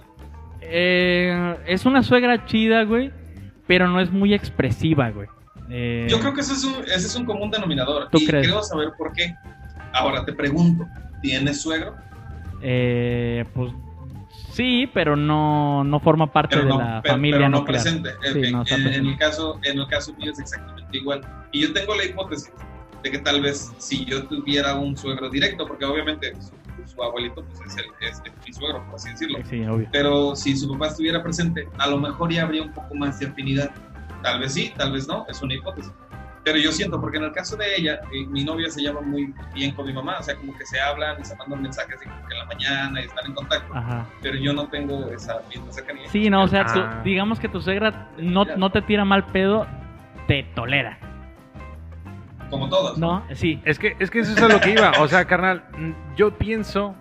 eh, 0.61 1.57
es 1.67 1.87
una 1.87 2.03
suegra 2.03 2.45
chida, 2.45 2.83
güey. 2.85 3.11
Pero 3.67 3.89
no 3.89 4.01
es 4.01 4.11
muy 4.11 4.33
expresiva, 4.35 5.11
güey. 5.11 5.29
Eh, 5.71 6.07
yo 6.09 6.19
creo 6.21 6.33
que 6.33 6.41
ese 6.41 6.55
es 6.55 6.65
un, 6.65 6.77
ese 6.85 7.07
es 7.07 7.17
un 7.17 7.27
común 7.27 7.51
denominador. 7.51 8.09
¿Tú 8.11 8.19
y 8.19 8.27
crees? 8.27 8.47
creo 8.47 8.63
saber 8.63 8.89
por 8.97 9.13
qué. 9.13 9.35
Ahora 9.93 10.25
te 10.25 10.33
pregunto, 10.33 10.87
¿tienes 11.23 11.61
suegro? 11.61 11.95
eh, 12.61 13.45
pues 13.55 13.71
sí, 14.51 14.89
pero 14.93 15.15
no, 15.15 15.85
no 15.85 16.01
forma 16.01 16.33
parte 16.33 16.57
Pero 16.57 16.67
de 16.67 16.75
no, 16.75 16.79
la 16.81 17.01
pero- 17.03 17.15
familia 17.15 17.39
pero 17.39 17.49
no 17.51 17.59
nuclear. 17.59 17.83
presente. 17.83 18.11
Sí, 18.23 18.39
Ok, 18.47 18.53
no 18.53 18.63
está 18.63 18.75
en, 18.75 18.81
en 18.81 18.87
presente. 18.89 19.11
el 19.13 19.19
caso, 19.19 19.61
en 19.63 19.79
el 19.79 19.87
caso 19.87 20.15
mío 20.15 20.33
es 20.33 20.39
exactamente 20.41 20.97
igual. 20.99 21.21
Y 21.53 21.61
yo 21.63 21.73
tengo 21.73 21.95
la 21.95 22.05
hipótesis 22.05 22.51
de 23.03 23.11
que 23.11 23.19
tal 23.19 23.41
vez 23.41 23.73
si 23.79 24.05
yo 24.05 24.27
tuviera 24.27 24.75
un 24.75 24.97
suegro 24.97 25.29
directo, 25.31 25.67
porque 25.67 25.85
obviamente 25.85 26.33
su, 26.41 26.53
su 26.95 27.03
abuelito 27.03 27.45
pues, 27.45 27.61
es, 27.61 27.77
el, 27.77 27.87
es 28.09 28.23
mi 28.47 28.53
suegro, 28.53 28.85
por 28.87 28.95
así 28.97 29.11
decirlo. 29.11 29.39
Sí, 29.49 29.65
obvio. 29.65 29.89
Pero 29.93 30.35
si 30.35 30.57
su 30.57 30.71
papá 30.73 30.89
estuviera 30.89 31.23
presente, 31.23 31.69
a 31.79 31.87
lo 31.89 31.99
mejor 31.99 32.33
ya 32.33 32.43
habría 32.43 32.63
un 32.63 32.73
poco 32.73 32.95
más 32.95 33.19
de 33.21 33.27
afinidad. 33.27 33.71
Tal 34.23 34.41
vez 34.41 34.55
sí, 34.55 34.73
tal 34.77 34.93
vez 34.93 35.07
no, 35.07 35.25
es 35.29 35.41
una 35.43 35.55
hipótesis. 35.55 35.93
Pero 36.45 36.59
yo 36.59 36.73
siento, 36.73 36.99
porque 37.01 37.19
en 37.19 37.25
el 37.25 37.33
caso 37.33 37.57
de 37.57 37.77
ella, 37.77 38.01
eh, 38.13 38.27
mi 38.27 38.43
novia 38.43 38.71
se 38.71 38.81
lleva 38.81 39.01
muy 39.03 39.35
bien 39.55 39.75
con 39.75 39.87
mi 39.87 39.93
mamá, 39.93 40.17
o 40.19 40.23
sea, 40.23 40.35
como 40.35 40.57
que 40.57 40.65
se 40.65 40.81
hablan 40.81 41.21
y 41.21 41.25
se 41.25 41.37
mandan 41.37 41.61
mensajes 41.61 42.01
en 42.03 42.39
la 42.39 42.45
mañana 42.47 43.03
y 43.03 43.05
están 43.05 43.27
en 43.27 43.35
contacto, 43.35 43.75
Ajá. 43.75 44.07
pero 44.23 44.37
yo 44.39 44.55
no 44.55 44.67
tengo 44.69 45.11
esa 45.11 45.43
misma 45.51 45.71
cercanía. 45.73 46.09
Sí, 46.09 46.31
no, 46.31 46.45
o 46.45 46.49
sea, 46.49 46.65
tú- 46.65 46.81
Ah. 46.81 47.03
digamos 47.05 47.39
que 47.39 47.49
tu 47.49 47.61
suegra 47.61 48.09
no, 48.17 48.45
no 48.57 48.71
te 48.71 48.81
tira 48.81 49.05
mal 49.05 49.27
pedo, 49.27 49.67
te 50.27 50.43
tolera, 50.55 50.99
Como 52.51 52.69
todos. 52.69 52.97
¿no? 52.99 53.23
Sí. 53.35 53.61
Es 53.65 53.79
que, 53.79 53.97
es 53.99 54.11
que 54.11 54.21
eso 54.21 54.33
es 54.33 54.43
a 54.43 54.49
lo 54.49 54.61
que 54.61 54.71
iba. 54.71 54.93
O 55.01 55.09
sea, 55.09 55.25
carnal, 55.27 55.65
yo 56.17 56.33
pienso 56.39 56.95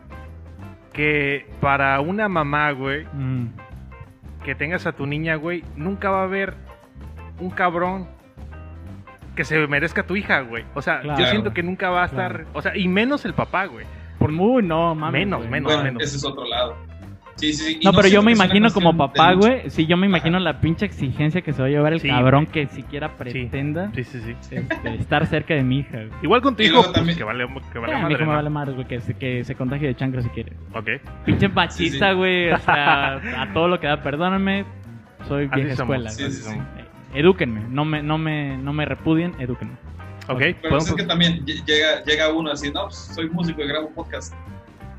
que 0.93 1.45
para 1.61 1.99
una 2.01 2.27
mamá, 2.29 2.71
güey, 2.71 3.05
Mm, 3.13 3.47
que 4.43 4.55
tengas 4.55 4.85
a 4.87 4.93
tu 4.93 5.05
niña, 5.05 5.35
güey, 5.35 5.63
nunca 5.75 6.09
va 6.09 6.21
a 6.21 6.23
haber 6.23 6.55
un 7.39 7.49
cabrón 7.49 8.07
que 9.35 9.43
se 9.45 9.67
merezca 9.67 10.01
a 10.01 10.07
tu 10.07 10.15
hija, 10.15 10.39
güey. 10.41 10.65
O 10.73 10.81
sea, 10.81 11.01
Claro. 11.01 11.19
yo 11.19 11.27
siento 11.27 11.53
que 11.53 11.61
nunca 11.63 11.89
va 11.89 12.03
a 12.03 12.05
estar, 12.07 12.31
Claro. 12.33 12.49
o 12.53 12.61
sea, 12.61 12.75
y 12.75 12.87
menos 12.87 13.23
el 13.25 13.33
papá, 13.33 13.65
güey. 13.65 13.85
por 14.17 14.31
muy, 14.31 14.63
no, 14.63 14.95
mames. 14.95 15.19
Menos, 15.21 15.39
güey. 15.41 15.51
menos. 15.51 15.75
Bueno, 15.75 15.99
ese 16.01 16.17
es 16.17 16.25
otro 16.25 16.43
lado. 16.45 16.75
Sí, 17.37 17.53
sí, 17.53 17.63
sí. 17.65 17.77
Y 17.81 17.85
No, 17.85 17.93
pero 17.93 18.07
yo 18.07 18.21
me 18.21 18.31
imagino 18.33 18.71
como 18.73 18.97
papá, 18.97 19.33
güey. 19.33 19.69
Sí, 19.69 19.85
yo 19.85 19.95
me 19.95 20.07
imagino 20.07 20.39
la 20.39 20.59
pinche 20.59 20.85
exigencia 20.85 21.41
que 21.41 21.53
se 21.53 21.61
va 21.61 21.67
a 21.67 21.71
llevar 21.71 21.93
el 21.93 21.99
Sí, 22.01 22.09
cabrón 22.09 22.45
que 22.47 22.67
siquiera 22.67 23.15
pretenda 23.15 23.91
Sí, 23.95 24.03
sí, 24.03 24.19
sí. 24.21 24.55
este, 24.55 24.65
estar 24.95 25.25
cerca 25.27 25.53
de 25.53 25.63
mi 25.63 25.79
hija. 25.79 25.97
güey. 25.97 26.09
Igual 26.23 26.41
con 26.41 26.55
tu 26.55 26.63
Y 26.63 26.65
hijo, 26.65 26.73
luego 26.75 26.87
pues, 26.87 26.95
también- 26.95 27.17
que 27.17 27.23
vale, 27.23 27.45
que 27.71 27.79
vale 27.79 27.93
Ah, 27.93 27.97
mi 27.97 28.01
madre, 28.03 28.13
hijo 28.15 28.21
me 28.25 28.27
¿no? 28.31 28.35
vale 28.35 28.49
madres, 28.49 28.75
güey, 28.75 28.87
que 28.87 28.99
se, 29.01 29.13
que 29.13 29.43
se 29.43 29.55
contagie 29.55 29.87
de 29.87 29.95
chancro 29.95 30.21
si 30.21 30.29
quiere. 30.29 30.53
Ok. 30.73 30.89
Pinche 31.25 31.47
sí. 31.69 32.15
güey. 32.15 32.51
O 32.51 32.57
sea, 32.59 33.13
a 33.41 33.53
todo 33.53 33.67
lo 33.67 33.79
que 33.79 33.87
da, 33.87 34.01
perdóname. 34.01 34.65
Soy 35.27 35.47
vieja 35.47 35.73
escuela. 35.73 36.09
Sí, 36.09 36.23
güey. 36.23 36.33
sí, 36.33 36.41
sí. 36.43 36.55
Eh, 37.13 37.19
Edúquenme, 37.19 37.61
no 37.69 37.85
me, 37.85 38.01
no 38.03 38.17
me, 38.17 38.57
no 38.57 38.73
me 38.73 38.85
repudien, 38.85 39.33
edúquenme. 39.39 39.73
Ok. 40.27 40.39
Pero 40.39 40.55
¿podemos- 40.61 40.83
pues 40.83 40.87
es 40.89 40.95
que 40.95 41.03
también 41.03 41.45
lle- 41.45 41.63
llega, 41.65 42.03
llega 42.03 42.33
uno 42.33 42.51
así, 42.51 42.71
no, 42.71 42.83
pues, 42.85 42.95
soy 43.15 43.29
músico 43.29 43.61
y 43.63 43.67
grabo 43.67 43.89
podcast. 43.91 44.33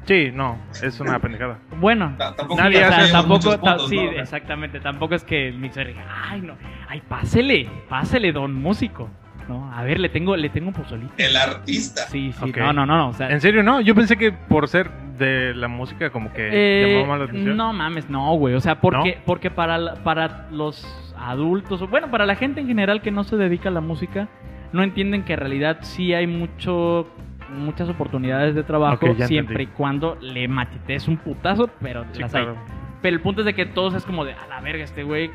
Sí, 0.08 0.30
no, 0.32 0.56
es 0.82 0.98
una 1.00 1.18
pendejada. 1.18 1.58
Bueno, 1.78 2.14
Ta- 2.16 2.34
Tampoco 2.34 2.60
Nadie 2.62 2.78
o 2.78 2.80
sea, 2.80 2.88
hace 2.88 3.12
tenemos 3.12 3.40
tampoco, 3.44 3.60
puntos, 3.60 3.88
sí, 3.90 3.96
¿no? 3.96 4.10
exactamente, 4.12 4.80
tampoco 4.80 5.14
es 5.14 5.22
que 5.24 5.48
el 5.48 5.58
mixer 5.58 5.86
diga, 5.88 6.06
ay, 6.30 6.40
no, 6.40 6.54
ay, 6.88 7.02
pásele, 7.06 7.68
pásele, 7.90 8.32
don 8.32 8.54
músico, 8.54 9.10
¿no? 9.48 9.70
A 9.72 9.82
ver, 9.84 10.00
le 10.00 10.08
tengo, 10.08 10.34
le 10.34 10.48
tengo 10.48 10.68
un 10.68 10.74
pozolito. 10.74 11.12
El 11.18 11.36
artista. 11.36 12.02
Sí, 12.08 12.32
sí, 12.32 12.52
no, 12.56 12.72
no, 12.72 12.86
no, 12.86 12.96
no, 12.96 13.08
o 13.10 13.12
sea, 13.12 13.28
¿En 13.30 13.40
serio 13.42 13.62
no? 13.62 13.82
Yo 13.82 13.94
pensé 13.94 14.16
que 14.16 14.32
por 14.32 14.66
ser 14.68 14.90
de 15.18 15.52
la 15.54 15.68
música 15.68 16.08
como 16.10 16.32
que 16.32 16.48
eh, 16.52 16.86
llamó 16.94 17.06
más 17.06 17.18
la 17.18 17.24
atención. 17.26 17.56
no 17.56 17.72
mames, 17.74 18.08
no, 18.08 18.32
güey, 18.36 18.54
o 18.54 18.60
sea, 18.60 18.80
porque, 18.80 19.16
¿No? 19.16 19.22
porque 19.26 19.50
para, 19.50 19.76
la- 19.76 19.94
para 19.96 20.48
los 20.50 20.86
adultos, 21.18 21.82
o 21.82 21.86
bueno, 21.88 22.10
para 22.10 22.24
la 22.24 22.34
gente 22.36 22.60
en 22.62 22.66
general 22.66 23.02
que 23.02 23.10
no 23.10 23.24
se 23.24 23.36
dedica 23.36 23.68
a 23.68 23.72
la 23.72 23.80
música, 23.82 24.28
no 24.72 24.82
entienden 24.82 25.24
que 25.24 25.34
en 25.34 25.40
realidad 25.40 25.78
sí 25.82 26.14
hay 26.14 26.26
mucho 26.26 27.08
muchas 27.50 27.88
oportunidades 27.88 28.54
de 28.54 28.62
trabajo 28.62 29.06
siempre 29.14 29.38
entendí. 29.38 29.62
y 29.64 29.66
cuando 29.66 30.16
le 30.20 30.48
machetees 30.48 31.08
un 31.08 31.16
putazo, 31.18 31.68
pero 31.80 32.04
Sí, 32.12 32.20
las 32.20 32.34
hay. 32.34 32.44
claro. 32.44 32.58
Pero 33.02 33.16
el 33.16 33.22
punto 33.22 33.42
es 33.42 33.46
de 33.46 33.54
que 33.54 33.66
todos 33.66 33.94
es 33.94 34.04
como 34.04 34.24
de, 34.24 34.32
a 34.32 34.46
la 34.48 34.60
verga, 34.60 34.84
este 34.84 35.02
güey 35.04 35.30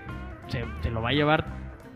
se, 0.48 0.66
se 0.82 0.92
lo 0.92 1.02
va 1.02 1.10
a 1.10 1.14
llevar 1.14 1.46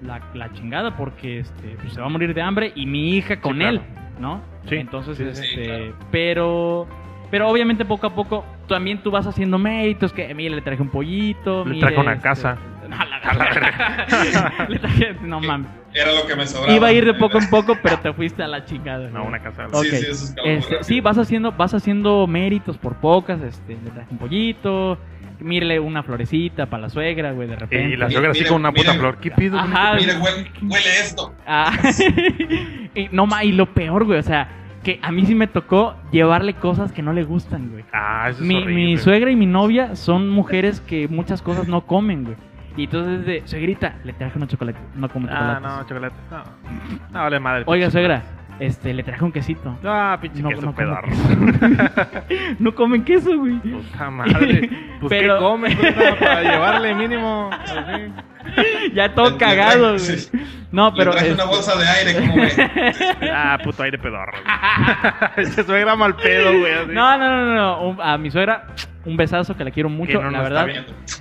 la, 0.01 0.21
la 0.33 0.51
chingada 0.53 0.95
porque 0.95 1.39
este, 1.39 1.75
pues, 1.81 1.93
se 1.93 1.99
va 1.99 2.07
a 2.07 2.09
morir 2.09 2.33
de 2.33 2.41
hambre 2.41 2.71
y 2.75 2.85
mi 2.85 3.15
hija 3.15 3.41
con 3.41 3.61
él, 3.61 3.81
¿no? 4.19 4.41
Sí, 4.67 4.75
Entonces, 4.75 5.19
este, 5.19 5.65
claro. 5.65 5.95
pero... 6.11 6.87
Pero 7.29 7.49
obviamente 7.49 7.83
poco 7.83 8.07
a 8.07 8.15
poco 8.15 8.45
también 8.69 8.99
tú 9.03 9.11
vas 9.11 9.27
haciendo 9.27 9.57
méritos, 9.59 10.13
que 10.13 10.33
mire, 10.33 10.55
le 10.55 10.61
traje 10.61 10.81
un 10.81 10.87
pollito, 10.87 11.65
Le 11.65 11.71
mire, 11.71 11.81
traje 11.81 11.99
una 11.99 12.13
este, 12.13 12.23
casa. 12.23 12.57
No, 13.27 13.33
la 13.33 13.45
verga. 13.45 14.65
Le 14.69 14.79
traje- 14.79 15.15
no 15.21 15.39
mames. 15.39 15.69
Era 15.93 16.13
lo 16.13 16.25
que 16.27 16.35
me 16.35 16.45
sobraba. 16.45 16.73
Iba 16.75 16.87
a 16.87 16.91
ir 16.93 17.05
de 17.05 17.13
poco 17.15 17.39
en 17.39 17.49
poco, 17.49 17.75
pero 17.81 17.97
te 17.99 18.13
fuiste 18.13 18.43
a 18.43 18.47
la 18.47 18.63
chingada. 18.65 19.09
No, 19.09 19.23
una 19.23 19.39
casa. 19.41 19.67
Sí, 19.73 19.89
sí, 19.89 19.95
eso 19.95 20.11
es 20.11 20.35
Este, 20.43 20.83
sí, 20.83 21.01
vas 21.01 21.17
haciendo, 21.17 21.51
vas 21.51 21.73
haciendo 21.73 22.27
méritos 22.27 22.77
por 22.77 22.95
pocas, 22.97 23.41
este, 23.41 23.77
le 23.83 23.89
traje 23.91 24.07
un 24.11 24.17
pollito, 24.19 24.97
mírele 25.39 25.79
una 25.79 26.03
florecita 26.03 26.67
para 26.67 26.83
la 26.83 26.89
suegra, 26.89 27.31
güey, 27.31 27.47
de 27.47 27.55
repente. 27.55 27.89
Y 27.93 27.97
la 27.97 28.09
suegra 28.11 28.31
así 28.31 28.43
con 28.45 28.57
una 28.57 28.71
puta 28.71 28.91
mire. 28.91 28.99
flor. 28.99 29.17
¿Qué 29.17 29.31
pido? 29.31 29.57
Ajá. 29.57 29.95
Mire, 29.95 30.17
huele, 30.17 30.51
huele 30.61 30.99
esto. 31.01 31.33
Ah, 31.47 31.71
y, 32.95 33.07
no, 33.11 33.25
ma, 33.25 33.43
y 33.43 33.51
lo 33.51 33.65
peor, 33.73 34.05
güey, 34.05 34.19
o 34.19 34.23
sea, 34.23 34.49
que 34.83 34.99
a 35.01 35.11
mí 35.11 35.25
sí 35.25 35.33
me 35.35 35.47
tocó 35.47 35.95
llevarle 36.11 36.53
cosas 36.53 36.91
que 36.91 37.01
no 37.01 37.11
le 37.13 37.23
gustan, 37.23 37.69
güey. 37.71 37.83
Ah, 37.93 38.27
eso 38.29 38.41
es 38.43 38.47
Mi, 38.47 38.55
horrible. 38.55 38.73
mi 38.75 38.97
suegra 38.97 39.31
y 39.31 39.35
mi 39.35 39.45
novia 39.47 39.95
son 39.95 40.29
mujeres 40.29 40.79
que 40.81 41.07
muchas 41.07 41.41
cosas 41.41 41.67
no 41.67 41.81
comen, 41.87 42.23
güey. 42.25 42.35
Y 42.77 42.83
entonces 42.85 43.25
de, 43.25 43.41
suegrita, 43.45 43.95
le 44.03 44.13
traje 44.13 44.37
unos 44.37 44.49
chocolates, 44.49 44.81
no 44.95 45.09
como 45.09 45.27
Ah, 45.29 45.59
chocolates. 45.59 45.61
no, 45.63 45.87
chocolate. 45.87 46.15
No. 46.31 46.43
No, 47.11 47.19
vale 47.23 47.39
madre. 47.39 47.63
Oiga, 47.65 47.87
pinche 47.87 47.91
suegra, 47.91 48.23
este, 48.59 48.93
le 48.93 49.03
traje 49.03 49.23
un 49.25 49.31
quesito. 49.31 49.77
Ah, 49.83 50.17
pinche 50.21 50.41
No, 50.43 50.49
queso 50.49 50.61
no 50.61 50.73
como 50.73 50.77
pedorro. 50.77 51.07
no 52.59 52.75
comen 52.75 53.03
queso, 53.03 53.37
güey. 53.37 53.55
Puta 53.59 54.09
madre. 54.09 54.69
Pues 54.99 55.11
Pero- 55.11 55.35
¿qué 55.37 55.43
come? 55.43 55.75
puta, 55.75 56.15
para 56.19 56.41
llevarle 56.41 56.95
mínimo. 56.95 57.51
Así. 57.51 58.91
ya 58.95 59.13
todo 59.13 59.37
cagado, 59.37 59.89
güey. 59.89 59.99
sí. 59.99 60.31
No, 60.71 60.93
pero. 60.93 61.11
Le 61.11 61.17
traje 61.17 61.33
una 61.33 61.43
este, 61.43 61.55
bolsa 61.55 61.75
de 61.77 61.87
aire, 61.87 62.19
como 62.19 62.35
ve. 62.41 63.29
Ah, 63.33 63.57
puto 63.63 63.83
aire 63.83 63.97
pedorro. 63.97 64.33
güey. 64.33 64.43
Ese 65.47 65.63
suegra 65.63 65.95
mal 65.95 66.15
pedo, 66.15 66.59
güey. 66.59 66.73
así. 66.73 66.91
No, 66.91 67.17
no, 67.17 67.45
no, 67.45 67.55
no. 67.55 67.81
Un- 67.89 68.01
a 68.01 68.17
mi 68.17 68.29
suegra, 68.29 68.67
un 69.05 69.15
besazo 69.15 69.55
que 69.55 69.63
la 69.63 69.71
quiero 69.71 69.89
mucho, 69.89 70.21
no 70.21 70.29
la 70.29 70.41
verdad. 70.41 70.67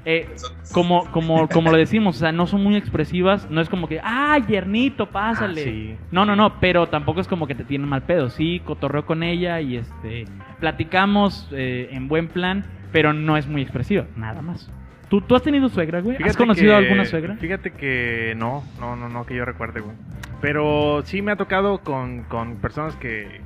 Eh, 0.04 0.28
como, 0.72 1.11
como, 1.12 1.48
como 1.48 1.70
lo 1.70 1.76
decimos, 1.76 2.16
o 2.16 2.18
sea, 2.18 2.32
no 2.32 2.46
son 2.48 2.62
muy 2.62 2.76
expresivas. 2.76 3.48
No 3.50 3.61
es 3.61 3.68
como 3.68 3.87
que, 3.88 4.00
ah, 4.02 4.37
yernito, 4.46 5.06
pásale. 5.06 5.61
Ah, 5.61 5.64
sí. 5.64 5.96
No, 6.11 6.24
no, 6.24 6.35
no, 6.35 6.59
pero 6.59 6.88
tampoco 6.88 7.20
es 7.20 7.28
como 7.28 7.46
que 7.46 7.54
te 7.54 7.64
tienen 7.64 7.88
mal 7.88 8.02
pedo. 8.02 8.30
Sí, 8.30 8.61
cotorreo 8.64 9.06
con 9.06 9.22
ella 9.22 9.61
y 9.61 9.76
este 9.76 10.24
platicamos 10.59 11.48
eh, 11.52 11.88
en 11.92 12.09
buen 12.09 12.28
plan, 12.28 12.64
pero 12.92 13.12
no 13.12 13.37
es 13.37 13.46
muy 13.46 13.62
expresiva, 13.62 14.06
nada 14.16 14.42
más. 14.42 14.68
¿Tú, 15.09 15.21
¿Tú 15.21 15.37
has 15.37 15.42
tenido 15.42 15.69
suegra, 15.69 16.01
güey? 16.01 16.16
¿Has 16.16 16.23
Fíjate 16.23 16.38
conocido 16.38 16.71
que- 16.73 16.77
alguna 16.77 17.05
suegra? 17.05 17.37
Fíjate 17.37 17.71
que 17.73 18.35
no, 18.37 18.64
no, 18.81 18.97
no, 18.97 19.09
no, 19.09 19.25
que 19.25 19.35
yo 19.37 19.45
recuerde, 19.45 19.81
güey. 19.81 19.95
Pero 20.40 21.03
sí 21.05 21.23
me 21.23 21.33
ha 21.33 21.37
tocado 21.37 21.79
con, 21.79 22.25
con 22.25 22.57
personas 22.57 22.97
que, 22.97 23.40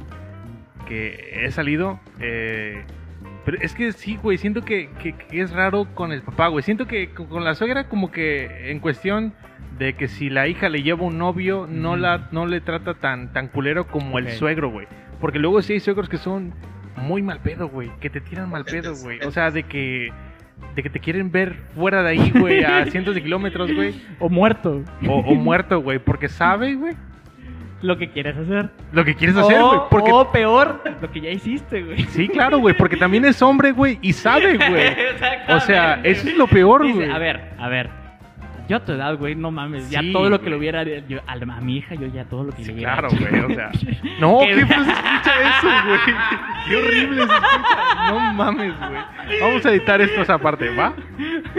que 0.89 1.45
he 1.45 1.51
salido. 1.51 2.01
eh, 2.21 2.83
pero 3.45 3.57
es 3.63 3.75
que 3.75 3.93
sí, 3.93 4.19
güey, 4.23 4.37
siento 4.39 4.63
que, 4.65 4.91
que- 5.03 5.15
que 5.15 5.41
es 5.41 5.51
raro 5.51 5.87
con 5.95 6.13
el 6.13 6.23
papá, 6.23 6.49
güey. 6.49 6.63
Siento 6.63 6.87
que 6.87 7.11
con 7.11 7.43
la 7.45 7.55
suegra 7.55 7.89
como 7.89 8.11
que 8.11 8.71
en 8.71 8.81
cuestión 8.81 9.33
de 9.79 9.95
que 9.95 10.09
si 10.09 10.29
la 10.29 10.47
hija 10.47 10.69
le 10.69 10.83
lleva 10.83 11.05
un 11.05 11.17
novio, 11.19 11.67
no, 11.69 11.97
la, 11.97 12.29
no 12.33 12.45
le 12.47 12.61
trata 12.61 12.95
tan, 12.95 13.33
tan 13.33 13.49
culero 13.49 13.87
como 13.87 14.13
Ok. 14.13 14.19
el 14.19 14.31
suegro, 14.33 14.71
güey. 14.71 14.87
Porque 15.21 15.39
luego 15.39 15.63
sí 15.63 15.73
hay 15.75 15.81
suegros 15.81 16.09
que 16.11 16.19
son 16.19 16.53
muy 16.97 17.23
mal 17.23 17.41
pedo, 17.41 17.69
güey. 17.69 17.91
Que 18.01 18.11
te 18.11 18.21
tiran 18.21 18.51
mal 18.51 18.65
pedo, 18.67 18.95
güey. 18.97 19.21
O 19.23 19.31
sea, 19.31 19.51
de 19.51 19.63
que... 19.63 20.11
De 20.75 20.83
que 20.83 20.91
te 20.91 21.01
quieren 21.01 21.31
ver 21.33 21.57
fuera 21.75 22.03
de 22.03 22.11
ahí, 22.11 22.31
güey, 22.35 22.63
a 22.65 22.87
cientos 22.91 23.15
de 23.15 23.23
kilómetros, 23.23 23.73
güey. 23.75 23.95
O 24.19 24.29
muerto. 24.29 24.83
O, 25.07 25.15
o 25.19 25.35
muerto, 25.35 25.81
güey, 25.81 25.99
porque 25.99 26.29
sabe, 26.29 26.75
güey, 26.75 26.95
Lo 27.83 27.99
que 27.99 28.11
quieres 28.11 28.37
hacer. 28.37 28.71
lo 28.93 29.05
que 29.05 29.15
quieres 29.15 29.37
hacer, 29.37 29.61
güey. 29.61 29.77
O- 29.79 29.89
Porque... 29.89 30.13
o 30.13 30.31
peor, 30.31 30.83
lo 31.01 31.11
que 31.11 31.21
ya 31.21 31.31
hiciste, 31.31 31.83
güey. 31.83 32.03
Sí, 32.05 32.29
claro, 32.29 32.59
güey, 32.59 32.77
porque 32.77 32.97
también 32.97 33.25
es 33.25 33.41
hombre, 33.43 33.73
güey, 33.73 33.99
y 34.03 34.13
sabe, 34.13 34.57
güey. 34.57 34.95
O 35.49 35.61
sea, 35.61 36.01
eso 36.05 36.29
es 36.29 36.37
lo 36.37 36.47
peor, 36.47 36.91
güey. 36.93 37.11
a 37.11 37.19
ver, 37.19 37.41
a 37.59 37.69
ver. 37.69 37.91
Yo 38.71 38.77
a 38.77 38.85
tu 38.85 38.93
edad, 38.93 39.17
güey, 39.19 39.35
no 39.35 39.51
mames. 39.51 39.91
Ya 39.91 40.01
todo 40.13 40.31
lo 40.31 40.39
que 40.39 40.45
güey. 40.45 40.51
le 40.51 40.57
hubiera. 40.59 40.85
yo- 40.85 41.19
a, 41.27 41.33
a 41.33 41.61
mi 41.61 41.79
hija, 41.79 41.97
yo 41.97 42.07
ya 42.07 42.25
todo 42.27 42.45
lo 42.45 42.53
que 42.53 42.63
Sí, 42.63 42.69
le 42.69 42.75
hubiera. 42.75 42.93
claro, 42.99 43.09
hecho. 43.13 43.27
güey, 43.29 43.41
o 43.41 43.55
sea. 43.55 43.71
No, 44.21 44.39
Qué 44.47 44.65
feo 44.67 44.85
se 44.85 44.91
escucha 44.91 45.33
eso, 45.43 45.69
güey. 45.89 45.99
Qué 46.69 46.77
horrible 46.77 47.17
se 47.27 47.33
escucha. 47.33 48.11
No 48.11 48.21
mames, 48.35 48.73
güey. 48.79 49.41
Vamos 49.41 49.67
a 49.67 49.71
editar 49.73 50.01
esto 50.01 50.23
esa 50.23 50.39
parte, 50.39 50.69
¿va? 50.77 50.95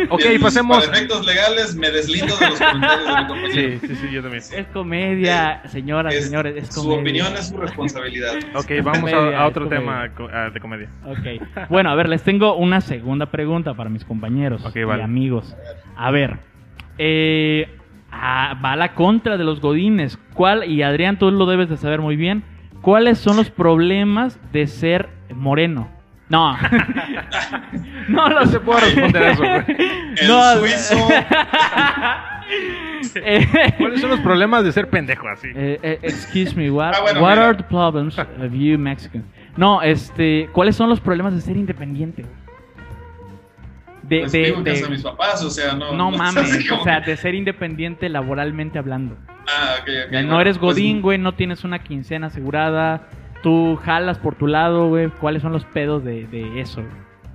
Ok, 0.10 0.22
Bien, 0.24 0.42
pasemos. 0.42 0.86
Para 0.86 0.96
efectos 0.98 1.26
legales, 1.26 1.76
me 1.76 1.92
deslindo 1.92 2.36
de 2.38 2.50
los 2.50 2.60
comentarios 2.60 3.06
de 3.08 3.22
mi 3.22 3.28
compañero. 3.28 3.80
Sí, 3.82 3.88
sí, 3.88 3.96
sí, 3.96 4.12
yo 4.12 4.22
también. 4.22 4.44
Es 4.56 4.68
comedia, 4.68 5.62
señoras, 5.66 6.14
Es- 6.14 6.26
señores. 6.26 6.56
Es 6.56 6.74
su 6.74 6.82
comedia. 6.84 7.02
opinión 7.02 7.34
es 7.34 7.50
su 7.50 7.58
responsabilidad. 7.58 8.34
Ok, 8.56 8.72
vamos 8.84 9.00
comedia, 9.12 9.38
a, 9.40 9.44
a 9.44 9.48
otro 9.48 9.68
tema 9.68 10.10
ah, 10.32 10.50
de 10.50 10.60
comedia. 10.62 10.88
Ok. 11.06 11.68
Bueno, 11.70 11.90
a 11.90 11.96
ver, 11.96 12.08
les 12.08 12.24
tengo 12.24 12.56
una 12.56 12.80
segunda 12.80 13.26
pregunta 13.26 13.74
para 13.74 13.90
mis 13.90 14.06
compañeros 14.06 14.64
Ok, 14.66 14.76
y 14.78 14.84
vale. 14.84 15.04
amigos. 15.04 15.58
A 15.98 16.12
ver, 16.12 16.38
eh, 16.98 17.68
ah, 18.12 18.56
va 18.64 18.74
a 18.74 18.76
la 18.76 18.94
contra 18.94 19.38
de 19.38 19.44
los 19.44 19.62
godines. 19.62 20.18
¿Cuál, 20.34 20.66
y 20.70 20.82
Adrián, 20.84 21.18
tú 21.20 21.32
lo 21.32 21.46
debes 21.46 21.70
de 21.70 21.78
saber 21.78 22.02
muy 22.02 22.16
bien, 22.16 22.44
cuáles 22.82 23.18
son 23.20 23.38
los 23.38 23.50
problemas 23.50 24.40
de 24.52 24.68
ser 24.68 25.10
moreno? 25.34 25.90
No. 26.30 26.56
no 28.08 28.30
los 28.30 28.50
se 28.52 28.60
puedo 28.62 28.80
responder 28.80 29.24
a 29.24 29.32
eso, 29.32 29.44
güey. 29.44 29.64
El 30.22 30.28
No, 30.28 30.54
suizo. 30.58 30.96
Eh, 33.16 33.46
¿Cuáles 33.78 34.02
son 34.02 34.10
los 34.10 34.20
problemas 34.20 34.64
de 34.64 34.72
ser 34.72 34.90
pendejo 34.90 35.28
así? 35.28 35.48
Eh, 35.56 35.80
eh, 35.82 36.00
excuse 36.04 36.54
me, 36.56 36.70
what, 36.70 36.94
Ah, 36.96 37.02
bueno, 37.02 37.22
what 37.22 37.32
mira. 37.32 37.48
are 37.48 37.58
the 37.58 37.64
problems 37.64 38.18
of 38.20 38.52
you 38.54 38.78
Mexicans? 38.78 39.26
No, 39.58 39.82
este, 39.82 40.50
¿cuáles 40.52 40.76
son 40.76 40.90
los 40.90 41.00
problemas 41.00 41.34
de 41.34 41.42
ser 41.42 41.58
independiente? 41.58 42.26
De, 44.12 44.20
Pues 44.20 44.32
de, 44.34 44.42
vivo 44.44 44.58
en 44.58 44.64
de- 44.66 44.72
casa 44.74 44.84
de 44.86 44.90
mis 44.92 45.02
papás, 45.04 45.42
o 45.44 45.50
sea, 45.50 45.74
no. 45.74 45.94
no 45.94 46.12
es 46.12 46.18
mames, 46.18 46.72
o 46.72 46.84
sea, 46.84 47.00
de 47.00 47.16
ser 47.16 47.34
independiente 47.34 48.10
laboralmente 48.10 48.78
hablando. 48.78 49.16
Ah, 49.48 49.76
ok, 49.82 49.88
ok, 50.08 50.12
Ya 50.12 50.22
no 50.22 50.28
bueno, 50.28 50.42
eres 50.42 50.58
pues, 50.58 50.74
godín, 50.76 51.02
güey, 51.02 51.18
no 51.18 51.34
tienes 51.36 51.64
una 51.64 51.80
quincena 51.80 52.28
asegurada, 52.28 53.08
tú 53.42 53.80
jalas 53.82 54.18
por 54.18 54.36
tu 54.36 54.48
lado, 54.48 54.90
güey. 54.90 55.08
¿Cuáles 55.10 55.42
son 55.42 55.54
los 55.54 55.64
pedos 55.64 56.04
de, 56.04 56.28
de 56.28 56.60
eso? 56.60 56.84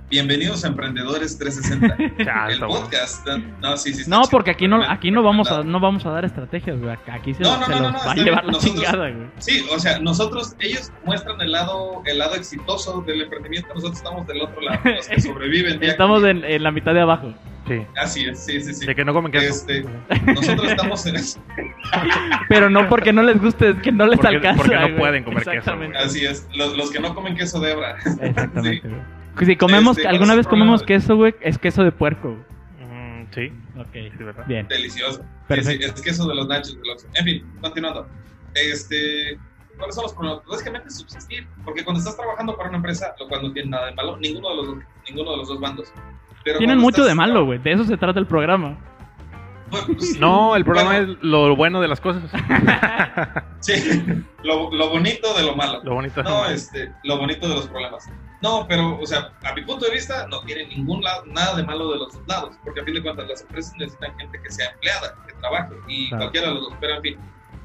Bienvenidos 0.09 0.63
a 0.63 0.67
Emprendedores 0.69 1.37
360. 1.37 2.23
Ya, 2.23 2.47
el 2.49 2.59
podcast. 2.61 3.27
No, 3.61 3.75
sí, 3.75 3.93
sí. 3.93 4.09
No, 4.09 4.21
porque 4.31 4.51
aquí 4.51 4.65
no, 4.65 4.81
aquí 4.89 5.11
no 5.11 5.21
vamos 5.21 5.51
a, 5.51 5.63
no 5.63 5.81
vamos 5.81 6.05
a 6.05 6.11
dar 6.11 6.23
estrategias, 6.23 6.79
güey. 6.79 6.95
Aquí 7.11 7.33
se, 7.33 7.43
No, 7.43 7.57
no, 7.57 7.65
se 7.65 7.71
no, 7.73 7.79
los 7.81 7.91
no, 7.91 7.97
no, 7.99 8.05
va 8.05 8.11
a 8.11 8.15
llevar 8.15 8.45
la 8.45 8.51
Nosotros- 8.53 8.75
chingada, 8.83 9.09
güey. 9.09 9.27
Sí, 9.39 9.65
o 9.69 9.77
sea, 9.77 9.99
nosotros, 9.99 10.55
ellos 10.59 10.93
muestran 11.03 11.41
el 11.41 11.51
lado, 11.51 12.03
el 12.05 12.19
lado 12.19 12.35
exitoso 12.35 13.01
del 13.01 13.21
emprendimiento, 13.23 13.67
nosotros 13.73 13.97
estamos 13.97 14.25
del 14.27 14.41
otro 14.43 14.61
lado, 14.61 14.79
los 14.85 15.07
que 15.09 15.19
sobreviven. 15.21 15.83
Estamos 15.83 16.23
en, 16.23 16.41
en 16.45 16.63
la 16.63 16.71
mitad 16.71 16.93
de 16.93 17.01
abajo. 17.01 17.33
Sí. 17.67 17.81
Así 17.97 18.23
es, 18.23 18.39
sí, 18.45 18.61
sí, 18.61 18.73
sí. 18.73 18.85
De 18.85 18.95
que 18.95 19.03
no 19.03 19.11
comen 19.13 19.29
queso. 19.29 19.45
Este, 19.67 19.83
nosotros 20.33 20.69
estamos 20.71 21.05
en 21.05 21.17
eso. 21.17 21.37
Pero 22.47 22.69
no 22.69 22.87
porque 22.87 23.11
no 23.11 23.23
les 23.23 23.41
guste, 23.41 23.71
es 23.71 23.75
que 23.81 23.91
no 23.91 24.07
les 24.07 24.19
Porque- 24.19 24.37
alcanza. 24.37 24.57
porque 24.63 24.75
no 24.75 24.81
güey. 24.83 24.97
pueden 24.99 25.23
comer 25.25 25.43
queso. 25.43 25.73
Así 25.97 26.25
es. 26.25 26.47
Los, 26.55 26.77
los 26.77 26.91
que 26.91 27.01
no 27.01 27.13
comen 27.13 27.35
queso 27.35 27.59
de 27.59 27.73
hebra. 27.73 27.97
Exactamente, 28.21 28.87
Sí. 28.87 28.95
Si 29.45 29.55
comemos, 29.55 29.97
Este, 29.97 30.07
alguna 30.07 30.29
¿cuál 30.33 30.39
es 30.39 30.45
vez 30.45 30.47
comemos 30.47 30.83
queso, 30.83 31.15
güey, 31.15 31.35
es 31.41 31.57
queso 31.57 31.83
de 31.83 31.91
puerco. 31.91 32.29
Mm, 32.81 33.23
sí, 33.33 33.51
Ok, 33.79 33.87
sí, 33.93 34.23
¿verdad? 34.23 34.45
bien. 34.47 34.67
Delicioso. 34.67 35.23
Perfecto. 35.47 35.85
sí, 35.87 35.93
es 35.95 36.01
queso 36.01 36.27
de 36.27 36.35
los 36.35 36.47
nachos 36.47 36.75
del 36.81 36.89
Oxxo. 36.91 37.07
En 37.13 37.25
fin, 37.25 37.45
continuando. 37.61 38.07
Este, 38.55 39.37
¿Cuáles 39.77 39.93
son 39.95 40.03
los 40.05 40.13
problemas? 40.13 40.43
Básicamente 40.47 40.89
subsistir. 40.89 41.47
Porque 41.63 41.83
cuando 41.83 41.99
estás 41.99 42.17
trabajando 42.17 42.55
para 42.57 42.69
una 42.69 42.77
empresa, 42.77 43.13
lo 43.19 43.27
cual 43.27 43.43
no 43.43 43.53
tiene 43.53 43.69
nada 43.69 43.85
de 43.87 43.93
malo, 43.95 44.17
ninguno 44.17 44.49
de 44.49 44.55
los, 44.55 44.65
dos- 44.67 44.77
ninguno 45.07 45.31
de 45.31 45.37
los 45.37 45.47
dos 45.47 45.59
bandos. 45.59 45.93
Pero 46.43 46.57
Tienen 46.57 46.79
mucho 46.79 47.01
estás- 47.03 47.07
de 47.09 47.15
malo, 47.15 47.45
güey. 47.45 47.59
De 47.59 47.73
eso 47.73 47.83
se 47.83 47.95
trata 47.97 48.19
el 48.19 48.25
programa. 48.25 48.77
Pues, 49.69 49.83
pues, 49.85 50.19
No, 50.19 50.55
el 50.55 50.63
problema 50.63 50.91
bueno, 50.93 51.11
es 51.13 51.17
lo 51.21 51.55
bueno 51.55 51.81
de 51.81 51.87
las 51.89 51.99
cosas. 52.01 52.23
Sí, 53.59 53.73
lo, 54.43 54.71
lo 54.71 54.89
bonito 54.89 55.33
de 55.35 55.43
lo 55.43 55.55
malo. 55.55 55.81
Lo 55.83 55.95
bonito. 55.95 56.23
No, 56.23 56.45
este, 56.45 56.91
lo 57.03 57.17
bonito 57.17 57.47
de 57.47 57.55
los 57.55 57.67
problemas. 57.67 58.09
No, 58.41 58.65
pero, 58.67 58.99
o 58.99 59.05
sea, 59.05 59.31
a 59.43 59.53
mi 59.53 59.63
punto 59.63 59.85
de 59.85 59.91
vista, 59.91 60.27
no 60.27 60.41
tiene 60.41 60.67
ningún 60.67 61.03
lado, 61.03 61.23
nada 61.25 61.55
de 61.55 61.63
malo 61.63 61.91
de 61.91 61.97
los 61.97 62.13
dos 62.13 62.21
lados, 62.27 62.55
porque 62.63 62.81
a 62.81 62.83
fin 62.83 62.93
de 62.93 63.01
cuentas 63.01 63.27
las 63.27 63.41
empresas 63.41 63.73
necesitan 63.77 64.15
gente 64.19 64.39
que 64.41 64.51
sea 64.51 64.69
empleada, 64.71 65.15
que 65.25 65.33
trabaje, 65.33 65.73
y 65.87 66.09
Claro. 66.09 66.23
cualquiera 66.23 66.51
los 66.51 66.61
dos, 66.69 66.73
pero 66.79 66.95
en 66.95 67.01
fin. 67.01 67.17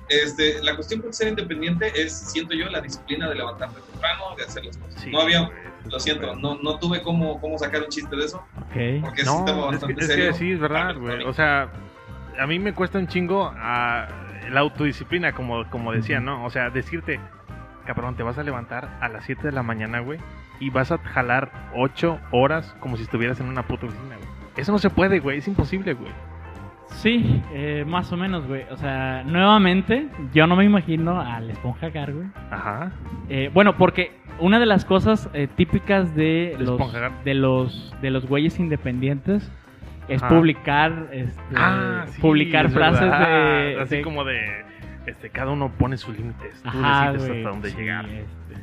Este, 0.08 0.62
la 0.62 0.74
cuestión 0.74 1.00
con 1.00 1.12
ser 1.12 1.28
independiente 1.28 1.90
es, 1.94 2.12
siento 2.32 2.54
yo, 2.54 2.66
la 2.70 2.80
disciplina 2.80 3.28
de 3.28 3.34
levantarte 3.36 3.80
temprano, 3.90 4.34
de 4.36 4.44
hacer 4.44 4.64
las 4.64 4.76
cosas. 4.76 5.00
Sí, 5.00 5.10
no 5.10 5.20
había, 5.20 5.50
lo 5.90 6.00
siento, 6.00 6.34
no, 6.36 6.56
no 6.62 6.78
tuve 6.78 7.02
cómo, 7.02 7.40
cómo 7.40 7.58
sacar 7.58 7.82
un 7.82 7.88
chiste 7.88 8.14
de 8.16 8.24
eso, 8.24 8.38
Ok. 8.56 9.02
porque 9.02 9.22
es 9.22 9.28
un 9.28 9.44
tema 9.44 9.58
No, 9.58 9.64
es 9.66 9.80
bastante 9.80 9.94
que, 9.94 10.00
es 10.00 10.06
serio. 10.06 10.32
que 10.32 10.38
sí, 10.38 10.52
es 10.52 10.58
verdad, 10.60 10.96
güey. 10.98 11.22
O 11.24 11.32
sea, 11.32 11.68
a 12.38 12.46
mí 12.46 12.58
me 12.58 12.74
cuesta 12.74 12.98
un 12.98 13.06
chingo 13.08 13.52
ah, 13.56 14.08
la 14.50 14.60
autodisciplina, 14.60 15.32
como, 15.32 15.68
como 15.70 15.92
decía, 15.92 16.18
¿no? 16.20 16.44
O 16.44 16.50
sea, 16.50 16.68
decirte, 16.70 17.20
cabrón, 17.86 18.16
te 18.16 18.22
vas 18.22 18.36
a 18.38 18.42
levantar 18.42 18.98
a 19.00 19.08
las 19.08 19.24
7 19.24 19.46
de 19.48 19.52
la 19.52 19.62
mañana, 19.62 20.00
güey, 20.00 20.18
y 20.60 20.70
vas 20.70 20.92
a 20.92 20.98
jalar 20.98 21.50
8 21.74 22.18
horas 22.30 22.74
como 22.80 22.96
si 22.96 23.02
estuvieras 23.02 23.40
en 23.40 23.46
una 23.48 23.62
puta 23.66 23.86
oficina, 23.86 24.16
güey. 24.16 24.28
Eso 24.56 24.72
no 24.72 24.78
se 24.78 24.90
puede, 24.90 25.18
güey, 25.20 25.38
es 25.38 25.48
imposible, 25.48 25.94
güey. 25.94 26.12
Sí, 26.88 27.42
eh, 27.54 27.84
más 27.86 28.12
o 28.12 28.16
menos, 28.18 28.46
güey. 28.46 28.64
O 28.70 28.76
sea, 28.76 29.22
nuevamente, 29.24 30.08
yo 30.34 30.46
no 30.46 30.56
me 30.56 30.64
imagino 30.64 31.20
a 31.20 31.40
la 31.40 31.52
esponja 31.52 31.88
Gar, 31.88 32.12
güey. 32.12 32.26
Ajá. 32.50 32.92
Eh, 33.30 33.50
bueno, 33.54 33.76
porque 33.78 34.12
una 34.38 34.58
de 34.58 34.66
las 34.66 34.84
cosas 34.84 35.30
eh, 35.32 35.48
típicas 35.56 36.14
de 36.14 36.54
los, 36.58 36.78
de 37.24 37.34
los 37.34 37.94
de 38.02 38.10
los 38.10 38.26
güeyes 38.26 38.58
independientes 38.60 39.50
es 40.08 40.22
Ajá. 40.22 40.34
publicar 40.34 41.08
este, 41.12 41.40
Ah, 41.56 42.04
sí, 42.08 42.20
publicar 42.20 42.66
es 42.66 42.74
frases 42.74 43.00
de 43.10 43.80
Así 43.80 43.96
de- 43.96 44.02
como 44.02 44.24
de, 44.24 44.64
este, 45.06 45.30
cada 45.30 45.50
uno 45.52 45.70
pone 45.78 45.96
sus 45.96 46.14
límites. 46.16 46.60
Tú 46.62 46.68
Ajá, 46.68 47.12
decides 47.12 47.26
güey, 47.28 47.38
hasta 47.40 47.50
dónde 47.50 47.70
sí, 47.70 47.76
llegar. 47.78 48.04
este, 48.06 48.54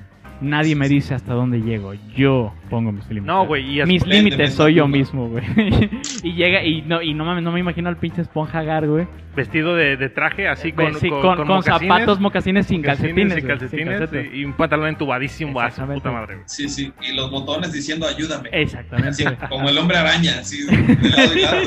nadie 0.41 0.75
me 0.75 0.87
dice 0.87 1.13
hasta 1.13 1.33
dónde 1.33 1.61
llego. 1.61 1.93
Yo 2.15 2.53
pongo 2.69 2.91
mis 2.91 3.05
límites. 3.07 3.25
No, 3.27 3.45
güey, 3.45 3.79
y 3.79 3.85
Mis 3.85 4.05
límites 4.05 4.53
soy 4.53 4.75
yo 4.75 4.87
mismo, 4.87 5.27
güey. 5.29 5.43
y 6.23 6.33
llega 6.33 6.63
y 6.63 6.81
no 6.83 7.01
y 7.01 7.13
no 7.13 7.25
mames, 7.25 7.43
no 7.43 7.51
me 7.51 7.59
imagino 7.59 7.89
al 7.89 7.97
pinche 7.97 8.21
esponja 8.21 8.63
Gar, 8.63 8.87
güey. 8.87 9.07
vestido 9.35 9.75
de, 9.75 9.97
de 9.97 10.09
traje, 10.09 10.47
así 10.47 10.71
con, 10.71 10.93
Sí, 10.95 11.09
con, 11.09 11.21
con, 11.21 11.35
con 11.37 11.47
con 11.47 11.55
mocasines. 11.57 11.81
zapatos, 11.93 12.19
mocasines 12.19 12.65
sin 12.67 12.81
calcetines. 12.81 13.33
sin 13.33 13.45
güey, 13.45 13.57
calcetines 13.59 14.09
y, 14.33 14.39
y 14.39 14.45
un 14.45 14.53
pantalón 14.53 14.87
entubadísimo 14.87 15.59
a 15.59 15.63
su 15.63 15.81
Exactamente. 15.81 16.01
puta 16.01 16.11
madre. 16.11 16.35
güey. 16.35 16.45
Sí, 16.47 16.69
sí, 16.69 16.91
y 17.01 17.13
los 17.15 17.29
botones 17.31 17.71
diciendo 17.73 18.07
ayúdame. 18.07 18.49
Exactamente. 18.51 19.09
Así, 19.27 19.35
como 19.49 19.69
el 19.69 19.77
hombre 19.77 19.97
araña, 19.97 20.39
así, 20.39 20.65
de 20.65 21.09
lado 21.09 21.35
y 21.35 21.41
lado. 21.41 21.61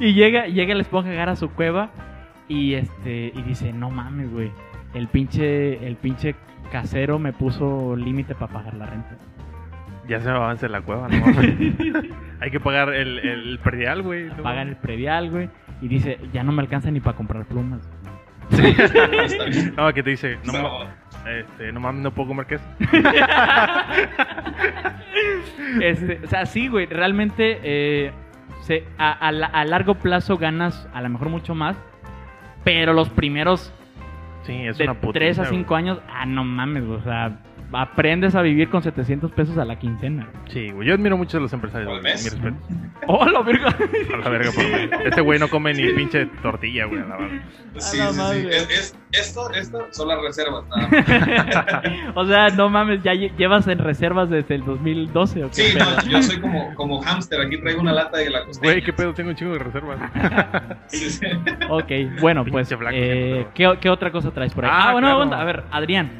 y 0.00 0.12
llega, 0.14 0.46
llega 0.46 0.74
la 0.74 0.82
esponja 0.82 1.10
Gar 1.12 1.28
a 1.28 1.36
su 1.36 1.48
cueva 1.50 1.90
y 2.48 2.74
este 2.74 3.32
y 3.34 3.42
dice, 3.42 3.72
no 3.72 3.90
mames, 3.90 4.30
güey. 4.32 4.50
El 4.94 5.08
pinche, 5.08 5.84
el 5.86 5.96
pinche 5.96 6.34
casero 6.66 7.18
me 7.18 7.32
puso 7.32 7.96
límite 7.96 8.34
para 8.34 8.52
pagar 8.52 8.74
la 8.74 8.86
renta. 8.86 9.16
Ya 10.08 10.20
se 10.20 10.28
me 10.28 10.36
avanza 10.36 10.66
en 10.66 10.72
la 10.72 10.82
cueva, 10.82 11.08
no 11.08 11.18
mames. 11.26 11.54
Hay 12.40 12.50
que 12.50 12.60
pagar 12.60 12.90
el, 12.94 13.18
el 13.18 13.58
predial, 13.58 14.02
güey. 14.02 14.26
no 14.26 14.42
Pagan 14.42 14.68
el 14.68 14.76
predial, 14.76 15.30
güey. 15.30 15.48
Y 15.82 15.88
dice, 15.88 16.18
ya 16.32 16.42
no 16.42 16.52
me 16.52 16.62
alcanza 16.62 16.90
ni 16.90 17.00
para 17.00 17.16
comprar 17.16 17.44
plumas. 17.46 17.80
No, 19.76 19.92
que 19.92 20.02
te 20.02 20.10
dice, 20.10 20.38
no, 20.44 20.52
ma- 20.52 20.94
este, 21.28 21.72
no 21.72 21.80
mames, 21.80 22.02
no 22.02 22.10
puedo 22.12 22.28
comer 22.28 22.46
queso. 22.46 22.64
Este, 25.80 26.20
o 26.24 26.28
sea, 26.28 26.46
sí, 26.46 26.68
güey, 26.68 26.86
realmente 26.86 27.58
eh, 27.62 28.12
se, 28.60 28.84
a, 28.98 29.12
a 29.12 29.32
la- 29.32 29.46
a 29.46 29.64
largo 29.64 29.94
plazo 29.96 30.36
ganas 30.38 30.88
a 30.94 31.02
lo 31.02 31.08
mejor 31.08 31.28
mucho 31.28 31.54
más, 31.54 31.76
pero 32.64 32.92
los 32.92 33.08
primeros 33.10 33.72
Sí, 34.46 34.66
es 34.66 34.78
de 34.78 34.84
una 34.84 34.94
puta. 34.94 35.18
3 35.18 35.38
a 35.40 35.44
5 35.46 35.74
años, 35.74 35.98
ah, 36.08 36.24
no 36.24 36.44
mames, 36.44 36.84
o 36.84 37.02
sea, 37.02 37.38
aprendes 37.76 38.34
a 38.34 38.42
vivir 38.42 38.68
con 38.70 38.82
700 38.82 39.30
pesos 39.32 39.58
a 39.58 39.64
la 39.64 39.78
quincena. 39.78 40.28
Sí, 40.48 40.70
güey. 40.70 40.88
Yo 40.88 40.94
admiro 40.94 41.16
mucho 41.16 41.38
a 41.38 41.40
los 41.40 41.52
empresarios. 41.52 41.92
¿Al 41.92 42.02
mes? 42.02 42.24
Mi 42.24 42.30
respeto. 42.30 42.56
¡Oh, 43.08 43.24
la 43.26 43.42
verga! 43.42 43.68
A 43.68 44.16
la 44.16 44.28
verga, 44.30 44.50
por. 44.52 45.06
Este 45.06 45.20
güey 45.20 45.38
no 45.38 45.48
come 45.48 45.72
ni 45.74 45.88
pinche 45.92 46.26
tortilla, 46.42 46.86
güey. 46.86 47.02
A 47.02 47.06
la 47.06 47.16
verga. 47.16 47.42
Sí, 47.78 47.98
la 47.98 48.12
sí, 48.12 48.20
sí. 48.40 48.48
Es, 48.50 48.70
es- 48.70 48.98
esto, 49.12 49.50
esto 49.52 49.86
son 49.92 50.08
las 50.08 50.20
reservas, 50.20 50.64
nada 50.68 50.88
más. 50.88 52.12
o 52.16 52.26
sea, 52.26 52.48
no 52.48 52.68
mames, 52.68 53.02
ya 53.02 53.12
lle- 53.14 53.34
llevas 53.36 53.66
en 53.68 53.78
reservas 53.78 54.28
desde 54.28 54.56
el 54.56 54.64
2012 54.64 55.44
o 55.44 55.48
qué 55.48 55.54
Sí, 55.54 55.76
pedo? 55.78 55.84
no, 55.90 56.02
yo 56.10 56.22
soy 56.22 56.40
como, 56.40 56.74
como 56.74 57.00
hámster. 57.02 57.40
Aquí 57.40 57.56
traigo 57.58 57.80
una 57.80 57.92
lata 57.92 58.18
de 58.18 58.28
la 58.28 58.44
costeña. 58.44 58.72
Güey, 58.72 58.84
qué 58.84 58.92
pedo, 58.92 59.14
tengo 59.14 59.30
un 59.30 59.36
chingo 59.36 59.52
de 59.52 59.58
reservas. 59.60 59.98
Sí, 60.88 61.10
sí. 61.10 61.26
Ok, 61.68 62.20
bueno, 62.20 62.44
Pinche 62.44 62.52
pues, 62.52 62.68
flaco 62.78 62.90
eh. 62.96 63.46
¿qué, 63.54 63.76
qué 63.80 63.90
otra 63.90 64.10
cosa 64.12 64.30
traes 64.32 64.52
por 64.52 64.64
ahí? 64.64 64.70
Ah, 64.72 64.88
Ah, 64.88 64.92
bueno, 64.92 65.08
claro. 65.26 65.34
a 65.42 65.44
ver, 65.44 65.64
Adrián, 65.70 66.10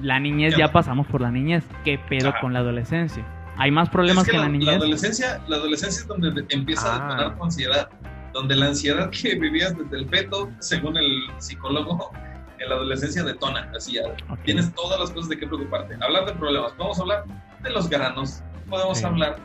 la 0.00 0.18
niñez, 0.20 0.54
¿Qué 0.54 0.60
ya 0.60 0.72
pasamos 0.72 1.06
por 1.06 1.20
la 1.20 1.30
niñez. 1.30 1.64
¿Qué 1.84 1.98
pedo 2.08 2.30
Ajá. 2.30 2.40
con 2.40 2.52
la 2.52 2.60
adolescencia? 2.60 3.24
¿Hay 3.56 3.70
más 3.70 3.88
problemas 3.88 4.24
Es 4.24 4.30
que, 4.30 4.36
la 4.36 4.44
la, 4.44 4.48
la 4.48 4.52
niñez? 4.58 4.74
adolescencia, 4.76 5.40
la 5.46 5.56
adolescencia 5.56 6.00
es 6.02 6.08
donde 6.08 6.44
empieza 6.50 6.86
Ah. 6.88 6.96
a 6.96 7.08
detonar 7.08 7.36
tu 7.36 7.44
ansiedad, 7.44 7.88
donde 8.32 8.56
la 8.56 8.66
ansiedad 8.66 9.10
que 9.10 9.34
vivías 9.38 9.76
desde 9.78 9.96
el 9.96 10.08
feto, 10.08 10.50
según 10.58 10.96
el 10.96 11.22
psicólogo, 11.38 12.10
en 12.58 12.68
la 12.68 12.74
adolescencia 12.76 13.22
detona, 13.22 13.70
así 13.76 13.92
ya. 13.94 14.02
Tienes 14.44 14.72
todas 14.74 14.98
las 15.00 15.10
cosas 15.10 15.28
de 15.28 15.38
qué 15.38 15.46
preocuparte. 15.46 15.94
Hablar 16.00 16.26
de 16.26 16.32
problemas, 16.34 16.72
podemos 16.72 16.98
hablar 17.00 17.24
de 17.62 17.70
los 17.70 17.88
granos, 17.88 18.42
podemos 18.68 18.98
Sí. 18.98 19.04
hablar 19.04 19.36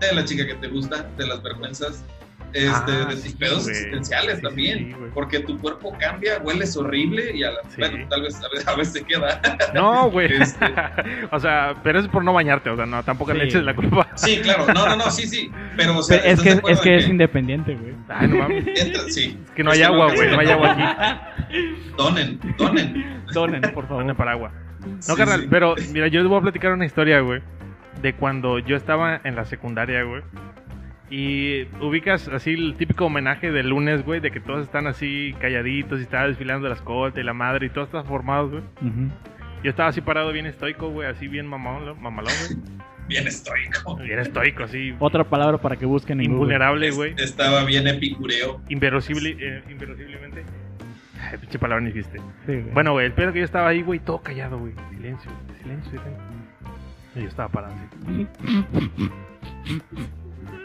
de 0.00 0.12
la 0.14 0.24
chica 0.24 0.46
que 0.46 0.54
te 0.54 0.68
gusta, 0.68 1.02
de 1.16 1.26
las 1.26 1.42
vergüenzas, 1.42 2.04
este, 2.54 2.92
Ah, 2.92 3.04
de 3.10 3.16
sí, 3.16 3.22
tus 3.30 3.32
pedos 3.34 3.64
güey. 3.64 3.76
existenciales 3.76 4.36
Sí, 4.36 4.42
también, 4.42 4.78
sí, 4.78 4.96
porque 5.12 5.40
tu 5.40 5.58
cuerpo 5.58 5.94
cambia, 5.98 6.38
hueles 6.42 6.76
horrible 6.76 7.36
y 7.36 7.42
a 7.44 7.50
la, 7.50 7.58
Sí. 7.68 7.76
bueno, 7.78 8.06
tal 8.08 8.22
vez, 8.22 8.36
a 8.42 8.48
veces, 8.48 8.68
a 8.68 8.76
veces 8.76 8.92
se 8.94 9.04
queda. 9.04 9.40
No, 9.74 10.10
güey. 10.10 10.32
Este. 10.32 10.64
O 11.30 11.40
sea, 11.40 11.74
pero 11.82 11.98
es 12.00 12.08
por 12.08 12.24
no 12.24 12.32
bañarte, 12.32 12.70
o 12.70 12.76
sea, 12.76 12.86
no, 12.86 13.02
tampoco 13.02 13.32
Sí. 13.32 13.38
le 13.38 13.44
eches 13.44 13.62
la 13.64 13.74
culpa. 13.74 14.08
Sí, 14.14 14.38
claro, 14.40 14.66
no, 14.72 14.86
no, 14.88 14.96
no, 14.96 15.10
sí, 15.10 15.26
sí, 15.26 15.50
pero 15.76 15.98
o 15.98 16.02
sea, 16.02 16.18
Pero 16.22 16.32
es 16.32 16.38
¿estás 16.38 16.60
que, 16.62 16.72
es 16.72 16.80
que 16.80 16.88
en 16.94 16.98
es 17.00 17.08
independiente, 17.08 17.74
güey. 17.74 17.94
Ay, 18.08 18.28
no 18.28 18.36
mames. 18.36 18.64
Entra, 18.80 19.02
sí. 19.08 19.38
Es 19.44 19.50
que 19.52 19.64
no 19.64 19.70
hay 19.72 19.82
agua, 19.82 20.12
güey, 20.14 20.30
no 20.30 20.38
hay 20.40 20.48
agua 20.48 20.70
aquí. 20.72 21.54
Donen, 21.96 22.38
donen. 22.58 23.22
Donen, 23.32 23.60
por 23.72 23.86
favor. 23.86 24.02
Pone 24.02 24.14
para 24.14 24.32
agua. 24.32 24.52
No, 24.86 24.96
Sí, 25.00 25.14
carnal, 25.16 25.40
sí. 25.42 25.46
pero 25.50 25.74
mira, 25.92 26.08
yo 26.08 26.20
les 26.20 26.28
voy 26.28 26.38
a 26.38 26.42
platicar 26.42 26.72
una 26.72 26.84
historia, 26.84 27.20
güey, 27.20 27.40
de 28.02 28.14
cuando 28.14 28.58
yo 28.58 28.76
estaba 28.76 29.20
en 29.24 29.34
la 29.36 29.44
secundaria, 29.44 30.02
güey. 30.02 30.22
Y 31.16 31.68
ubicas 31.80 32.26
así 32.26 32.54
el 32.54 32.74
típico 32.76 33.06
homenaje 33.06 33.52
del 33.52 33.68
lunes, 33.68 34.04
güey, 34.04 34.18
de 34.18 34.32
que 34.32 34.40
todos 34.40 34.64
están 34.64 34.88
así 34.88 35.32
calladitos 35.40 36.00
y 36.00 36.02
estaba 36.02 36.26
desfilando 36.26 36.66
la 36.68 36.74
escolta 36.74 37.20
y 37.20 37.22
la 37.22 37.32
madre 37.32 37.66
y 37.66 37.70
todos 37.70 37.86
están 37.86 38.04
formados, 38.04 38.50
güey. 38.50 38.64
Ujú. 38.82 39.12
Yo 39.62 39.70
estaba 39.70 39.90
así 39.90 40.00
parado 40.00 40.32
bien 40.32 40.46
estoico, 40.46 40.88
güey, 40.88 41.08
así 41.08 41.28
bien 41.28 41.46
mamalón, 41.46 42.02
mamalón, 42.02 42.32
güey. 42.48 42.58
Bien 43.06 43.26
estoico. 43.26 43.96
Bien 43.96 44.18
estoico, 44.18 44.64
así, 44.64 44.94
Otra 44.98 45.24
palabra 45.24 45.58
para 45.58 45.76
que 45.76 45.84
busquen 45.84 46.20
en 46.20 46.30
invulnerable, 46.32 46.90
güey. 46.90 47.14
Estaba 47.18 47.62
bien 47.62 47.86
epicureo. 47.86 48.62
Inverosible, 48.70 49.36
eh, 49.38 49.62
inverosiblemente. 49.68 50.42
Ay, 51.20 51.36
pinche 51.36 51.58
palabra 51.58 51.84
ni. 51.84 51.92
Sí, 51.92 52.00
güey. 52.46 52.62
Bueno, 52.72 52.92
güey, 52.92 53.04
el 53.04 53.12
pedo 53.12 53.30
que 53.34 53.40
yo 53.40 53.44
estaba 53.44 53.68
ahí, 53.68 53.82
güey, 53.82 54.00
todo 54.00 54.22
callado, 54.22 54.58
güey. 54.58 54.72
Silencio, 54.88 55.30
silencio, 55.60 55.90
silencio. 55.90 56.24
Y 57.14 57.20
yo 57.20 57.28
estaba 57.28 57.50
parado 57.50 57.74
así. 57.74 58.26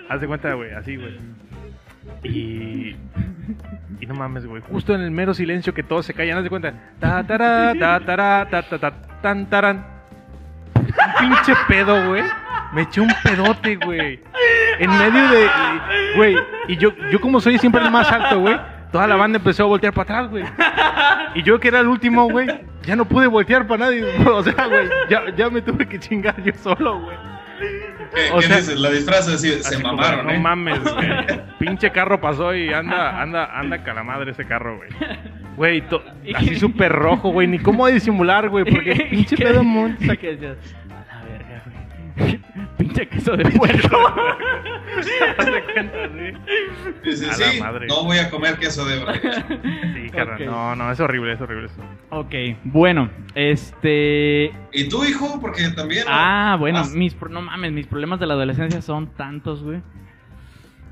Haz 0.09 0.21
de 0.21 0.27
cuenta, 0.27 0.53
güey, 0.53 0.71
así, 0.71 0.95
güey. 0.95 1.19
Y. 2.23 2.95
Y 4.01 4.05
no 4.07 4.15
mames, 4.15 4.45
güey. 4.45 4.61
Justo 4.63 4.95
en 4.95 5.01
el 5.01 5.11
mero 5.11 5.33
silencio 5.33 5.73
que 5.73 5.83
todos 5.83 6.05
se 6.05 6.13
callan, 6.13 6.37
haz 6.37 6.43
de 6.43 6.49
cuenta. 6.49 6.73
Ta, 6.99 7.23
tará, 7.25 7.73
ta, 7.79 7.99
tará, 7.99 8.47
ta, 8.49 8.61
ta, 8.63 8.79
ta, 8.79 8.91
tan, 9.21 9.49
tarán. 9.49 9.85
Un 10.75 10.85
pinche 11.19 11.53
pedo, 11.67 12.07
güey. 12.09 12.23
Me 12.73 12.83
eché 12.83 13.01
un 13.01 13.11
pedote, 13.23 13.75
güey. 13.75 14.19
En 14.79 14.89
medio 14.89 15.27
de. 15.29 15.47
Güey. 16.15 16.35
Y 16.67 16.77
yo, 16.77 16.91
yo 17.11 17.19
como 17.21 17.39
soy 17.39 17.57
siempre 17.57 17.83
el 17.83 17.91
más 17.91 18.11
alto, 18.11 18.39
güey. 18.39 18.59
Toda 18.91 19.05
la 19.05 19.15
banda 19.15 19.37
empezó 19.37 19.63
a 19.63 19.67
voltear 19.67 19.93
para 19.93 20.03
atrás, 20.03 20.29
güey. 20.31 20.43
Y 21.35 21.43
yo 21.43 21.59
que 21.59 21.67
era 21.67 21.81
el 21.81 21.87
último, 21.87 22.27
güey. 22.29 22.47
Ya 22.83 22.95
no 22.95 23.05
pude 23.05 23.27
voltear 23.27 23.67
para 23.67 23.85
nadie. 23.85 24.03
O 24.25 24.41
sea, 24.41 24.65
güey. 24.67 24.89
Ya, 25.09 25.35
ya 25.35 25.49
me 25.49 25.61
tuve 25.61 25.87
que 25.87 25.99
chingar 25.99 26.41
yo 26.41 26.53
solo, 26.53 26.99
güey. 26.99 27.15
¿Qué, 27.59 28.31
O 28.33 28.39
qué 28.39 28.47
sea- 28.47 28.57
dices? 28.57 28.79
La 28.79 28.89
disfraza 28.89 29.33
así, 29.33 29.49
Así 29.51 29.63
se 29.63 29.81
como, 29.81 29.95
mamaron, 29.97 30.25
No 30.25 30.31
¿eh? 30.31 30.39
mames, 30.39 30.79
güey. 30.83 31.07
Pinche 31.59 31.91
carro 31.91 32.19
pasó 32.19 32.55
y 32.55 32.73
anda, 32.73 33.21
anda, 33.21 33.45
anda 33.59 33.83
calamadre 33.83 34.31
ese 34.31 34.45
carro, 34.45 34.77
güey. 34.77 34.89
Güey, 35.55 35.83
así 36.35 36.55
súper 36.55 36.91
rojo, 36.91 37.31
güey. 37.31 37.47
Ni 37.47 37.59
cómo 37.59 37.85
disimular, 37.87 38.49
güey. 38.49 38.65
Porque 38.65 38.95
pinche 39.11 39.35
pedo 39.37 39.63
mon- 39.63 39.97
Pinche 42.77 43.07
queso 43.07 43.35
de 43.35 43.45
puerco. 43.51 43.97
Sí. 45.01 45.11
Sí, 47.33 47.59
madre. 47.59 47.87
no 47.87 48.03
voy 48.03 48.17
a 48.17 48.29
comer 48.29 48.57
queso 48.57 48.85
de 48.85 48.97
hebra. 48.99 49.13
Sí, 49.13 50.09
carnal. 50.11 50.45
No, 50.45 50.75
no, 50.75 50.91
es 50.91 50.99
horrible, 50.99 51.33
es 51.33 51.41
horrible 51.41 51.67
eso. 51.67 51.81
ok, 52.09 52.33
bueno, 52.65 53.09
este... 53.35 54.51
¿Y 54.73 54.89
tú, 54.89 55.03
hijo? 55.05 55.39
Porque 55.39 55.69
también... 55.69 56.05
Ah, 56.07 56.55
bueno, 56.59 56.83
mis, 56.93 57.13
pro- 57.13 57.29
no 57.29 57.41
mames, 57.41 57.71
mis 57.71 57.87
problemas 57.87 58.19
de 58.19 58.27
la 58.27 58.33
adolescencia 58.33 58.81
son 58.81 59.07
tantos, 59.15 59.63
güey. 59.63 59.81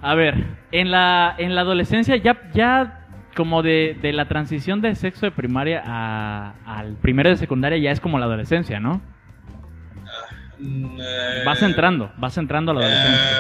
A 0.02 0.14
ver, 0.16 0.36
en 0.72 0.92
la, 0.92 1.34
en 1.38 1.56
la 1.56 1.62
adolescencia 1.62 2.16
ya, 2.18 2.50
ya 2.54 3.08
como 3.36 3.64
de, 3.64 3.98
de 4.02 4.14
la 4.14 4.28
transición 4.28 4.82
de 4.82 4.96
sexo 4.96 5.26
de 5.26 5.32
primaria 5.32 5.82
a, 5.86 6.54
al 6.66 6.94
primero 6.96 7.30
de 7.30 7.36
secundaria 7.38 7.78
ya 7.80 7.92
es 7.92 8.00
como 8.00 8.20
la 8.20 8.26
adolescencia, 8.26 8.80
¿no? 8.80 9.02
Mm, 10.60 10.98
eh, 11.00 11.44
Vas 11.46 11.62
entrando, 11.62 12.12
vas 12.18 12.38
entrando 12.38 12.72
a 12.72 12.76
la 12.76 12.82
adolescencia. 12.82 13.38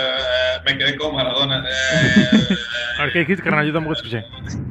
Me 0.66 0.78
quedé 0.78 0.96
como 0.98 1.18
Maradona. 1.18 1.64
Eh, 1.68 2.56
A 3.00 3.04
ver, 3.04 3.14
¿qué 3.14 3.20
dijiste, 3.20 3.44
carnal? 3.44 3.66
Yo 3.68 3.74
tampoco 3.74 3.94
escuché. 3.94 4.24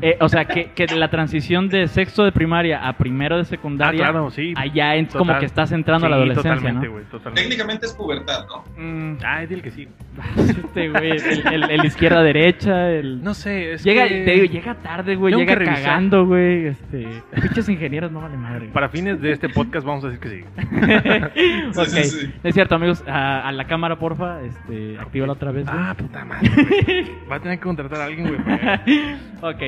Eh, 0.03 0.16
o 0.20 0.28
sea, 0.28 0.45
que, 0.45 0.72
que 0.72 0.87
de 0.87 0.97
la 0.97 1.09
transición 1.09 1.68
de 1.68 1.87
sexto 1.89 2.24
de 2.24 2.32
primaria 2.32 2.87
a 2.87 2.97
primero 2.97 3.37
de 3.37 3.47
Ah, 3.47 3.57
como 3.61 3.76
claro, 3.76 4.30
sí. 4.30 4.53
allá 4.57 4.95
es 4.97 5.09
como 5.14 5.39
que 5.39 5.47
estás 5.47 5.72
entrando 5.72 6.07
a 6.07 6.11
la 6.11 6.16
adolescencia, 6.16 6.55
totalmente, 6.57 6.89
¿no? 6.89 7.01
totalmente. 7.11 7.43
técnicamente 7.43 7.87
es 7.87 7.93
pubertad, 7.95 8.47
¿no? 8.47 8.64
Mm, 8.76 9.18
Ay, 9.24 9.47
dile 9.47 9.62
que 9.62 9.70
sí. 9.70 9.89
este 10.37 10.89
güey, 10.89 11.11
el, 11.12 11.47
el- 11.53 11.70
el 11.70 11.84
izquierda 11.84 12.22
derecha, 12.22 12.91
el... 12.91 13.22
No 13.22 13.34
sé, 13.34 13.72
es 13.74 13.84
Llega, 13.84 14.09
que... 14.09 14.24
te 14.24 14.30
digo, 14.32 14.45
llega 14.47 14.74
tarde, 14.76 15.14
güey, 15.16 15.34
llega 15.34 15.57
cagando, 15.59 16.26
güey, 16.26 16.66
este... 16.68 17.22
Pinches 17.41 17.68
ingenieros 17.68 18.11
no 18.11 18.20
vale 18.20 18.37
madre. 18.37 18.68
Para 18.72 18.89
fines 18.89 19.20
de 19.20 19.32
este 19.32 19.49
podcast 19.49 19.87
vamos 19.87 20.05
a 20.05 20.09
decir 20.09 20.20
que 20.20 20.28
sí. 20.30 20.45
ok, 21.78 21.84
Sí, 21.87 22.03
sí, 22.05 22.20
sí. 22.20 22.32
es 22.43 22.55
cierto, 22.55 22.74
amigos, 22.74 23.03
a, 23.07 23.47
a 23.47 23.53
la 23.53 23.64
cámara, 23.66 23.99
porfa, 23.99 24.41
este, 24.43 24.99
actívala 24.99 25.32
otra 25.34 25.53
vez. 25.53 25.66
Ah, 25.77 25.95
puta 25.97 26.24
madre. 26.24 26.51
güey. 26.51 27.11
Va 27.31 27.37
a 27.37 27.41
tener 27.41 27.59
que 27.59 27.64
contratar 27.64 28.01
a 28.01 28.05
alguien, 28.07 28.29
güey. 28.29 28.43
para- 28.43 28.83
ok. 29.43 29.62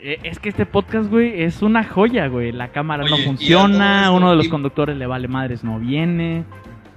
Eh, 0.00 0.20
Es 0.22 0.38
que 0.38 0.48
este 0.50 0.64
podcast, 0.66 1.10
güey, 1.10 1.42
es 1.42 1.60
una 1.62 1.82
joya, 1.84 2.28
güey. 2.28 2.52
La 2.52 2.68
cámara 2.68 3.02
Oye, 3.04 3.10
no 3.10 3.16
funciona, 3.18 4.02
esto, 4.02 4.14
uno 4.14 4.30
de 4.30 4.36
los 4.36 4.46
y- 4.46 4.50
conductores 4.50 4.96
le 4.96 5.06
vale 5.06 5.26
madres, 5.28 5.64
no 5.64 5.78
viene. 5.80 6.44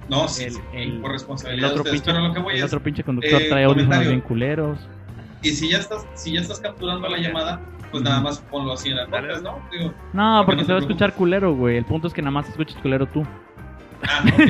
No, 0.08 0.28
sí, 0.28 0.44
El, 0.44 0.52
sí, 0.52 0.60
el- 0.74 1.00
por 1.00 1.10
responsabilidad 1.12 1.68
de 1.68 1.72
otro 1.72 1.82
ustedes. 1.82 2.00
pinche, 2.02 2.12
Pero 2.12 2.28
lo 2.28 2.34
que 2.34 2.40
voy 2.40 2.52
el 2.54 2.58
es, 2.60 2.64
otro 2.64 2.80
pinche 2.82 3.02
conductor 3.02 3.42
eh, 3.42 3.48
trae 3.48 3.64
audífonos 3.64 4.06
bien 4.06 4.20
culeros. 4.20 4.78
y 5.42 5.50
si 5.50 5.68
ya 5.70 5.78
estás, 5.78 6.06
si 6.14 6.32
ya 6.34 6.40
estás 6.40 6.60
capturando 6.60 7.08
la 7.08 7.18
llamada, 7.18 7.60
pues 7.90 8.02
nada 8.04 8.20
más 8.20 8.38
ponlo 8.50 8.72
así 8.72 8.90
en 8.90 8.98
el 8.98 9.06
podcast, 9.08 9.42
¿no? 9.42 9.58
Digo, 9.72 9.92
No, 10.12 10.42
porque 10.46 10.60
no 10.62 10.66
se 10.66 10.72
va 10.72 10.78
a 10.78 10.82
escuchar 10.82 11.14
culero, 11.14 11.54
güey. 11.54 11.76
El 11.78 11.84
punto 11.84 12.06
es 12.08 12.14
que 12.14 12.22
nada 12.22 12.30
más 12.32 12.48
escuches 12.48 12.76
culero 12.76 13.06
tú. 13.06 13.24
ah, 14.06 14.22
ok. 14.24 14.40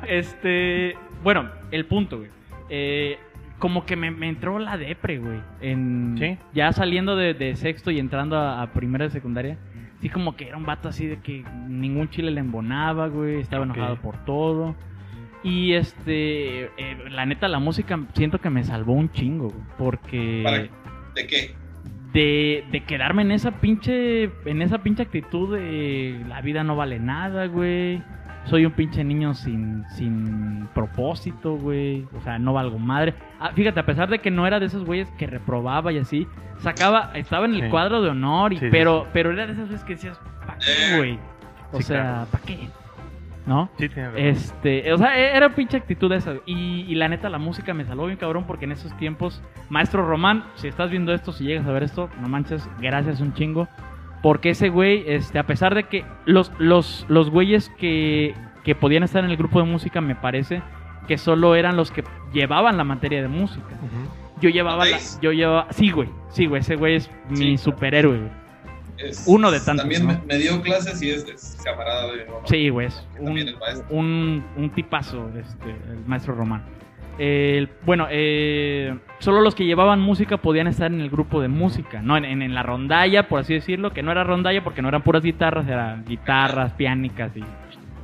Este, 0.08 0.96
bueno, 1.22 1.48
el 1.70 1.86
punto, 1.86 2.18
güey. 2.18 2.30
Eh, 2.68 3.18
como 3.58 3.84
que 3.84 3.96
me, 3.96 4.10
me 4.10 4.28
entró 4.28 4.58
la 4.58 4.76
depre, 4.78 5.18
güey. 5.18 5.40
En, 5.60 6.16
Sí. 6.18 6.38
Ya 6.54 6.72
saliendo 6.72 7.16
de, 7.16 7.34
de 7.34 7.56
sexto 7.56 7.90
y 7.90 7.98
entrando 7.98 8.36
a, 8.36 8.62
a 8.62 8.72
primera 8.72 9.04
de 9.04 9.10
secundaria. 9.10 9.58
Sí, 10.00 10.08
como 10.08 10.34
que 10.34 10.48
era 10.48 10.56
un 10.56 10.64
vato 10.64 10.88
así 10.88 11.06
de 11.06 11.18
que 11.18 11.44
ningún 11.68 12.08
chile 12.08 12.30
le 12.30 12.40
embonaba, 12.40 13.08
güey. 13.08 13.40
Estaba 13.40 13.64
enojado 13.64 13.96
por 13.96 14.24
todo. 14.24 14.74
Y 15.42 15.72
este, 15.72 16.64
eh, 16.64 16.96
la 17.10 17.26
neta, 17.26 17.48
la 17.48 17.58
música 17.58 17.98
siento 18.14 18.40
que 18.40 18.50
me 18.50 18.64
salvó 18.64 18.94
un 18.94 19.10
chingo, 19.12 19.48
güey. 19.48 19.64
Porque 19.78 20.40
¿Para 20.44 20.58
¿De 21.14 21.26
qué? 21.26 21.54
de, 22.12 22.64
de 22.72 22.80
quedarme 22.84 23.22
en 23.22 23.30
esa 23.30 23.52
pinche 23.60 24.24
en 24.44 24.62
esa 24.62 24.78
pinche 24.82 25.02
actitud 25.02 25.56
de 25.56 26.20
la 26.28 26.40
vida 26.40 26.64
no 26.64 26.76
vale 26.76 26.98
nada, 26.98 27.46
güey. 27.46 28.02
Soy 28.44 28.64
un 28.66 28.72
pinche 28.72 29.04
niño 29.04 29.34
sin, 29.34 29.84
sin 29.90 30.66
propósito, 30.74 31.56
güey. 31.56 32.06
O 32.16 32.20
sea, 32.22 32.38
no 32.38 32.52
valgo 32.52 32.78
madre. 32.78 33.14
Ah, 33.38 33.50
fíjate, 33.54 33.78
a 33.80 33.86
pesar 33.86 34.08
de 34.08 34.18
que 34.20 34.30
no 34.30 34.46
era 34.46 34.58
de 34.58 34.66
esos 34.66 34.84
güeyes 34.84 35.08
que 35.12 35.26
reprobaba 35.26 35.92
y 35.92 35.98
así, 35.98 36.26
sacaba, 36.58 37.10
estaba 37.14 37.44
en 37.46 37.54
el 37.54 37.62
Sí. 37.64 37.68
cuadro 37.68 38.02
de 38.02 38.10
honor, 38.10 38.52
y, 38.52 38.56
Sí, 38.56 38.64
sí, 38.66 38.68
pero, 38.70 39.06
pero 39.12 39.30
era 39.30 39.46
de 39.46 39.52
esas 39.52 39.68
veces 39.68 39.84
que 39.84 39.92
decías, 39.94 40.18
¿para 40.46 40.58
qué, 40.58 40.96
güey? 40.96 41.18
O 41.72 41.80
sea, 41.82 42.02
claro. 42.02 42.26
¿para 42.32 42.44
qué? 42.44 42.68
¿No? 43.46 43.70
Sí, 43.78 43.88
tiene 43.88 44.08
razón. 44.10 44.20
Este, 44.24 44.92
o 44.92 44.98
sea, 44.98 45.18
e- 45.18 45.36
era 45.36 45.54
pinche 45.54 45.76
actitud 45.76 46.10
esa. 46.12 46.34
Y, 46.46 46.82
y 46.88 46.94
la 46.94 47.08
neta, 47.08 47.28
la 47.28 47.38
música 47.38 47.72
me 47.74 47.84
salvó 47.84 48.06
bien 48.06 48.18
cabrón 48.18 48.44
porque 48.46 48.64
en 48.64 48.72
esos 48.72 48.94
tiempos, 48.96 49.42
Maestro 49.68 50.06
Román, 50.06 50.44
si 50.56 50.68
estás 50.68 50.90
viendo 50.90 51.12
esto, 51.14 51.32
si 51.32 51.44
llegas 51.44 51.66
a 51.66 51.72
ver 51.72 51.82
esto, 51.84 52.08
no 52.20 52.28
manches, 52.28 52.68
gracias 52.80 53.20
un 53.20 53.32
chingo. 53.34 53.68
Porque 54.22 54.50
ese 54.50 54.68
güey, 54.68 55.04
este, 55.06 55.38
a 55.38 55.44
pesar 55.46 55.74
de 55.74 55.84
que 55.84 56.04
los, 56.26 56.52
los, 56.58 57.06
los 57.08 57.30
güeyes 57.30 57.70
que, 57.78 58.34
que 58.64 58.74
podían 58.74 59.02
estar 59.02 59.24
en 59.24 59.30
el 59.30 59.36
grupo 59.36 59.60
de 59.60 59.66
música, 59.66 60.00
me 60.00 60.14
parece 60.14 60.62
que 61.08 61.16
solo 61.18 61.54
eran 61.54 61.76
los 61.76 61.90
que 61.90 62.04
llevaban 62.32 62.76
la 62.76 62.84
materia 62.84 63.22
de 63.22 63.28
música. 63.28 63.66
Yo 64.40 64.50
llevaba 64.50 64.84
la, 64.86 64.98
yo 65.22 65.32
llevaba, 65.32 65.66
sí, 65.70 65.90
güey, 65.90 66.08
sí, 66.30 66.46
güey, 66.46 66.60
ese 66.60 66.76
güey 66.76 66.96
es 66.96 67.10
mi 67.30 67.36
Sí. 67.36 67.58
superhéroe, 67.58 68.18
güey. 68.18 68.30
Es- 68.98 69.24
Uno 69.26 69.50
de 69.50 69.58
tantos, 69.60 69.78
También 69.84 70.02
¿no? 70.06 70.08
me, 70.12 70.20
me 70.26 70.36
dio 70.38 70.60
clases 70.60 71.00
y 71.02 71.10
es, 71.10 71.24
es 71.24 71.58
camarada 71.64 72.06
de 72.12 72.24
Román. 72.26 72.42
Sí, 72.46 72.68
güey, 72.68 72.86
es 72.88 73.06
un, 73.18 73.38
un, 73.88 74.44
un 74.56 74.70
tipazo, 74.70 75.30
este, 75.38 75.70
el 75.70 76.04
maestro 76.06 76.34
Román. 76.34 76.62
El- 77.22 77.68
bueno, 77.84 78.06
eh, 78.10 78.96
solo 79.18 79.42
los 79.42 79.54
que 79.54 79.66
llevaban 79.66 80.00
música 80.00 80.38
podían 80.38 80.66
estar 80.68 80.90
en 80.90 81.00
el 81.00 81.10
grupo 81.10 81.42
de 81.42 81.48
música, 81.48 82.00
no 82.00 82.16
en, 82.16 82.24
en- 82.24 82.40
en 82.40 82.54
la 82.54 82.62
rondalla, 82.62 83.28
por 83.28 83.40
así 83.40 83.52
decirlo, 83.52 83.92
que 83.92 84.02
no 84.02 84.10
era 84.10 84.24
rondalla 84.24 84.64
porque 84.64 84.80
no 84.80 84.88
eran 84.88 85.02
puras 85.02 85.22
guitarras, 85.22 85.68
eran 85.68 86.04
guitarras, 86.06 86.72
piánicas 86.72 87.30
y 87.36 87.44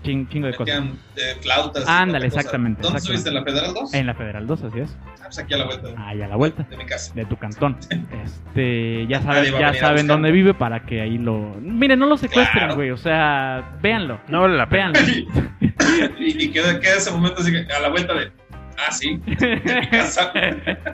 chin- 0.03 0.29
chingo 0.29 0.49
de 0.49 0.55
cosas. 0.55 0.81
Metían 0.83 0.99
eh, 1.17 1.37
flautas. 1.41 1.89
Ándale, 1.89 2.27
exactamente, 2.27 2.83
¿Dónde 2.83 2.99
exactamente. 2.99 3.29
estuviste? 3.31 3.31
¿En 3.31 3.35
la 3.35 3.43
Federal 3.45 3.75
2? 3.75 3.95
En 3.95 4.07
la 4.07 4.15
Federal 4.15 4.47
2, 4.47 4.63
así 4.65 4.81
es. 4.81 4.99
Ah, 5.03 5.23
pues 5.25 5.39
aquí 5.39 5.55
a 5.55 5.57
la 5.57 5.65
vuelta. 5.65 5.89
Ahí 5.97 6.21
a 6.23 6.29
la 6.29 6.37
vuelta. 6.37 6.63
De 6.69 6.77
mi 6.77 6.85
casa. 6.85 7.15
de 7.15 7.25
tu 7.25 7.37
cantón. 7.37 7.77
Este, 8.25 9.07
ya 9.07 9.23
saben, 9.23 9.53
ya 9.59 9.73
saben 9.75 10.07
dónde 10.07 10.31
vive 10.33 10.53
para 10.55 10.81
que 10.85 11.01
ahí 11.01 11.17
lo. 11.19 11.55
Miren, 11.61 11.99
no 11.99 12.07
lo 12.07 12.17
secuestren, 12.17 12.59
Claro. 12.65 12.75
güey. 12.75 12.91
O 12.91 12.97
sea, 12.97 13.77
véanlo. 13.83 14.21
No 14.29 14.41
vale 14.43 14.57
la 14.57 14.69
pena. 14.69 14.93
Véanlo. 14.93 15.51
y, 16.19 16.45
y 16.45 16.49
queda, 16.51 16.79
queda 16.81 16.97
ese 16.97 17.11
momento 17.11 17.41
así 17.41 17.51
que 17.53 17.73
a 17.73 17.81
la 17.81 17.89
vuelta 17.89 18.15
de. 18.15 18.31
Ah, 18.79 18.93
sí. 18.93 19.21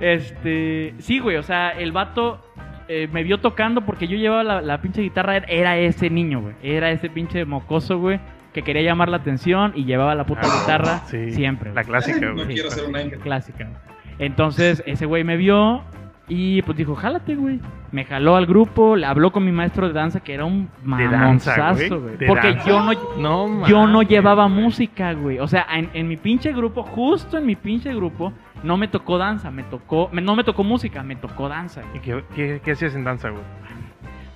Este, 0.00 0.94
sí, 0.98 1.18
güey. 1.18 1.36
O 1.36 1.42
sea, 1.42 1.70
el 1.70 1.92
vato 1.92 2.40
eh, 2.88 3.08
me 3.12 3.22
vio 3.22 3.38
tocando 3.38 3.82
porque 3.82 4.06
yo 4.08 4.16
llevaba 4.16 4.42
la, 4.44 4.60
la 4.60 4.80
pinche 4.80 5.02
guitarra. 5.02 5.38
Era, 5.48 5.76
ese 5.78 6.10
niño, 6.10 6.40
güey. 6.40 6.54
Era 6.62 6.90
ese 6.90 7.08
pinche 7.10 7.44
mocoso, 7.44 7.98
güey. 7.98 8.20
Que 8.52 8.62
quería 8.62 8.82
llamar 8.82 9.08
la 9.08 9.18
atención 9.18 9.72
y 9.76 9.84
llevaba 9.84 10.14
la 10.14 10.26
puta 10.26 10.40
Ah, 10.44 10.58
guitarra 10.60 10.98
sí. 11.06 11.30
siempre. 11.32 11.68
La 11.72 11.82
güey. 11.82 11.86
clásica, 11.86 12.26
No 12.26 12.34
güey. 12.34 12.46
Sí, 12.48 12.54
quiero 12.54 12.70
ser 12.70 12.88
un 12.88 12.96
ángel. 12.96 13.18
Clásica. 13.20 13.64
güey. 13.64 13.76
Entonces, 14.18 14.82
ese 14.86 15.06
güey 15.06 15.24
me 15.24 15.36
vio 15.36 15.82
y 16.30 16.62
pues 16.62 16.78
dijo, 16.78 16.94
jálate, 16.94 17.34
güey. 17.34 17.60
Me 17.92 18.04
jaló 18.04 18.36
al 18.36 18.46
grupo, 18.46 18.94
le 18.96 19.04
habló 19.04 19.32
con 19.32 19.44
mi 19.44 19.50
maestro 19.52 19.86
de 19.88 19.92
danza, 19.92 20.20
que 20.20 20.32
era 20.32 20.44
un 20.44 20.70
mamonzazo, 20.82 22.00
güey. 22.00 22.16
Porque 22.28 22.52
danza. 22.54 22.68
yo 22.68 22.80
no, 22.82 22.92
No, 23.18 23.66
yo 23.66 23.86
no 23.86 24.02
llevaba 24.02 24.46
música, 24.48 25.12
güey. 25.12 25.38
O 25.40 25.48
sea, 25.48 25.66
en, 25.74 25.90
en 25.92 26.06
mi 26.08 26.16
pinche 26.16 26.52
grupo, 26.52 26.82
justo 26.84 27.36
en 27.36 27.46
mi 27.46 27.56
pinche 27.56 27.92
grupo, 27.94 28.32
no 28.62 28.76
me 28.76 28.86
tocó 28.88 29.18
danza, 29.18 29.50
me 29.50 29.64
tocó, 29.64 30.08
me- 30.12 30.22
no 30.22 30.36
me 30.36 30.44
tocó 30.44 30.62
música, 30.64 31.02
me 31.02 31.16
tocó 31.16 31.48
danza. 31.48 31.82
güey. 31.82 31.96
¿Y 31.96 32.00
qué, 32.00 32.24
qué, 32.34 32.60
qué 32.64 32.70
hacías 32.72 32.94
en 32.94 33.02
danza, 33.04 33.30
güey? 33.30 33.42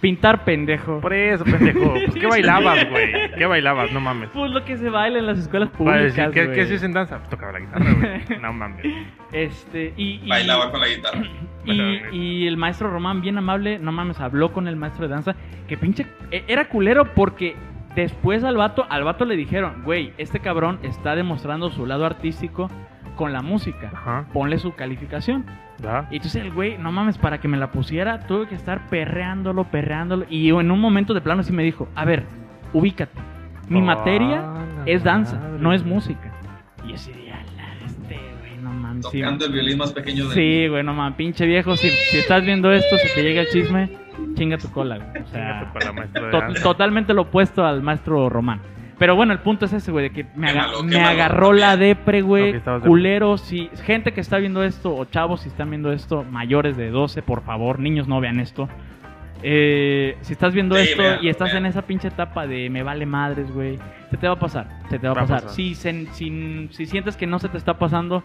Pintar 0.04 0.44
pendejo. 0.44 1.00
Por 1.00 1.14
eso, 1.14 1.44
pendejo. 1.44 1.94
Pues, 2.04 2.14
¿Qué 2.14 2.26
bailabas, 2.26 2.90
güey? 2.90 3.30
¿Qué 3.38 3.46
bailabas? 3.46 3.90
No 3.90 4.00
mames. 4.00 4.28
Pues 4.34 4.50
lo 4.50 4.62
que 4.62 4.76
se 4.76 4.90
baila 4.90 5.18
en 5.18 5.26
las 5.26 5.38
escuelas 5.38 5.70
públicas, 5.70 6.30
¿qué. 6.30 6.50
¿Qué 6.50 6.60
hacías 6.60 6.82
en 6.82 6.92
danza? 6.92 7.16
Pues, 7.18 7.30
tocaba 7.30 7.52
la 7.52 7.60
guitarra, 7.60 7.92
güey. 7.94 8.38
No 8.42 8.52
mames. 8.52 8.84
Este, 9.32 9.94
y, 9.96 10.20
y- 10.22 10.28
Bailaba 10.28 10.70
con 10.70 10.80
la 10.80 10.88
guitarra. 10.88 11.22
Y, 11.66 12.02
y 12.12 12.46
el 12.46 12.58
maestro 12.58 12.90
Román, 12.90 13.22
bien 13.22 13.38
amable, 13.38 13.78
no 13.78 13.90
mames, 13.90 14.20
habló 14.20 14.52
con 14.52 14.68
el 14.68 14.76
maestro 14.76 15.08
de 15.08 15.14
danza. 15.14 15.34
Que 15.66 15.78
pinche. 15.78 16.04
e- 16.30 16.44
Era 16.48 16.68
culero 16.68 17.14
porque 17.14 17.56
después 17.96 18.44
al 18.44 18.58
vato, 18.58 18.86
al 18.90 19.04
vato 19.04 19.24
le 19.24 19.34
dijeron, 19.36 19.82
güey, 19.84 20.12
este 20.18 20.40
cabrón 20.40 20.78
está 20.82 21.16
demostrando 21.16 21.70
su 21.70 21.86
lado 21.86 22.04
artístico 22.04 22.70
con 23.16 23.32
la 23.32 23.40
música. 23.40 23.90
Ajá. 23.94 24.26
Ponle 24.34 24.58
su 24.58 24.74
calificación. 24.74 25.46
Y 26.10 26.16
entonces 26.16 26.42
el 26.42 26.52
güey, 26.52 26.78
no 26.78 26.92
mames, 26.92 27.18
para 27.18 27.38
que 27.38 27.48
me 27.48 27.56
la 27.56 27.70
pusiera, 27.70 28.26
tuve 28.26 28.46
que 28.48 28.54
estar 28.54 28.86
perreándolo, 28.88 29.64
perreándolo. 29.64 30.24
Y 30.30 30.48
en 30.50 30.70
un 30.70 30.80
momento 30.80 31.12
de 31.14 31.20
plano 31.20 31.42
sí 31.42 31.52
me 31.52 31.62
dijo, 31.62 31.88
a 31.94 32.04
ver, 32.04 32.24
ubícate. 32.72 33.18
Mi 33.68 33.80
Ah, 33.80 33.84
materia 33.84 34.42
es 34.86 35.02
danza, 35.04 35.36
madre, 35.38 35.58
no 35.60 35.72
es 35.72 35.84
música. 35.84 36.32
Y 36.84 36.88
yo 36.88 36.94
así 36.94 37.12
de, 37.12 37.32
"A 37.32 37.36
la 37.56 37.86
este, 37.86 38.20
güey, 38.40 38.56
no 38.62 38.70
mames. 38.70 39.06
sí, 39.10 39.20
Tocando 39.20 39.46
el 39.46 39.52
violín 39.52 39.78
más 39.78 39.92
pequeño 39.92 40.28
de 40.28 40.34
Sí, 40.34 40.68
güey, 40.68 40.82
no 40.84 40.92
mames, 40.94 41.16
pinche 41.16 41.46
viejo, 41.46 41.76
si, 41.76 41.88
si 41.88 42.18
estás 42.18 42.44
viendo 42.44 42.70
esto, 42.72 42.96
si 42.98 43.14
te 43.14 43.22
llega 43.22 43.40
el 43.42 43.48
chisme, 43.48 43.88
chinga 44.34 44.58
tu 44.58 44.70
cola, 44.70 44.98
güey. 44.98 45.22
O 45.22 45.26
sea, 45.28 45.60
tu 45.72 45.78
cola, 45.78 45.92
maestro 45.92 46.24
de 46.26 46.30
to- 46.30 46.40
danza. 46.40 46.62
totalmente 46.62 47.14
lo 47.14 47.22
opuesto 47.22 47.64
al 47.64 47.82
maestro 47.82 48.28
Román. 48.28 48.60
Pero 48.98 49.16
bueno, 49.16 49.32
el 49.32 49.40
punto 49.40 49.64
es 49.66 49.72
ese, 49.72 49.90
güey, 49.90 50.04
de 50.08 50.10
que 50.14 50.26
me, 50.36 50.48
aga- 50.50 50.68
me 50.84 51.00
agarró 51.02 51.52
la 51.52 51.76
depre, 51.76 52.22
güey, 52.22 52.60
culero. 52.84 53.36
Si, 53.38 53.68
gente 53.84 54.12
que 54.12 54.20
está 54.20 54.38
viendo 54.38 54.62
esto, 54.62 54.94
o 54.94 55.04
chavos, 55.06 55.40
si 55.40 55.48
están 55.48 55.70
viendo 55.70 55.92
esto, 55.92 56.22
mayores 56.24 56.76
de 56.76 56.90
12, 56.90 57.22
por 57.22 57.42
favor, 57.42 57.80
niños 57.80 58.06
no 58.06 58.20
vean 58.20 58.38
esto. 58.38 58.68
Eh, 59.42 60.16
si 60.22 60.32
estás 60.32 60.54
viendo 60.54 60.74
Sí, 60.76 60.82
esto 60.90 61.02
y 61.20 61.28
estás 61.28 61.52
en 61.54 61.66
esa 61.66 61.82
pinche 61.82 62.08
etapa 62.08 62.46
de 62.46 62.70
me 62.70 62.82
vale 62.82 63.04
madres, 63.04 63.50
güey, 63.52 63.78
se 64.10 64.16
te 64.16 64.26
va 64.26 64.34
a 64.34 64.38
pasar, 64.38 64.68
se 64.88 64.98
te 64.98 65.06
va 65.06 65.12
a 65.12 65.16
Va 65.16 65.20
a 65.22 65.24
pasar. 65.24 65.42
pasar. 65.42 65.54
Si, 65.56 65.74
se- 65.74 66.06
si, 66.12 66.68
si 66.70 66.86
sientes 66.86 67.16
que 67.16 67.26
no 67.26 67.38
se 67.38 67.48
te 67.48 67.58
está 67.58 67.74
pasando, 67.78 68.22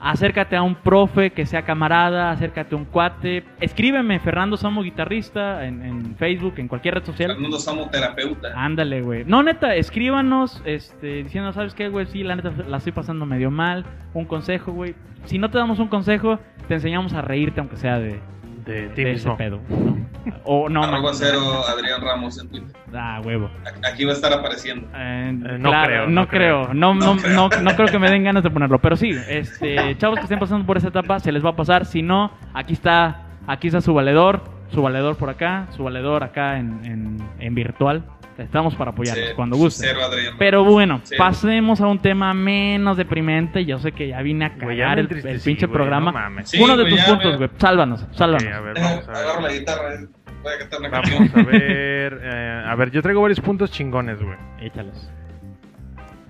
acércate 0.00 0.56
a 0.56 0.62
un 0.62 0.74
profe 0.74 1.30
que 1.30 1.46
sea 1.46 1.62
camarada, 1.62 2.30
acércate 2.30 2.74
a 2.74 2.78
un 2.78 2.84
cuate. 2.84 3.44
Escríbeme, 3.60 4.18
Fernando 4.20 4.56
Samo 4.56 4.82
Guitarrista, 4.82 5.66
en, 5.66 5.82
en 5.82 6.16
Facebook, 6.16 6.54
en 6.58 6.68
cualquier 6.68 6.94
red 6.94 7.04
social. 7.04 7.32
Fernando 7.32 7.58
Samo, 7.58 7.88
terapeuta. 7.90 8.52
Ándale, 8.54 9.02
güey. 9.02 9.24
No, 9.24 9.42
neta, 9.42 9.74
escríbanos, 9.74 10.62
este, 10.64 11.24
diciendo, 11.24 11.52
¿sabes 11.52 11.74
qué, 11.74 11.88
güey? 11.88 12.06
Sí, 12.06 12.22
la 12.22 12.36
neta 12.36 12.52
la 12.68 12.76
estoy 12.78 12.92
pasando 12.92 13.26
medio 13.26 13.50
mal. 13.50 13.84
Un 14.14 14.24
consejo, 14.24 14.72
güey. 14.72 14.94
Si 15.24 15.38
no 15.38 15.50
te 15.50 15.58
damos 15.58 15.78
un 15.78 15.88
consejo, 15.88 16.38
te 16.68 16.74
enseñamos 16.74 17.12
a 17.12 17.22
reírte, 17.22 17.60
aunque 17.60 17.76
sea 17.76 17.98
de, 17.98 18.20
De 18.66 18.88
ti 18.90 19.04
de 19.04 19.12
ese 19.12 19.28
mismo. 19.28 19.36
pedo. 19.36 19.60
¿no? 19.68 19.96
O 20.44 20.68
no, 20.68 20.82
Arroba 20.82 21.12
cero 21.14 21.38
Adrián 21.68 22.00
Ramos 22.00 22.38
en 22.40 22.48
Twitter. 22.48 22.76
Ah, 22.92 23.20
huevo. 23.24 23.48
Aquí 23.88 24.04
va 24.04 24.10
a 24.10 24.14
estar 24.14 24.32
apareciendo. 24.32 24.88
Eh, 24.94 25.30
no 25.32 25.70
claro, 25.70 25.86
creo, 25.86 26.06
no, 26.06 26.12
no 26.22 26.28
creo. 26.28 26.62
creo. 26.64 26.74
No, 26.74 26.94
no, 26.94 27.14
No 27.14 27.20
creo. 27.20 27.34
no, 27.34 27.48
no 27.62 27.76
creo 27.76 27.86
que 27.88 27.98
me 28.00 28.10
den 28.10 28.24
ganas 28.24 28.42
de 28.42 28.50
ponerlo. 28.50 28.78
Pero 28.80 28.96
sí, 28.96 29.10
este, 29.28 29.96
chavos 29.98 30.18
que 30.18 30.24
estén 30.24 30.38
pasando 30.40 30.66
por 30.66 30.76
esa 30.76 30.88
etapa, 30.88 31.20
se 31.20 31.30
les 31.32 31.44
va 31.44 31.50
a 31.50 31.56
pasar. 31.56 31.86
Si 31.86 32.02
no, 32.02 32.32
aquí 32.54 32.72
está, 32.72 33.22
aquí 33.46 33.68
está 33.68 33.80
su 33.80 33.94
valedor, 33.94 34.42
su 34.72 34.82
valedor 34.82 35.16
por 35.16 35.30
acá, 35.30 35.66
su 35.76 35.84
valedor 35.84 36.24
acá 36.24 36.58
en, 36.58 36.80
en, 36.84 37.16
en 37.38 37.54
virtual. 37.54 38.02
Estamos 38.38 38.74
para 38.74 38.90
apoyarlos 38.90 39.28
Sí, 39.30 39.34
cuando 39.34 39.56
gusten. 39.56 39.88
Cero. 39.94 40.00
Pero 40.38 40.62
bueno, 40.64 41.00
Sí. 41.04 41.14
pasemos 41.16 41.80
a 41.80 41.86
un 41.86 41.98
tema 42.00 42.34
menos 42.34 42.96
deprimente. 42.96 43.64
Yo 43.64 43.78
sé 43.78 43.92
que 43.92 44.08
ya 44.08 44.20
vine 44.22 44.44
a 44.44 44.54
cagar 44.56 44.98
el, 44.98 45.08
el 45.26 45.40
pinche 45.40 45.68
programa. 45.68 46.12
No 46.12 46.18
mames. 46.18 46.50
Sí, 46.50 46.60
Uno 46.62 46.76
de 46.76 46.84
tus 46.90 46.98
ya, 46.98 47.06
puntos, 47.06 47.36
güey. 47.38 47.50
Sálvanos, 47.56 48.06
sálvanos. 48.12 48.44
Ok, 48.46 48.52
a 48.52 48.60
ver, 48.60 48.74
vamos 48.74 49.08
a 49.08 49.12
agarro 49.12 49.40
la 49.40 49.48
ver. 49.48 49.58
guitarra. 49.58 49.94
eh. 49.94 50.06
Voy 50.42 50.52
a 50.54 50.58
cantar 50.58 50.80
una 50.80 50.88
Vamos 50.90 51.10
canción. 51.10 51.46
a 51.46 51.50
ver. 51.50 52.20
eh, 52.22 52.64
a 52.68 52.74
ver, 52.76 52.90
yo 52.90 53.02
traigo 53.02 53.22
varios 53.22 53.40
puntos 53.40 53.70
chingones, 53.72 54.20
güey. 54.22 54.36
Échalos. 54.60 55.10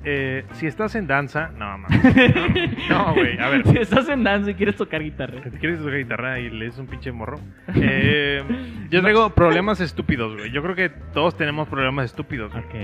Eh, 0.08 0.44
si 0.52 0.68
estás 0.68 0.94
en 0.94 1.08
danza, 1.08 1.50
no, 1.58 1.78
mames. 1.78 2.00
No, 2.88 3.12
güey, 3.14 3.36
a 3.40 3.48
ver. 3.48 3.66
Si 3.66 3.76
estás 3.78 4.08
en 4.08 4.22
danza 4.22 4.52
y 4.52 4.54
quieres 4.54 4.76
tocar 4.76 5.02
guitarra. 5.02 5.40
Te 5.42 5.50
quieres 5.58 5.80
tocar 5.80 5.96
guitarra 5.98 6.38
y 6.38 6.48
lees 6.48 6.78
un 6.78 6.86
pinche 6.86 7.10
morro. 7.10 7.40
Eh, 7.74 8.42
yo 8.88 9.02
traigo 9.02 9.30
problemas 9.30 9.80
estúpidos, 9.80 10.36
güey. 10.36 10.52
Yo 10.52 10.62
creo 10.62 10.76
que 10.76 10.90
todos 11.12 11.36
tenemos 11.36 11.66
problemas 11.68 12.04
estúpidos. 12.06 12.54
Ok. 12.54 12.74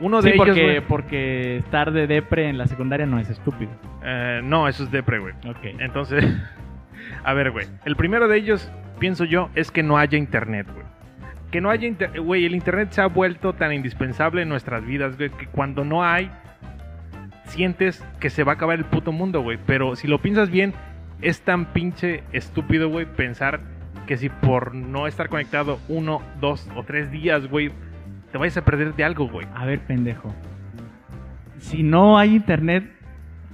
Uno 0.00 0.22
Sí, 0.22 0.28
de 0.28 0.34
ellos, 0.34 0.46
porque, 0.46 0.82
porque 0.88 1.56
estar 1.56 1.90
de 1.92 2.06
depre 2.06 2.48
en 2.48 2.58
la 2.58 2.66
secundaria 2.68 3.06
no 3.06 3.18
es 3.18 3.28
estúpido. 3.28 3.72
eh, 4.04 4.40
no, 4.44 4.68
eso 4.68 4.84
es 4.84 4.90
depre, 4.92 5.18
güey. 5.18 5.34
Ok. 5.48 5.80
Entonces, 5.80 6.24
a 7.24 7.34
ver, 7.34 7.50
güey. 7.50 7.66
El 7.84 7.96
primero 7.96 8.28
de 8.28 8.36
ellos, 8.38 8.70
pienso 9.00 9.24
yo, 9.24 9.50
es 9.56 9.72
que 9.72 9.82
no 9.82 9.98
haya 9.98 10.16
internet, 10.16 10.68
güey. 10.72 10.86
Que 11.50 11.60
no 11.60 11.70
haya 11.70 11.88
internet, 11.88 12.22
güey. 12.22 12.46
El 12.46 12.54
internet 12.54 12.92
se 12.92 13.00
ha 13.00 13.06
vuelto 13.06 13.52
tan 13.52 13.72
indispensable 13.72 14.42
en 14.42 14.48
nuestras 14.48 14.86
vidas, 14.86 15.16
güey, 15.16 15.30
que 15.30 15.46
cuando 15.48 15.84
no 15.84 16.04
hay, 16.04 16.30
sientes 17.52 18.04
que 18.18 18.30
se 18.30 18.44
va 18.44 18.52
a 18.52 18.54
acabar 18.54 18.78
el 18.78 18.84
puto 18.84 19.12
mundo, 19.12 19.42
güey. 19.42 19.58
Pero 19.66 19.94
si 19.94 20.08
lo 20.08 20.20
piensas 20.20 20.50
bien, 20.50 20.72
es 21.20 21.42
tan 21.42 21.66
pinche 21.66 22.24
estúpido, 22.32 22.88
güey, 22.88 23.06
pensar 23.06 23.60
que 24.06 24.16
si 24.16 24.28
por 24.28 24.74
no 24.74 25.06
estar 25.06 25.28
conectado 25.28 25.78
uno, 25.88 26.22
dos 26.40 26.68
o 26.74 26.82
tres 26.82 27.10
días, 27.10 27.46
güey, 27.48 27.70
te 28.32 28.38
vayas 28.38 28.56
a 28.56 28.64
perder 28.64 28.94
de 28.94 29.04
algo, 29.04 29.28
güey. 29.28 29.46
A 29.54 29.64
ver, 29.66 29.80
pendejo. 29.80 30.34
Si 31.58 31.82
no 31.82 32.18
hay 32.18 32.34
internet, 32.34 32.90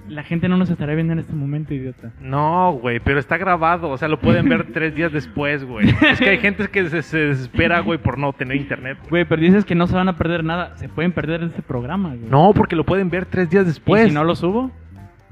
la 0.08 0.22
gente 0.22 0.48
no 0.48 0.56
nos 0.56 0.70
estará 0.70 0.94
viendo 0.94 1.12
en 1.12 1.18
este 1.18 1.32
momento, 1.34 1.74
idiota. 1.74 2.12
No, 2.20 2.72
güey, 2.72 3.00
pero 3.00 3.18
está 3.18 3.36
grabado. 3.36 3.90
O 3.90 3.98
sea, 3.98 4.08
lo 4.08 4.18
pueden 4.18 4.48
ver 4.48 4.66
tres 4.72 4.94
días 4.94 5.12
después, 5.12 5.64
güey. 5.64 5.88
Es 6.10 6.18
que 6.18 6.30
hay 6.30 6.38
gente 6.38 6.66
que 6.68 6.88
se, 6.88 7.02
se 7.02 7.18
desespera, 7.18 7.80
güey, 7.80 7.98
por 7.98 8.18
no 8.18 8.32
tener 8.32 8.56
internet. 8.56 8.98
Güey, 9.10 9.24
pero 9.24 9.40
dices 9.40 9.64
que 9.64 9.74
no 9.74 9.86
se 9.86 9.94
van 9.94 10.08
a 10.08 10.16
perder 10.16 10.44
nada. 10.44 10.76
Se 10.76 10.88
pueden 10.88 11.12
perder 11.12 11.42
este 11.42 11.62
programa, 11.62 12.10
güey. 12.10 12.30
No, 12.30 12.52
porque 12.54 12.76
lo 12.76 12.84
pueden 12.84 13.10
ver 13.10 13.26
tres 13.26 13.50
días 13.50 13.64
¿Y 13.64 13.68
después. 13.68 14.08
si 14.08 14.14
no 14.14 14.24
lo 14.24 14.34
subo? 14.34 14.70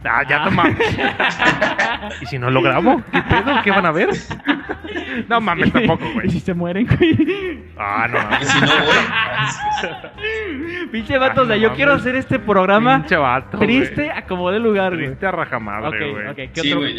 Ah, 0.08 0.22
ya 0.28 0.42
Ah. 0.42 0.44
toma. 0.44 0.64
¿Y 2.20 2.26
si 2.26 2.38
no 2.38 2.50
lo 2.50 2.62
grabo? 2.62 3.02
¿Qué 3.12 3.22
pedo? 3.22 3.62
¿Qué 3.64 3.70
van 3.70 3.86
a 3.86 3.92
ver? 3.92 4.10
No 5.28 5.40
mames, 5.40 5.72
tampoco, 5.72 6.04
¿Y 6.06 6.12
güey. 6.14 6.30
si 6.30 6.40
se 6.40 6.54
mueren, 6.54 6.86
güey? 6.86 7.64
Ah, 7.78 8.06
no 8.10 8.18
Y 8.18 8.22
mames. 8.22 8.48
si 8.48 8.60
no 8.60 8.66
voy. 8.66 8.96
Pinche 10.92 11.18
vato, 11.18 11.42
o 11.42 11.46
sea, 11.46 11.54
Ah, 11.54 11.58
no 11.58 11.62
yo 11.62 11.68
mames. 11.68 11.76
quiero 11.76 11.92
hacer 11.94 12.16
este 12.16 12.38
programa 12.38 12.98
Pinche 12.98 13.16
vato, 13.16 13.58
triste 13.58 13.94
güey. 14.06 14.10
a 14.10 14.24
como 14.26 14.50
de 14.50 14.60
lugar, 14.60 14.94
güey. 14.94 15.06
Triste 15.06 15.26
a 15.26 15.30
rajamadre, 15.32 16.10
güey. 16.12 16.28
ok, 16.28 16.36
¿qué 16.36 16.50
Sí, 16.60 16.68
otro? 16.72 16.80
güey. 16.80 16.96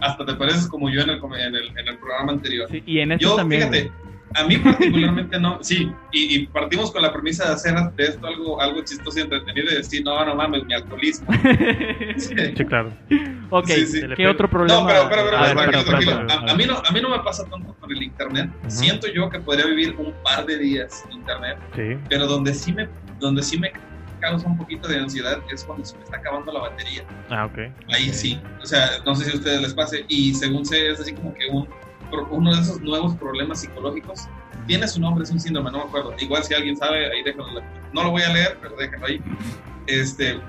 Hasta 0.00 0.24
te 0.24 0.34
pareces 0.34 0.68
como 0.68 0.88
yo 0.90 1.00
en 1.00 1.10
el, 1.10 1.16
en 1.18 1.54
el, 1.56 1.68
en 1.78 1.88
el 1.88 1.98
programa 1.98 2.32
anterior. 2.32 2.68
Sí, 2.70 2.82
y 2.86 3.00
en 3.00 3.12
este 3.12 3.24
Yo, 3.24 3.34
también. 3.36 3.62
fíjate, 3.62 3.90
güey. 3.90 4.07
A 4.34 4.44
mí 4.46 4.56
particularmente 4.58 5.40
no, 5.40 5.58
sí, 5.62 5.90
y, 6.12 6.36
y 6.36 6.46
partimos 6.48 6.90
con 6.92 7.00
la 7.02 7.12
premisa 7.12 7.46
de 7.48 7.54
hacer 7.54 7.74
de 7.96 8.04
esto 8.04 8.26
algo, 8.26 8.60
algo 8.60 8.82
chistoso 8.84 9.18
y 9.18 9.22
entretenido 9.22 9.72
y 9.72 9.76
decir, 9.76 10.04
no, 10.04 10.22
no 10.24 10.34
mames, 10.34 10.64
mi 10.64 10.74
alcoholismo. 10.74 11.28
Sí. 12.16 12.34
Sí, 12.56 12.64
claro. 12.64 12.92
ok, 13.50 13.66
Sí, 13.66 13.86
sí. 13.86 14.00
¿qué 14.16 14.26
otro 14.28 14.48
problema? 14.50 14.80
No, 14.80 14.86
pero, 14.86 15.08
pero, 15.08 15.22
pero, 15.24 15.36
A 15.38 15.42
ver, 15.54 15.56
pero, 15.70 15.84
tranquilo. 15.84 16.26
A, 16.28 16.50
a 16.52 16.54
mí 16.56 16.64
no, 16.66 16.74
a 16.76 16.92
mí 16.92 17.00
no 17.00 17.08
me 17.10 17.18
pasa 17.20 17.44
tanto 17.48 17.74
con 17.80 17.90
el 17.90 18.02
internet. 18.02 18.50
Ujú. 18.60 18.70
Siento 18.70 19.06
yo 19.08 19.28
que 19.30 19.40
podría 19.40 19.66
vivir 19.66 19.94
un 19.98 20.12
par 20.22 20.44
de 20.46 20.58
días 20.58 21.02
sin 21.02 21.18
internet, 21.20 21.56
Sí. 21.74 21.96
pero 22.08 22.26
donde 22.26 22.52
sí 22.54 22.72
me, 22.72 22.88
donde 23.20 23.42
sí 23.42 23.58
me 23.58 23.72
causa 24.20 24.46
un 24.48 24.58
poquito 24.58 24.88
de 24.88 24.98
ansiedad 24.98 25.38
es 25.52 25.64
cuando 25.64 25.84
se 25.84 25.96
me 25.96 26.04
está 26.04 26.16
acabando 26.16 26.52
la 26.52 26.60
batería. 26.60 27.02
Ah, 27.30 27.46
ok. 27.46 27.58
Ahí 27.92 28.12
sí. 28.12 28.40
O 28.62 28.66
sea, 28.66 28.90
no 29.06 29.14
sé 29.14 29.24
si 29.26 29.30
a 29.32 29.34
ustedes 29.38 29.62
les 29.62 29.74
pase. 29.74 30.04
Y 30.08 30.34
según 30.34 30.64
sé, 30.66 30.90
es 30.90 31.00
así 31.00 31.12
como 31.14 31.32
que 31.34 31.46
un, 31.50 31.68
uno 32.30 32.54
de 32.54 32.60
esos 32.60 32.80
nuevos 32.80 33.14
problemas 33.16 33.60
psicológicos. 33.60 34.28
Tiene 34.66 34.86
su 34.86 35.00
nombre, 35.00 35.24
es 35.24 35.30
un 35.30 35.40
síndrome, 35.40 35.70
no 35.70 35.78
me 35.78 35.84
acuerdo. 35.84 36.14
Igual 36.18 36.44
si 36.44 36.54
alguien 36.54 36.76
sabe, 36.76 37.10
ahí 37.10 37.22
déjenlo. 37.22 37.62
No 37.92 38.04
lo 38.04 38.10
voy 38.10 38.22
a 38.22 38.32
leer, 38.32 38.58
pero 38.60 38.76
déjenlo 38.76 39.06
ahí. 39.06 39.20
Este, 39.86 40.40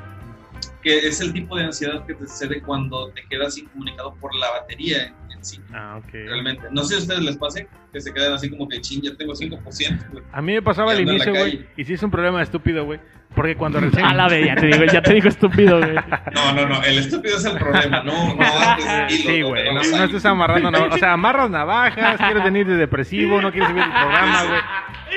que 0.82 0.98
es 1.08 1.22
el 1.22 1.34
tipo 1.34 1.56
de 1.58 1.66
ansiedad 1.66 2.06
que 2.06 2.14
te 2.14 2.28
sucede 2.28 2.62
cuando 2.62 3.10
te 3.12 3.26
quedas 3.30 3.58
incomunicado 3.58 4.16
por 4.16 4.34
la 4.36 4.50
batería 4.52 5.08
en 5.08 5.29
sí. 5.42 5.60
Ah, 5.74 5.98
ok. 5.98 6.12
Realmente. 6.12 6.64
No 6.72 6.84
sé 6.84 6.90
si 6.90 6.96
a 6.96 6.98
ustedes 7.00 7.22
les 7.22 7.38
pase 7.38 7.68
que 7.92 8.00
se 8.02 8.14
quedan 8.14 8.34
así 8.34 8.50
como 8.50 8.68
que 8.68 8.80
ching, 8.82 9.02
ya 9.02 9.16
tengo 9.16 9.34
5%. 9.34 10.10
güey". 10.12 10.24
A 10.32 10.42
mí 10.42 10.54
me 10.54 10.62
pasaba 10.62 10.92
al 10.92 11.02
inicio, 11.02 11.32
güey. 11.34 11.66
Y 11.78 11.84
sí 11.86 11.94
es 11.94 12.04
un 12.04 12.12
problema 12.12 12.42
estúpido, 12.42 12.86
güey. 12.86 13.00
Porque 13.36 13.56
cuando 13.56 13.80
recién. 13.80 14.04
A 14.06 14.14
la 14.16 14.28
vez, 14.28 14.46
ya 14.48 14.56
te 14.56 14.66
digo, 14.66 14.86
ya 14.86 15.02
te 15.04 15.14
digo 15.14 15.28
estúpido, 15.30 15.78
güey. 15.80 15.96
No, 16.34 16.54
no, 16.54 16.68
no. 16.68 16.84
El 16.84 16.98
estúpido 16.98 17.38
es 17.38 17.46
el 17.46 17.58
problema. 17.58 18.04
No, 18.04 18.34
no 18.36 18.42
antes 18.42 18.86
de 18.86 19.14
hilos, 19.14 19.36
Sí, 19.36 19.42
güey. 19.44 19.66
no 19.66 19.74
No, 19.76 20.04
estés 20.04 20.26
amarrando 20.26 20.72
navajas. 20.72 20.96
O 20.96 20.98
sea, 20.98 21.14
amarras 21.14 21.50
navajas, 21.50 22.18
quieres 22.18 22.44
venir 22.44 22.66
de 22.68 22.76
depresivo, 22.76 23.40
no 23.42 23.52
quieres 23.52 23.70
subir 23.70 23.84
el 23.84 23.90
programa, 23.92 24.44
güey. 24.46 24.60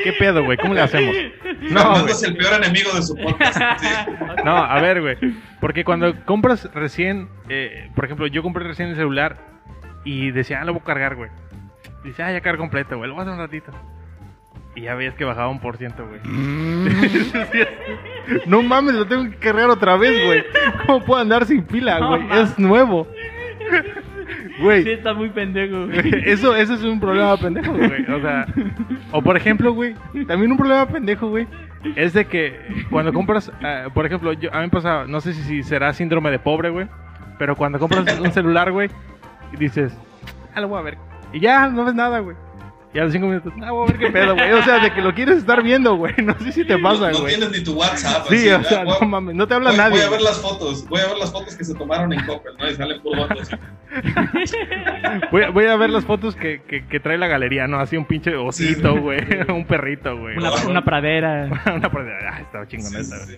¿Qué 0.05 0.13
pedo, 0.15 0.45
güey? 0.45 0.59
¿Cómo 0.59 0.75
le 0.75 0.81
hacemos? 0.83 1.15
No, 1.71 2.07
es 2.07 2.23
el 2.23 2.37
peor 2.37 2.55
enemigo 2.63 2.93
de 2.95 3.03
su 3.03 3.15
podcast. 3.17 3.59
Sí. 3.81 3.89
No, 4.45 4.57
a 4.57 4.81
ver, 4.81 5.01
güey. 5.01 5.17
Porque 5.61 5.85
cuando 5.85 6.25
compras 6.25 6.69
recién, 6.75 7.29
eh, 7.49 7.89
por 7.95 8.05
ejemplo, 8.05 8.27
yo 8.27 8.43
compré 8.43 8.65
recién 8.65 8.89
el 8.91 8.97
celular 8.97 9.39
y 10.05 10.31
decía, 10.31 10.61
ah, 10.61 10.65
lo 10.65 10.73
voy 10.73 10.83
a 10.83 10.87
cargar, 10.87 11.17
güey. 11.17 11.31
Dice, 12.05 12.23
ah, 12.23 12.33
ya 12.33 12.41
cargo 12.41 12.61
completo, 12.63 12.97
güey, 12.97 13.09
lo 13.09 13.15
voy 13.15 13.21
a 13.21 13.23
hacer 13.25 13.35
un 13.35 13.41
ratito. 13.41 13.73
Y 14.75 14.83
ya 14.83 14.95
veías 14.95 15.15
que 15.15 15.25
bajaba 15.25 15.49
un 15.49 15.61
por 15.61 15.77
ciento, 15.77 16.07
güey. 16.09 16.21
no 18.47 18.63
mames, 18.63 18.95
lo 18.95 19.07
tengo 19.07 19.31
que 19.31 19.37
cargar 19.37 19.71
otra 19.71 19.97
vez, 19.97 20.25
güey. 20.25 20.45
¿Cómo 20.87 21.05
puedo 21.05 21.21
andar 21.21 21.45
sin 21.45 21.63
pila, 21.63 22.01
No 22.01 22.09
güey? 22.09 22.23
mames. 22.23 22.51
es 22.51 22.59
nuevo. 22.59 23.07
Güey, 24.61 24.83
Sí, 24.85 24.91
está 24.91 25.15
muy 25.15 25.31
pendejo, 25.31 25.87
güey. 25.87 26.23
eso, 26.27 26.55
eso 26.55 26.75
es 26.75 26.83
un 26.83 27.01
problema 27.01 27.37
pendejo, 27.37 27.73
güey. 27.73 28.05
O 28.11 28.21
sea, 28.21 28.47
o 29.11 29.23
por 29.23 29.37
ejemplo, 29.37 29.73
güey, 29.73 29.95
también 30.27 30.51
un 30.53 30.59
problema 30.59 30.87
pendejo, 30.87 31.29
güey, 31.29 31.47
es 31.97 32.13
de 32.13 32.27
que 32.27 32.59
cuando 32.91 33.13
compras, 33.13 33.51
ah, 33.63 33.87
por 33.93 34.07
ejemplo, 34.07 34.33
yo, 34.35 34.53
a 34.55 34.59
mí 34.59 34.65
me 34.65 34.71
pasa, 34.71 35.05
no 35.07 35.21
sé 35.21 35.33
si, 35.35 35.43
si 35.43 35.63
será 35.63 35.93
síndrome 35.93 36.31
de 36.31 36.39
pobre, 36.39 36.71
güey, 36.71 36.87
pero 37.39 37.57
cuando 37.57 37.79
compras 37.79 38.19
un 38.21 38.31
celular, 38.33 38.71
güey, 38.73 38.89
dices, 39.59 39.93
ah, 40.55 40.61
lo 40.61 40.69
voy 40.69 40.79
a 40.79 40.83
ver. 40.83 40.99
Y 41.33 41.41
ya, 41.41 41.69
no 41.69 41.85
ves 41.85 41.95
nada, 41.95 42.19
güey. 42.21 42.37
Y 42.95 42.99
a 42.99 43.05
los 43.05 43.13
cinco 43.15 43.27
minutos, 43.27 43.53
ah, 43.63 43.71
voy 43.71 43.89
a 43.89 43.93
ver 43.93 43.99
qué 43.99 44.11
pedo, 44.11 44.35
güey. 44.35 44.53
O 44.53 44.63
sea, 44.63 44.79
de 44.79 44.93
que 44.93 45.01
lo 45.01 45.15
quieres 45.15 45.39
estar 45.39 45.63
viendo, 45.63 45.97
güey. 45.97 46.13
No 46.23 46.39
sé 46.39 46.53
si 46.53 46.63
te 46.67 46.77
pasa, 46.79 47.07
no, 47.07 47.13
no 47.13 47.19
güey. 47.21 47.37
tienes 47.37 47.51
ni 47.59 47.65
tu 47.65 47.73
WhatsApp. 47.73 48.27
Sí, 48.29 48.51
así, 48.51 48.67
o 48.67 48.69
sea, 48.69 48.85
no 48.85 49.01
mames, 49.09 49.35
no 49.35 49.47
te 49.49 49.55
habla 49.55 49.71
voy- 49.71 49.79
nadie. 49.79 49.91
voy 49.93 50.01
a 50.01 50.11
ver 50.11 50.19
güey. 50.21 50.25
las 50.25 50.41
fotos. 50.43 50.87
Voy 50.89 51.01
a 51.01 51.07
ver 51.07 51.17
las 51.17 51.33
fotos 51.33 51.57
que 51.57 51.65
se 51.65 51.75
tomaron 51.75 52.13
en 52.13 52.23
Coppel, 52.27 52.53
¿no? 52.59 52.69
Y 52.71 52.75
salen 52.75 53.01
por 53.03 53.17
fotos. 53.17 53.51
Voy, 55.31 55.43
a- 55.43 55.51
voy 55.51 55.67
a 55.67 55.77
ver 55.77 55.91
las 55.91 56.05
fotos 56.05 56.35
que, 56.37 56.63
que, 56.63 56.87
que 56.87 57.01
trae 57.01 57.19
la 57.19 57.27
galería, 57.27 57.67
¿no? 57.67 57.79
Así 57.79 57.97
un 57.97 58.05
pinche 58.07 58.35
osito, 58.37 58.97
güey. 59.01 59.21
un 59.49 59.65
perrito, 59.67 60.17
güey. 60.19 60.37
Una, 60.37 60.51
una 60.69 60.85
pradera. 60.85 61.49
Una 61.75 61.91
pradera. 61.91 62.35
Ah, 62.35 62.41
estaba 62.41 62.67
chingona 62.67 62.91
Sí, 62.91 62.97
esta, 62.97 63.17
sí, 63.27 63.37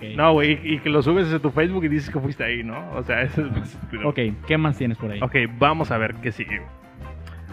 güey. 0.00 0.16
No, 0.16 0.32
güey, 0.32 0.58
y, 0.64 0.74
y 0.74 0.78
que 0.80 0.88
lo 0.90 1.02
subes 1.02 1.32
a 1.32 1.38
tu 1.38 1.50
Facebook 1.50 1.84
y 1.84 1.88
dices 1.88 2.10
que 2.10 2.18
fuiste 2.20 2.42
ahí, 2.44 2.62
¿no? 2.64 2.90
O 2.94 3.02
sea, 3.04 3.22
eso 3.22 3.42
es 3.44 3.52
más 3.52 3.68
estúpido. 3.72 4.08
Ok, 4.08 4.18
¿qué 4.46 4.56
más 4.58 4.76
tienes 4.78 4.98
por 4.98 5.10
ahí? 5.10 5.20
Ok, 5.22 5.34
vamos 5.58 5.90
a 5.90 5.98
ver 5.98 6.14
qué 6.16 6.32
sigue. 6.32 6.62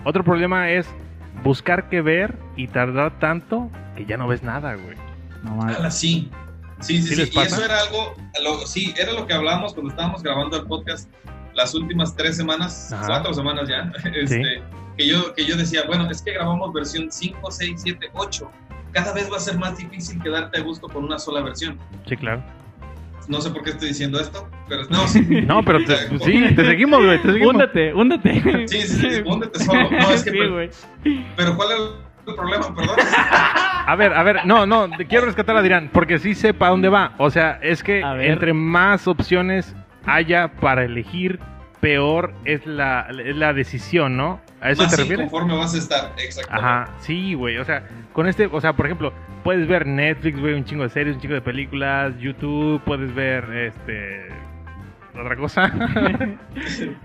Otro 0.04 0.24
problema 0.24 0.70
es 0.72 0.92
buscar 1.44 1.90
qué 1.90 2.02
ver 2.02 2.38
y 2.56 2.68
tardar 2.68 3.20
tanto 3.20 3.70
que 3.96 4.06
ya 4.06 4.18
no 4.18 4.28
ves 4.28 4.44
nada, 4.44 4.76
güey. 4.76 4.98
No 5.44 5.92
sí. 5.92 6.30
Sí, 6.82 7.02
¿Sí 7.02 7.14
sí, 7.16 7.26
sí. 7.26 7.32
Y 7.34 7.40
eso 7.40 7.64
era 7.64 7.82
algo, 7.82 8.14
lo- 8.42 8.66
sí, 8.66 8.94
era 8.98 9.12
lo 9.12 9.28
que 9.28 9.34
hablábamos 9.34 9.74
cuando 9.74 9.92
estábamos 9.92 10.24
grabando 10.24 10.56
el 10.58 10.66
podcast 10.66 11.10
las 11.54 11.76
últimas 11.76 12.16
tres 12.16 12.38
semanas, 12.38 12.94
Ajá. 12.94 13.06
cuatro 13.08 13.34
semanas 13.34 13.68
ya, 13.68 13.92
este, 14.16 14.62
que, 14.98 15.08
yo, 15.08 15.34
que 15.34 15.46
yo 15.46 15.58
decía, 15.58 15.82
bueno, 15.88 16.10
es 16.10 16.22
que 16.22 16.32
grabamos 16.34 16.72
versión 16.72 17.12
5, 17.12 17.52
6, 17.52 17.82
7, 17.84 18.10
8. 18.14 18.50
Cada 18.94 19.12
vez 19.14 19.30
va 19.32 19.38
a 19.38 19.40
ser 19.42 19.58
más 19.58 19.78
difícil 19.78 20.22
quedarte 20.24 20.60
a 20.60 20.64
gusto 20.64 20.88
con 20.88 21.04
una 21.04 21.20
sola 21.20 21.42
versión. 21.42 21.78
Sí, 22.08 22.16
claro. 22.16 22.42
No 23.30 23.40
sé 23.42 23.52
por 23.52 23.64
qué 23.64 23.70
estoy 23.70 23.90
diciendo 23.90 24.20
esto, 24.20 24.50
pero 24.68 24.84
no, 24.90 25.08
sí. 25.08 25.22
No, 25.48 25.64
pero 25.64 25.84
te- 25.86 25.96
sí, 26.26 26.56
te 26.56 26.66
seguimos, 26.66 27.06
güey, 27.06 27.22
te 27.22 27.32
seguimos. 27.32 27.54
Húndete, 27.54 27.94
húndete. 27.94 28.68
Sí, 28.68 28.82
sí, 28.82 28.88
sí, 29.12 29.22
húndete 29.26 29.60
solo. 29.64 29.90
No, 29.92 30.10
es 30.12 30.24
que, 30.24 30.32
Sí, 30.32 30.38
pero, 30.38 30.54
güey. 30.54 30.70
pero 31.38 31.56
¿cuál 31.56 31.70
es 31.72 31.78
el 32.28 32.36
problema? 32.36 32.76
Perdón. 32.76 32.96
A 33.86 33.96
ver, 33.96 34.14
a 34.14 34.24
ver, 34.24 34.46
no, 34.46 34.66
no, 34.66 34.90
quiero 35.08 35.26
rescatar 35.26 35.56
a 35.56 35.62
Dirán, 35.62 35.90
porque 35.94 36.20
sí 36.20 36.34
sé 36.36 36.54
para 36.54 36.72
dónde 36.72 36.90
va. 36.90 37.14
O 37.18 37.30
sea, 37.30 37.60
es 37.62 37.82
que 37.84 38.02
entre 38.02 38.54
más 38.54 39.08
opciones 39.08 39.76
haya 40.06 40.48
para 40.60 40.84
elegir, 40.84 41.40
peor 41.82 42.34
es 42.46 42.66
la, 42.66 43.08
es 43.26 43.36
la 43.36 43.54
decisión, 43.54 44.18
¿no? 44.18 44.40
¿A 44.62 44.72
eso 44.72 44.84
Más 44.84 44.92
te 44.92 44.98
refieres? 44.98 45.26
inconforme 45.28 45.56
vas 45.58 45.74
a 45.74 45.78
estar, 45.78 46.14
exactamente. 46.18 46.68
Ajá, 46.68 46.90
sí, 47.00 47.34
güey. 47.34 47.58
O 47.58 47.64
sea, 47.66 47.84
con 48.14 48.28
este, 48.28 48.48
o 48.48 48.60
sea, 48.60 48.74
por 48.74 48.86
ejemplo, 48.86 49.14
puedes 49.44 49.68
ver 49.68 49.88
Netflix, 49.88 50.40
güey, 50.40 50.54
un 50.54 50.66
chingo 50.66 50.84
de 50.84 50.90
series, 50.90 51.16
un 51.16 51.22
chingo 51.22 51.36
de 51.36 51.42
películas, 51.42 52.18
YouTube, 52.20 52.82
puedes 52.84 53.14
ver, 53.16 53.46
este, 53.54 54.28
otra 55.20 55.36
cosa. 55.38 55.72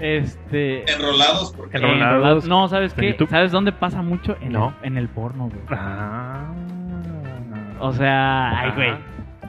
Este. 0.00 0.90
Enrolados, 0.92 1.52
porque 1.56 1.76
Enrolados. 1.76 2.02
enrolados. 2.14 2.48
No, 2.48 2.68
¿sabes 2.68 2.94
qué? 2.94 3.10
YouTube. 3.12 3.28
¿Sabes 3.30 3.52
dónde 3.52 3.72
pasa 3.72 4.02
mucho? 4.02 4.36
En, 4.40 4.52
No. 4.52 4.74
el, 4.82 4.88
en 4.88 4.98
el 4.98 5.08
porno, 5.08 5.44
güey. 5.48 5.60
ah. 5.70 6.46
O 7.80 7.92
sea, 7.92 8.58
ay, 8.60 8.70
güey. 8.74 8.94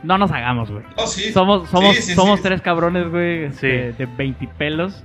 No 0.05 0.17
nos 0.17 0.31
hagamos, 0.31 0.71
güey. 0.71 0.83
Oh, 0.97 1.07
sí. 1.07 1.31
Somos, 1.31 1.69
somos, 1.69 1.95
Sí, 1.95 2.01
sí, 2.03 2.13
somos 2.13 2.39
sí. 2.39 2.43
tres 2.43 2.61
cabrones, 2.61 3.09
güey, 3.09 3.45
este, 3.45 3.91
Sí. 3.93 3.97
de 3.97 4.05
20 4.05 4.47
pelos. 4.57 5.03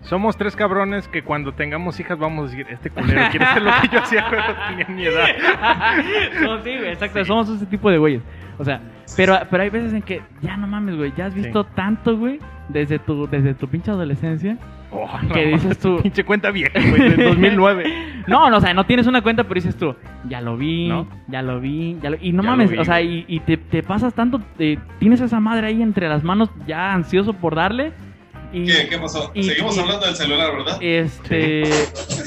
Somos 0.00 0.36
tres 0.36 0.56
cabrones 0.56 1.06
que 1.08 1.22
cuando 1.22 1.52
tengamos 1.52 1.98
hijas 2.00 2.18
vamos 2.18 2.46
a 2.46 2.50
decir, 2.50 2.66
este 2.70 2.88
culero 2.88 3.20
quiere 3.30 3.44
hacer 3.44 3.62
lo 3.62 3.70
que 3.82 3.88
yo 3.88 4.00
hacía 4.00 4.24
cuando 4.28 4.54
tenía 4.68 4.86
mi 4.88 5.04
edad. 5.04 5.26
no, 6.42 6.62
sí, 6.62 6.76
güey, 6.78 6.88
exacto. 6.92 7.24
Somos 7.24 7.48
ese 7.50 7.66
tipo 7.66 7.90
de 7.90 7.98
güeyes. 7.98 8.22
O 8.58 8.64
sea, 8.64 8.80
pero, 9.16 9.38
pero 9.50 9.62
hay 9.62 9.70
veces 9.70 9.92
en 9.92 10.02
que 10.02 10.22
ya 10.40 10.56
no 10.56 10.66
mames, 10.66 10.96
güey. 10.96 11.12
Ya 11.16 11.26
has 11.26 11.34
visto 11.34 11.64
tanto, 11.64 12.16
güey, 12.16 12.38
desde 12.68 12.98
tu, 12.98 13.26
desde 13.28 13.54
tu 13.54 13.68
pinche 13.68 13.90
adolescencia. 13.90 14.56
Oh, 14.90 15.06
¿Qué 15.34 15.46
no, 15.46 15.52
dices 15.52 15.78
tú? 15.78 15.98
Pinche 16.02 16.24
cuenta 16.24 16.50
vieja, 16.50 16.72
güey, 16.78 17.10
del 17.10 17.16
2009. 17.28 17.84
No, 18.26 18.48
no, 18.50 18.56
o 18.56 18.60
sea, 18.60 18.72
no 18.74 18.84
tienes 18.86 19.06
una 19.06 19.20
cuenta, 19.22 19.44
pero 19.44 19.54
dices 19.54 19.76
tú, 19.76 19.94
ya 20.28 20.40
lo 20.40 20.56
vi, 20.56 20.88
¿No? 20.88 21.06
ya 21.28 21.42
lo 21.42 21.60
vi, 21.60 21.96
ya 22.02 22.10
lo 22.10 22.16
Y 22.20 22.32
no 22.32 22.42
Ya 22.42 22.50
mames, 22.50 22.70
vi, 22.70 22.78
o 22.78 22.84
sea, 22.84 23.00
y, 23.02 23.24
y 23.28 23.40
te, 23.40 23.56
te 23.56 23.82
pasas 23.82 24.14
tanto, 24.14 24.40
te- 24.56 24.78
tienes 24.98 25.20
esa 25.20 25.40
madre 25.40 25.66
ahí 25.68 25.82
entre 25.82 26.08
las 26.08 26.24
manos, 26.24 26.50
ya 26.66 26.92
ansioso 26.92 27.32
por 27.34 27.54
darle. 27.54 27.92
Y, 28.52 28.64
¿Qué, 28.64 28.88
¿Qué 28.88 28.98
pasó? 28.98 29.30
y- 29.34 29.42
Seguimos 29.44 29.76
y- 29.76 29.80
hablando 29.80 30.06
del 30.06 30.14
celular, 30.14 30.52
¿verdad? 30.56 30.78
Este. 30.80 31.64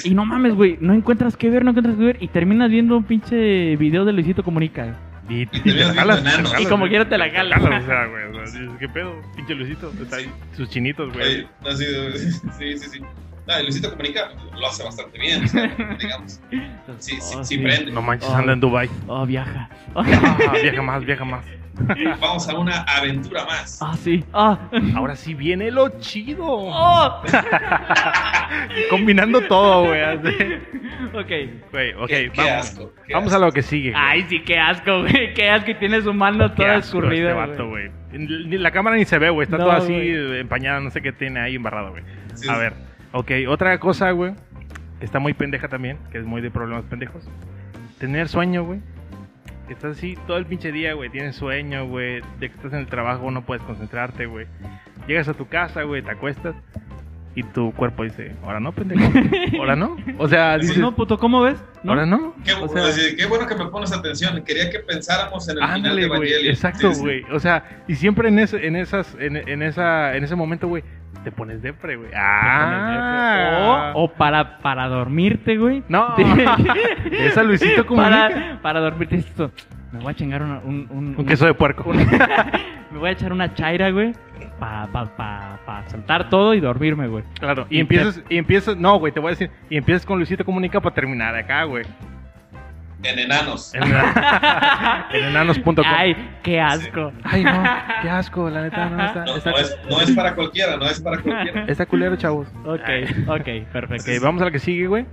Y 0.04 0.14
no 0.14 0.24
mames, 0.26 0.54
güey. 0.54 0.78
No 0.80 0.94
encuentras 0.94 1.36
qué 1.36 1.50
ver, 1.50 1.64
no 1.64 1.72
encuentras 1.72 1.96
qué 1.98 2.04
ver. 2.04 2.18
Y 2.22 2.28
terminas 2.28 2.70
viendo 2.70 2.96
un 2.96 3.04
pinche 3.04 3.76
video 3.76 4.06
de 4.06 4.14
Luisito 4.14 4.44
Comunica. 4.44 4.96
Y, 5.32 5.42
y 5.44 5.46
te 5.46 5.60
te 5.62 5.74
la 5.74 5.94
jalas, 5.94 6.22
jalas, 6.24 6.62
Y 6.62 6.66
como 6.66 6.88
quiera 6.88 7.08
te 7.08 7.18
la 7.18 7.26
Te 7.26 7.32
jalas. 7.38 7.62
jalas, 7.62 7.84
o 7.84 7.88
sea, 7.88 8.06
güey. 8.08 8.24
o 8.26 8.34
sea, 8.34 8.60
dices, 8.60 8.70
¿Qué 8.80 8.90
pedo? 8.90 9.22
Pinche 9.36 9.56
Luisito. 9.56 9.92
Está 10.02 10.18
ahí, 10.18 10.30
sus 10.58 10.70
chinitos, 10.70 11.14
güey. 11.14 11.48
Así 11.66 11.86
de- 11.86 12.20
sí, 12.60 12.78
sí, 12.78 12.90
sí. 12.90 13.00
Ah, 13.52 13.60
el 13.60 13.66
Luisito 13.66 13.90
Comunica 13.90 14.30
lo 14.58 14.68
hace 14.68 14.84
bastante 14.84 15.20
bien, 15.20 15.44
o 15.44 15.48
sea, 15.48 15.68
digamos. 16.00 16.40
Sí, 17.00 17.18
sí, 17.20 17.36
Oh, 17.38 17.44
sí 17.44 17.58
prende. 17.58 17.92
No 17.92 18.02
manches, 18.02 18.30
Oh. 18.30 18.36
anda 18.36 18.54
en 18.54 18.60
Dubai. 18.60 18.90
Oh, 19.08 19.26
viaja. 19.26 19.70
Ah, 19.96 20.54
viaja 20.62 20.82
más, 20.82 21.04
viaja 21.06 21.26
más. 21.26 21.46
Vamos 22.20 22.48
a 22.50 22.58
una 22.60 22.82
aventura 22.84 23.46
más. 23.46 23.80
Ah, 23.82 23.96
sí. 23.98 24.24
Ah. 24.34 24.58
Ahora 24.96 25.16
sí 25.16 25.34
viene 25.34 25.72
lo 25.72 25.90
chido. 26.00 26.46
Oh. 26.48 27.24
Combinando 28.90 29.42
todo, 29.42 29.86
güey. 29.88 30.02
Ok. 31.14 31.72
Güey, 31.72 31.94
ok, 31.94 32.08
Qué- 32.08 32.32
qué 32.34 32.42
vamos. 32.42 32.66
asco, 32.66 32.94
qué 33.08 33.14
Vamos 33.14 33.34
a 33.34 33.40
lo 33.40 33.52
que 33.52 33.62
sigue. 33.62 33.92
güey. 33.92 34.04
Ay, 34.06 34.26
sí, 34.30 34.42
qué 34.44 34.60
asco, 34.60 35.02
güey. 35.02 35.34
Qué 35.34 35.50
asco. 35.50 35.72
Y 35.72 35.76
tiene 35.76 36.02
su 36.02 36.14
mano 36.14 36.50
Qué 36.50 36.64
toda 36.64 36.76
escurrida. 36.76 37.30
este 37.30 37.34
vato, 37.34 37.70
güey. 37.70 37.90
Ni- 38.12 38.58
La 38.58 38.72
cámara 38.72 38.98
ni 38.98 39.06
se 39.06 39.18
ve, 39.18 39.30
güey. 39.30 39.46
Está 39.46 39.58
No, 39.58 39.64
todo 39.66 39.74
así 39.74 39.94
güey. 39.94 40.10
eh, 40.12 40.40
empañada, 40.42 40.80
no 40.82 40.90
sé 40.92 41.02
qué 41.02 41.12
tiene 41.14 41.40
ahí 41.40 41.56
embarrado, 41.56 41.92
güey. 41.92 42.04
Sí, 42.36 42.50
A 42.50 42.54
sí. 42.56 42.60
ver, 42.60 42.74
ok, 43.14 43.32
otra 43.48 43.80
cosa, 43.80 44.12
güey, 44.12 44.34
que 45.00 45.06
está 45.06 45.20
muy 45.20 45.34
pendeja 45.34 45.68
también, 45.68 45.98
que 46.12 46.18
es 46.20 46.26
muy 46.26 46.42
de 46.42 46.52
problemas 46.52 46.86
pendejos. 46.86 47.24
Tener 48.00 48.28
sueño, 48.28 48.64
güey. 48.64 48.80
Que 49.68 49.74
estás 49.74 49.98
así 49.98 50.18
todo 50.28 50.38
el 50.38 50.46
pinche 50.46 50.72
día, 50.72 50.94
güey. 50.94 51.10
Tienes 51.10 51.36
sueño, 51.36 51.88
güey. 51.88 52.22
De 52.40 52.50
que 52.50 52.56
estás 52.56 52.74
en 52.74 52.80
el 52.80 52.88
trabajo, 52.88 53.30
no 53.32 53.44
puedes 53.46 53.64
concentrarte, 53.64 54.26
güey. 54.26 54.48
Llegas 55.08 55.28
a 55.30 55.34
tu 55.34 55.48
casa, 55.48 55.84
güey, 55.84 56.02
te 56.02 56.12
acuestas. 56.12 56.56
Y 57.34 57.44
tu 57.44 57.72
cuerpo 57.74 58.04
dice, 58.04 58.34
ahora 58.44 58.60
no, 58.60 58.74
pendejo. 58.74 59.10
Ahora 59.60 59.76
no. 59.78 59.96
O 60.18 60.28
sea, 60.28 60.56
Pues 60.58 60.68
dices, 60.68 60.82
no, 60.82 60.94
puto, 60.94 61.18
¿cómo 61.18 61.42
ves? 61.44 61.64
¿No? 61.82 61.94
ahora 61.94 62.06
no. 62.06 62.36
Qué, 62.44 62.52
O 62.54 62.68
sea, 62.68 62.88
así, 62.88 63.16
qué 63.16 63.26
bueno 63.26 63.48
que 63.48 63.56
me 63.56 63.68
pones 63.68 63.94
atención. 63.94 64.44
Quería 64.44 64.70
que 64.70 64.80
pensáramos 64.80 65.48
en 65.48 65.54
el 65.58 65.64
final 65.64 65.76
ándale, 65.78 66.02
de 66.02 66.08
güey. 66.10 66.20
Evangelion. 66.20 66.54
Exacto, 66.54 66.90
Sí, 66.90 66.96
sí. 66.96 67.02
güey. 67.02 67.24
O 67.32 67.40
sea, 67.40 67.84
y 67.88 67.96
siempre 67.96 68.28
en, 68.28 68.40
ese, 68.40 68.68
en, 68.68 68.76
esas, 68.76 69.16
en, 69.18 69.38
en, 69.38 69.62
esa, 69.62 70.14
en 70.18 70.26
ese 70.26 70.36
momento, 70.36 70.68
güey, 70.68 70.84
te 71.24 71.32
pones 71.32 71.62
depre, 71.62 71.96
güey. 71.98 72.10
Ah. 72.16 73.92
O, 73.96 74.04
o 74.04 74.08
para, 74.14 74.58
para 74.60 74.88
dormirte, 74.88 75.58
güey. 75.58 75.84
No. 75.88 76.16
Esa 77.12 77.44
Luisito 77.44 77.86
comunica. 77.86 78.30
para, 78.30 78.62
para 78.62 78.80
dormirte. 78.80 79.18
esto, 79.18 79.52
Me 79.92 80.00
voy 80.00 80.12
a 80.12 80.16
chingar 80.16 80.42
una- 80.44 80.60
un, 80.60 80.88
un, 80.90 81.16
Un 81.18 81.26
queso 81.26 81.46
de 81.46 81.54
puerco. 81.54 81.92
Me 82.92 82.98
voy 83.00 83.10
a 83.10 83.12
echar 83.14 83.32
una 83.32 83.54
chaira, 83.54 83.90
güey. 83.92 84.14
Para 84.60 84.88
pa, 84.88 85.06
pa, 85.16 85.60
pa 85.66 85.84
soltar 85.90 86.30
todo 86.30 86.54
y 86.54 86.60
dormirme, 86.60 87.08
güey. 87.08 87.24
Claro, 87.40 87.66
y 87.70 87.78
Y 87.78 87.80
empiezas, 87.80 88.22
y 88.30 88.38
empiezas, 88.38 88.78
no, 88.78 89.00
güey, 89.00 89.12
te 89.14 89.20
voy 89.20 89.30
a 89.30 89.32
decir, 89.32 89.50
y 89.70 89.78
empiezas 89.78 90.06
con 90.06 90.18
Luisito 90.18 90.44
Comunica 90.46 90.80
para 90.82 90.94
terminar 90.94 91.36
acá, 91.36 91.64
güey. 91.64 91.86
En 93.04 93.20
enanos. 93.20 93.74
En, 93.74 93.84
en 95.14 95.24
enanos.com. 95.26 95.76
Ay, 95.86 96.16
qué 96.44 96.60
asco. 96.62 97.12
Ay, 97.24 97.44
no, 97.44 97.64
qué 98.02 98.10
asco, 98.10 98.50
la 98.50 98.62
neta, 98.64 98.90
no, 98.90 99.06
está, 99.06 99.26
No, 99.26 99.36
está, 99.38 99.52
no 99.52 99.58
es, 99.58 99.78
no 99.90 100.02
es 100.02 100.12
para 100.12 100.36
cualquiera, 100.36 100.78
no 100.78 100.86
es 100.86 101.00
para 101.02 101.20
cualquiera. 101.22 101.66
está 101.68 101.86
culero, 101.86 102.16
chavos. 102.16 102.48
Ok, 102.66 102.80
ok, 103.28 103.68
perfecto. 103.72 104.12
Ok, 104.12 104.22
vamos 104.22 104.42
a 104.42 104.46
la 104.46 104.52
que 104.52 104.60
sigue, 104.60 104.88
güey. 104.88 105.06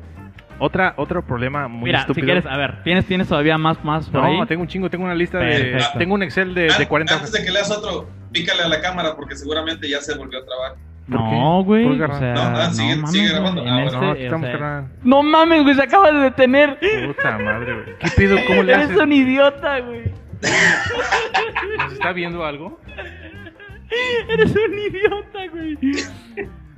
Otra, 0.61 0.95
otro 0.97 1.25
problema 1.25 1.69
muy 1.69 1.85
Mira, 1.85 2.01
estúpido. 2.01 2.25
si 2.27 2.33
quieres, 2.33 2.47
a 2.47 2.57
ver, 2.57 2.83
¿tienes, 2.83 3.07
tienes 3.07 3.29
todavía 3.29 3.57
más, 3.59 3.83
más 3.85 4.09
por 4.11 4.23
no, 4.23 4.27
ahí? 4.43 4.47
tengo 4.49 4.63
un 4.63 4.69
chingo, 4.69 4.91
tengo 4.91 5.05
una 5.05 5.15
lista 5.15 5.39
de... 5.39 5.47
Perfecto. 5.47 5.99
Tengo 5.99 6.15
un 6.15 6.23
Excel 6.25 6.53
de, 6.53 6.63
de 6.63 6.75
An- 6.75 6.85
40 6.87 7.15
Antes 7.15 7.31
de 7.33 7.45
que 7.45 7.53
leas 7.53 7.71
otro, 7.71 8.11
pícale 8.33 8.65
a 8.65 8.69
la 8.69 8.81
cámara 8.81 9.15
porque 9.15 9.37
seguramente 9.37 9.89
ya 9.89 10.01
se 10.01 10.17
volvió 10.17 10.41
a 10.41 10.45
trabar. 10.45 10.73
¿Por 11.11 11.21
No, 11.21 11.65
güey. 11.65 11.85
¿Por 11.87 11.97
qué, 11.97 12.05
O 12.05 12.19
sea, 12.19 12.35
No, 12.35 12.41
ah, 12.43 12.51
no, 12.69 12.73
sigue- 12.75 12.97
mames, 12.97 13.11
sigue 13.11 13.29
grabando. 13.29 13.63
Ah, 13.67 13.83
este, 13.85 13.97
No, 13.99 14.09
o 14.09 14.13
aquí 14.13 14.23
estamos 14.25 14.47
sea, 14.49 14.59
carnal. 14.59 14.89
No 15.05 15.23
mames, 15.23 15.63
güey, 15.63 15.75
se 15.75 15.83
acaba 15.83 16.13
de 16.13 16.19
detener. 16.21 16.79
Puta 17.07 17.39
madre, 17.39 17.73
güey. 17.75 17.99
¿Qué 17.99 18.09
pedo? 18.17 18.37
¿Cómo 18.47 18.63
le 18.63 18.73
Eres 18.75 18.87
haces? 18.87 18.99
un 19.01 19.13
idiota, 19.13 19.81
güey. 19.81 20.03
¿Nos 21.79 21.93
está 21.93 22.13
viendo 22.13 22.45
algo? 22.45 22.81
Eres 24.29 24.55
un 24.55 24.79
idiota, 24.79 25.39
güey. 25.51 25.79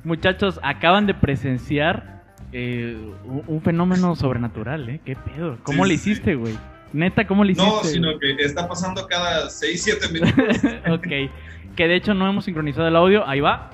Muchachos, 0.05 0.61
acaban 0.63 1.07
de 1.07 1.15
presenciar 1.15 2.23
eh, 2.53 2.97
un, 3.25 3.43
un 3.47 3.61
fenómeno 3.63 4.15
sobrenatural, 4.17 4.89
¿eh? 4.89 5.01
¿Qué 5.05 5.17
pedo? 5.17 5.59
¿Cómo 5.63 5.85
Sí, 5.85 5.89
le 5.89 5.95
hiciste, 5.95 6.35
güey? 6.37 6.57
Neta, 6.93 7.27
¿cómo 7.27 7.45
le 7.45 7.53
hiciste? 7.53 7.71
No, 7.71 7.85
sino 7.85 8.19
que 8.19 8.33
está 8.43 8.67
pasando 8.69 9.07
cada 9.07 9.49
6, 9.51 9.83
7 9.83 10.09
minutos. 10.13 10.65
ok. 10.91 11.31
Que 11.77 11.87
de 11.87 11.95
hecho 11.97 12.15
no 12.15 12.29
hemos 12.29 12.45
sincronizado 12.45 12.89
el 12.89 12.97
audio. 12.97 13.27
Ahí 13.29 13.41
va. 13.41 13.71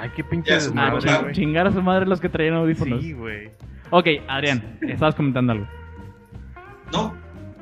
Ay, 0.00 0.10
qué 0.16 0.24
pinche 0.24 0.50
Ya 0.50 0.56
es 0.56 0.68
A 0.68 0.70
una 0.72 0.84
desmadre, 0.84 1.06
madre, 1.06 1.16
chi- 1.18 1.22
güey. 1.22 1.34
chingar 1.34 1.66
a 1.66 1.72
su 1.72 1.82
madre 1.82 2.06
los 2.06 2.20
que 2.20 2.28
traían 2.28 2.54
audífonos. 2.54 3.00
Sí, 3.02 3.12
güey. 3.12 3.50
Ok, 3.90 4.06
Adrián, 4.28 4.78
estabas 4.82 5.14
comentando 5.14 5.52
algo. 5.52 5.66
No, 6.92 7.14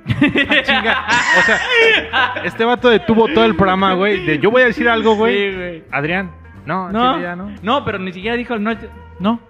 Chinga. 0.08 1.06
O 1.38 1.42
sea, 1.42 2.42
este 2.44 2.64
vato 2.64 2.88
detuvo 2.88 3.28
todo 3.28 3.44
el 3.44 3.54
programa, 3.56 3.92
güey. 3.94 4.24
De 4.24 4.38
yo 4.38 4.50
voy 4.50 4.62
a 4.62 4.66
decir 4.66 4.88
algo, 4.88 5.14
güey. 5.16 5.50
Sí, 5.50 5.56
güey. 5.56 5.84
Adrián. 5.90 6.30
No, 6.64 6.90
No, 6.90 7.20
ya 7.20 7.34
no. 7.36 7.50
no, 7.62 7.84
pero 7.84 7.98
ni 7.98 8.12
siquiera 8.12 8.36
dijo 8.36 8.58
no. 8.58 8.72
No, 9.20 9.40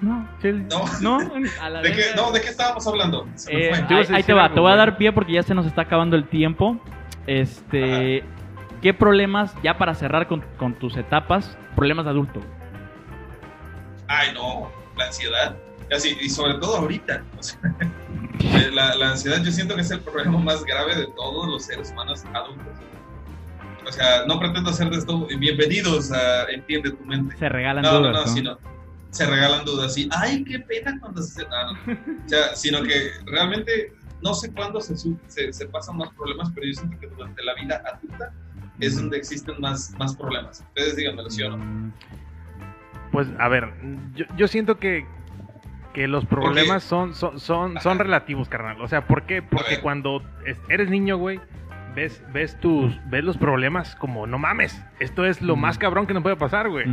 no, 0.00 0.28
Chile. 0.42 0.66
no. 1.00 1.18
no. 1.18 1.18
A 1.62 1.70
la 1.70 1.80
¿De 1.82 1.92
qué, 1.92 2.02
no, 2.16 2.30
¿de 2.32 2.40
qué 2.40 2.48
estábamos 2.48 2.86
hablando? 2.86 3.26
Se 3.34 3.52
me 3.52 3.66
Eh, 3.68 3.74
fue. 3.86 3.96
Ahí, 4.16 4.22
te 4.22 4.32
va, 4.32 4.44
algo, 4.44 4.54
te 4.54 4.60
voy 4.60 4.72
a 4.72 4.76
dar 4.76 4.96
pie 4.96 5.12
porque 5.12 5.32
ya 5.32 5.42
se 5.42 5.54
nos 5.54 5.66
está 5.66 5.82
acabando 5.82 6.14
el 6.16 6.24
tiempo. 6.28 6.80
Este, 7.26 8.22
¿qué 8.82 8.94
problemas, 8.94 9.54
ya 9.62 9.78
para 9.78 9.94
cerrar 9.94 10.26
con, 10.28 10.42
con 10.58 10.74
tus 10.74 10.96
etapas, 10.96 11.56
problemas 11.74 12.04
de 12.04 12.10
adulto? 12.10 12.40
Ay, 14.08 14.32
no, 14.34 14.70
la 14.96 15.06
ansiedad. 15.06 15.56
Así, 15.94 16.16
y 16.20 16.28
sobre 16.28 16.54
todo 16.54 16.76
ahorita. 16.78 17.22
o 17.38 17.42
sea, 17.42 17.58
eh, 18.40 18.70
la, 18.72 18.94
la 18.96 19.10
ansiedad 19.10 19.42
yo 19.42 19.50
siento 19.52 19.74
que 19.74 19.82
es 19.82 19.90
el 19.90 20.00
problema 20.00 20.38
más 20.38 20.64
grave 20.64 20.96
de 20.96 21.06
todos 21.16 21.46
los 21.46 21.64
seres 21.64 21.90
humanos 21.90 22.24
adultos. 22.32 22.74
O 23.86 23.92
sea, 23.92 24.24
no 24.26 24.40
pretendo 24.40 24.70
hacer 24.70 24.90
de 24.90 24.96
esto 24.96 25.26
bienvenidos 25.38 26.10
a 26.10 26.44
Entiende 26.50 26.90
tu 26.90 27.04
mente. 27.04 27.36
Se 27.36 27.48
regalan 27.48 27.84
No, 27.84 27.92
no, 27.92 27.98
dudas, 27.98 28.14
no, 28.14 28.20
¿no? 28.26 28.26
sino 28.26 28.58
se 29.10 29.24
regalan 29.26 29.64
dudas 29.64 29.96
y, 29.96 30.08
ay, 30.12 30.44
qué 30.44 30.58
pena 30.58 30.98
cuando 31.00 31.22
se... 31.22 31.42
ah, 31.44 31.72
no. 31.72 31.92
O 31.92 32.28
sea, 32.28 32.54
sino 32.54 32.82
que 32.82 33.12
realmente 33.24 33.94
no 34.22 34.34
sé 34.34 34.52
cuándo 34.52 34.80
se, 34.80 34.94
se, 34.96 35.52
se 35.52 35.66
pasan 35.68 35.96
más 35.96 36.10
problemas, 36.14 36.50
pero 36.54 36.66
yo 36.66 36.74
siento 36.74 36.98
que 36.98 37.06
durante 37.06 37.42
la 37.42 37.54
vida 37.54 37.82
adulta 37.86 38.32
es 38.80 38.96
donde 38.96 39.16
existen 39.18 39.54
más, 39.60 39.94
más 39.98 40.16
problemas. 40.16 40.60
Ustedes 40.60 40.96
díganmelo, 40.96 41.30
¿sí 41.30 41.42
o 41.42 41.50
no? 41.50 41.58
Mm, 41.58 41.92
Pues, 43.12 43.28
a 43.38 43.48
ver, 43.48 43.72
yo, 44.14 44.24
yo 44.36 44.48
siento 44.48 44.78
que, 44.78 45.06
que 45.94 46.06
los 46.08 46.26
problemas 46.26 46.82
son, 46.82 47.14
son, 47.14 47.40
son, 47.40 47.80
son 47.80 47.98
relativos, 47.98 48.48
carnal. 48.48 48.80
O 48.82 48.88
sea, 48.88 49.06
¿por 49.06 49.22
qué? 49.22 49.40
Porque 49.42 49.80
cuando 49.80 50.22
es- 50.44 50.58
eres 50.68 50.90
niño, 50.90 51.16
güey, 51.16 51.40
ves, 51.96 52.22
ves 52.32 52.60
tus, 52.60 52.94
ves 53.06 53.24
los 53.24 53.38
problemas 53.38 53.96
como, 53.96 54.26
no 54.26 54.38
mames, 54.38 54.80
esto 55.00 55.24
es 55.24 55.40
lo 55.40 55.56
más 55.56 55.78
cabrón 55.78 56.06
que 56.06 56.12
nos 56.12 56.22
puede 56.22 56.36
pasar, 56.36 56.68
güey. 56.68 56.86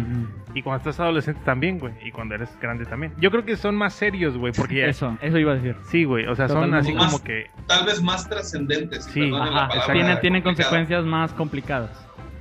Y 0.56 0.62
cuando 0.64 0.78
estás 0.78 0.99
adolescente 0.99 1.41
también, 1.43 1.78
güey. 1.78 1.93
Y 2.04 2.12
cuando 2.12 2.36
eres 2.36 2.49
grande 2.62 2.86
también. 2.86 3.14
Yo 3.18 3.30
creo 3.30 3.43
que 3.43 3.58
son 3.58 3.76
más 3.76 3.93
serios, 3.93 4.38
güey, 4.38 4.54
porque 4.54 4.78
ya... 4.78 4.86
Eso, 4.93 5.18
eso 5.22 5.38
iba 5.38 5.51
a 5.51 5.56
decir. 5.56 5.76
Sí, 5.89 6.06
güey, 6.06 6.26
o 6.26 6.36
sea, 6.36 6.47
son 6.47 6.74
así 6.74 6.93
Más- 6.93 7.12
como 7.12 7.24
que... 7.24 7.47
Tal 7.68 7.86
vez 7.86 8.01
más 8.01 8.28
trascendentes. 8.30 9.04
Sí, 9.06 9.30
la 9.30 9.43
Ajá, 9.43 9.68
palabra 9.86 10.22
tienen, 10.22 10.41
consecuencias 10.41 11.04
más 11.04 11.34
complicadas. 11.34 11.91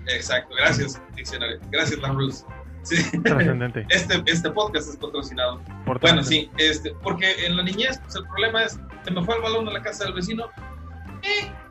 Exacto, 0.07 0.55
gracias, 0.57 1.03
diccionario. 1.17 1.59
Gracias, 1.71 2.01
Lambrus. 2.01 2.47
Sí. 2.83 3.21
Trascendente. 3.23 3.87
Este, 3.91 4.23
este 4.27 4.51
podcast 4.51 4.89
es 4.89 4.97
patrocinado. 4.97 5.61
por 5.85 5.99
Bueno, 6.01 6.23
sí, 6.23 6.51
este, 6.59 6.93
porque 7.03 7.47
en 7.47 7.57
la 7.57 7.63
niñez, 7.65 7.99
pues 8.03 8.17
el 8.17 8.25
problema 8.25 8.63
es, 8.65 8.79
se 9.05 9.11
me 9.11 9.23
fue 9.25 9.37
el 9.37 9.43
balón 9.43 9.69
a 9.69 9.73
la 9.73 9.83
casa 9.83 10.05
del 10.05 10.15
vecino. 10.15 10.47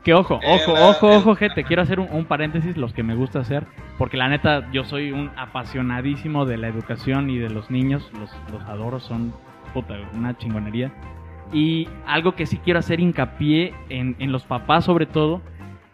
Que 0.04 0.14
ojo, 0.14 0.40
Eh, 0.42 0.46
ojo, 0.46 0.72
ojo, 0.72 1.16
ojo, 1.16 1.34
gente. 1.36 1.62
Quiero 1.64 1.82
hacer 1.82 2.00
un, 2.00 2.08
un 2.10 2.24
paréntesis, 2.24 2.76
los 2.76 2.92
que 2.92 3.02
me 3.02 3.14
gusta 3.14 3.40
hacer. 3.40 3.66
Porque 3.98 4.16
la 4.16 4.28
neta, 4.28 4.68
yo 4.72 4.84
soy 4.84 5.12
un 5.12 5.30
apasionadísimo 5.36 6.44
de 6.44 6.56
la 6.58 6.68
educación 6.68 7.30
y 7.30 7.38
de 7.38 7.50
los 7.50 7.70
niños. 7.70 8.10
Los, 8.18 8.30
los 8.52 8.62
adoro, 8.68 8.98
son 8.98 9.32
puta, 9.72 9.94
una 10.14 10.36
chingonería. 10.36 10.92
Y 11.52 11.86
algo 12.06 12.34
que 12.34 12.46
sí 12.46 12.58
quiero 12.58 12.78
hacer 12.80 12.98
hincapié 12.98 13.74
en, 13.90 14.16
en 14.18 14.32
los 14.32 14.44
papás, 14.44 14.84
sobre 14.84 15.06
todo, 15.06 15.40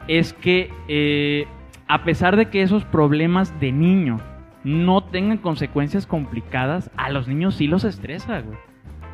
es 0.07 0.33
que 0.33 0.71
eh, 0.89 1.47
a 1.87 2.05
pesar 2.05 2.37
de 2.37 2.47
que 2.49 2.63
esos 2.63 2.85
problemas 2.85 3.59
de 3.61 3.73
niño 3.73 4.19
no 4.65 5.03
tengan 5.05 5.39
consecuencias 5.39 6.07
complicadas, 6.07 6.91
a 6.97 7.11
los 7.11 7.29
niños 7.29 7.57
sí 7.57 7.67
los 7.67 7.85
estresa, 7.85 8.41
güey. 8.41 8.57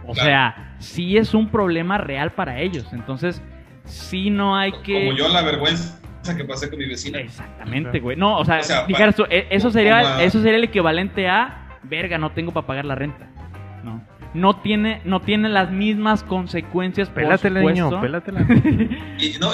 O 0.06 0.12
Claro. 0.12 0.28
sea, 0.28 0.74
sí 0.78 1.16
es 1.16 1.32
un 1.34 1.48
problema 1.48 1.96
real 1.98 2.32
para 2.32 2.60
ellos. 2.60 2.92
Entonces, 2.92 3.42
sí 3.84 4.30
no 4.30 4.56
hay 4.56 4.72
que... 4.82 5.06
Como 5.06 5.16
yo 5.16 5.28
la 5.28 5.42
vergüenza 5.42 6.00
que 6.32 6.44
pasé 6.44 6.70
con 6.70 6.78
mi 6.78 6.86
vecina. 6.86 7.18
Exactamente, 7.18 8.00
güey. 8.00 8.16
No, 8.16 8.38
o 8.38 8.44
sea, 8.44 8.60
O 8.60 8.62
sea, 8.62 8.86
dijeras 8.86 9.14
tú, 9.14 9.24
e- 9.28 9.46
eso 9.50 9.70
sería, 9.70 10.22
eso 10.22 10.40
sería 10.40 10.56
el 10.56 10.64
equivalente 10.64 11.28
a, 11.28 11.78
verga, 11.82 12.16
no 12.16 12.30
tengo 12.30 12.52
para 12.52 12.66
pagar 12.66 12.84
la 12.86 12.94
renta. 12.94 13.28
No. 13.82 14.02
No 14.32 14.56
tiene, 14.56 15.00
no 15.04 15.20
tiene 15.20 15.48
las 15.48 15.70
mismas 15.70 16.24
consecuencias, 16.24 17.08
por 17.08 17.22
Pélatela, 17.22 17.60
niño, 17.60 17.90
supuesto, 17.90 18.00
pélatela. 18.00 18.40
Y 19.18 19.38
no, 19.38 19.50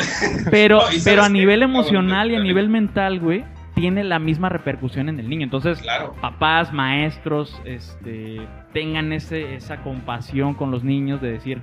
pero, 0.51 0.81
No, 0.91 0.97
¿y 0.97 1.01
pero 1.05 1.23
a 1.23 1.29
nivel 1.29 1.63
emocional 1.63 2.31
y 2.31 2.37
a 2.37 2.41
nivel 2.41 2.69
mental, 2.69 3.19
güey, 3.21 3.45
tiene 3.75 4.05
la 4.05 4.19
misma 4.19 4.49
repercusión 4.49 5.09
en 5.09 5.21
el 5.21 5.29
niño. 5.29 5.45
Entonces, 5.45 5.81
claro. 5.81 6.15
papás, 6.21 6.73
maestros, 6.73 7.61
este, 7.65 8.41
tengan 8.73 9.13
ese, 9.13 9.55
esa 9.55 9.83
compasión 9.83 10.55
con 10.55 10.71
los 10.71 10.83
niños 10.85 11.21
de 11.21 11.33
decir, 11.33 11.63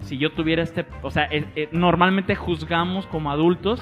si 0.00 0.18
yo 0.18 0.32
tuviera 0.32 0.62
este, 0.62 0.86
o 1.02 1.10
sea, 1.10 1.24
eh, 1.30 1.44
eh, 1.56 1.68
normalmente 1.72 2.34
juzgamos 2.36 3.06
como 3.06 3.30
adultos 3.30 3.80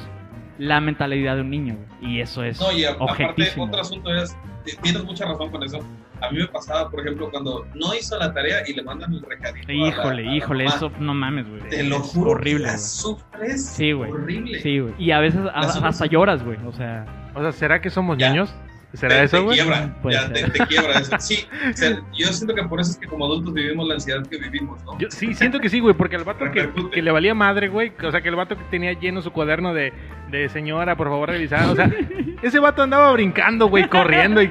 la 0.59 0.81
mentalidad 0.81 1.35
de 1.37 1.41
un 1.43 1.51
niño, 1.51 1.77
güey, 2.01 2.15
y 2.15 2.21
eso 2.21 2.45
es 2.45 2.61
No, 2.61 2.71
y 2.73 2.85
a- 2.85 2.93
aparte, 2.93 3.53
otro 3.59 3.81
asunto 3.81 4.15
es, 4.15 4.37
tienes 4.83 5.05
mucha 5.05 5.25
razón 5.27 5.51
con 5.51 5.63
eso. 5.63 5.81
A 6.21 6.31
mí 6.31 6.39
me 6.39 6.47
pasaba, 6.47 6.89
por 6.91 7.01
ejemplo, 7.01 7.29
cuando 7.31 7.67
no 7.75 7.93
hizo 7.95 8.17
la 8.19 8.33
tarea 8.33 8.59
y 8.67 8.73
le 8.73 8.83
mandan 8.83 9.13
el 9.13 9.21
recadito. 9.23 9.67
a 9.69 9.75
la- 9.75 9.89
Híjole, 9.89 10.29
a 10.29 10.35
híjole, 10.37 10.65
eso 10.65 10.91
no 11.01 11.13
mames, 11.13 11.47
güey. 11.49 11.61
Te 11.69 11.83
lo 11.83 11.97
Es 11.97 12.03
juro. 12.03 12.31
horrible, 12.31 12.65
que 12.67 12.71
la 12.73 12.79
sufres. 12.79 13.67
Sí, 13.67 13.93
güey. 13.93 14.11
Horrible. 14.13 14.61
Sí, 14.61 14.79
güey. 14.79 14.95
Y 14.97 15.11
a 15.11 15.19
veces 15.19 15.41
hasta 15.53 16.07
lloras, 16.07 16.43
güey. 16.45 16.59
O 16.67 16.73
sea, 16.73 17.05
O 17.35 17.41
sea, 17.43 17.51
¿será 17.51 17.81
que 17.83 17.91
somos 17.91 18.17
Ya. 18.17 18.29
niños? 18.31 18.55
¿Será 18.95 19.17
te, 19.17 19.25
eso, 19.25 19.37
te 19.39 19.43
güey? 19.43 19.57
quiebra, 19.59 19.97
ya, 20.11 20.33
te, 20.33 20.41
ser. 20.41 20.53
te 20.53 20.67
quiebra 20.67 20.93
eso. 21.01 21.17
Sí, 21.19 21.45
o 21.73 21.77
sea, 21.77 22.01
yo 22.17 22.27
siento 22.29 22.55
que 22.55 22.63
por 22.63 22.81
eso 22.81 22.93
es 22.93 22.97
que 22.97 23.07
como 23.07 23.27
adultos 23.27 23.53
vivimos 23.53 23.87
la 23.89 23.95
ansiedad 23.95 24.25
que 24.27 24.39
vivimos, 24.39 24.83
¿no? 24.85 24.99
Yo 24.99 25.09
sí, 25.11 25.35
siento 25.35 25.59
que 25.61 25.69
sí, 25.69 25.81
güey, 25.81 25.95
porque 25.95 26.17
el 26.17 26.25
vato 26.25 26.45
que, 26.51 27.03
le 27.03 27.11
valía 27.11 27.35
madre, 27.35 27.69
güey, 27.69 27.93
o 28.03 28.11
sea, 28.11 28.21
que 28.21 28.29
el 28.29 28.37
vato 28.37 28.57
que 28.57 28.65
tenía 28.71 28.93
lleno 28.93 29.21
su 29.21 29.33
cuaderno 29.33 29.75
de, 29.75 29.93
de 30.31 30.49
señora, 30.49 30.97
por 30.97 31.09
favor, 31.09 31.29
revisar, 31.31 31.69
o 31.69 31.75
sea, 31.75 31.91
ese 32.43 32.59
vato 32.61 32.83
andaba 32.83 33.13
brincando, 33.13 33.67
güey, 33.69 33.89
corriendo 33.89 34.41
y... 34.43 34.51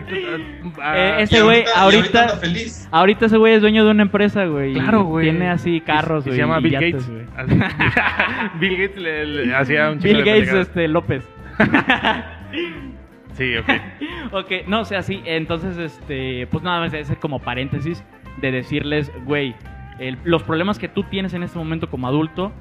ah, 0.82 0.98
Eh, 0.98 1.16
ese 1.24 1.42
güey, 1.42 1.64
ahorita- 1.76 2.38
feliz. 2.40 2.88
ahorita 2.92 3.28
ese 3.28 3.38
güey 3.38 3.54
es 3.54 3.62
dueño 3.62 3.86
de 3.86 3.92
una 3.92 4.04
empresa, 4.04 4.46
güey. 4.46 4.74
Claro, 4.74 5.04
güey. 5.06 5.30
Tiene 5.30 5.50
así 5.50 5.80
carros, 5.82 6.26
güey. 6.26 6.36
Se 6.36 6.42
llama 6.42 6.60
Bill 6.60 6.74
Gates. 6.74 7.10
Bill 8.60 8.78
Gates 8.78 9.02
le, 9.02 9.26
le 9.26 9.56
hacía 9.56 9.90
un 9.90 10.00
chingo 10.00 10.16
Bill 10.16 10.26
de 10.26 10.40
Gates 10.42 10.54
este, 10.68 10.88
López. 10.88 11.24
Sí, 13.34 13.56
ok. 13.58 13.70
Ok, 14.32 14.52
no, 14.68 14.80
o 14.82 14.86
sea, 14.86 15.04
sí, 15.04 15.22
entonces, 15.26 15.78
este, 15.78 16.48
pues 16.48 16.64
nada 16.64 16.80
más 16.80 16.94
ese 16.94 17.18
como 17.18 17.38
paréntesis 17.40 18.04
de 18.42 18.52
decirles, 18.52 19.12
güey, 19.26 19.54
el- 20.00 20.18
los 20.24 20.42
problemas 20.42 20.80
que 20.80 20.88
tú 20.88 21.04
tienes 21.04 21.36
en 21.36 21.44
este 21.44 21.60
momento 21.60 21.88
como 21.90 22.08
adulto 22.08 22.52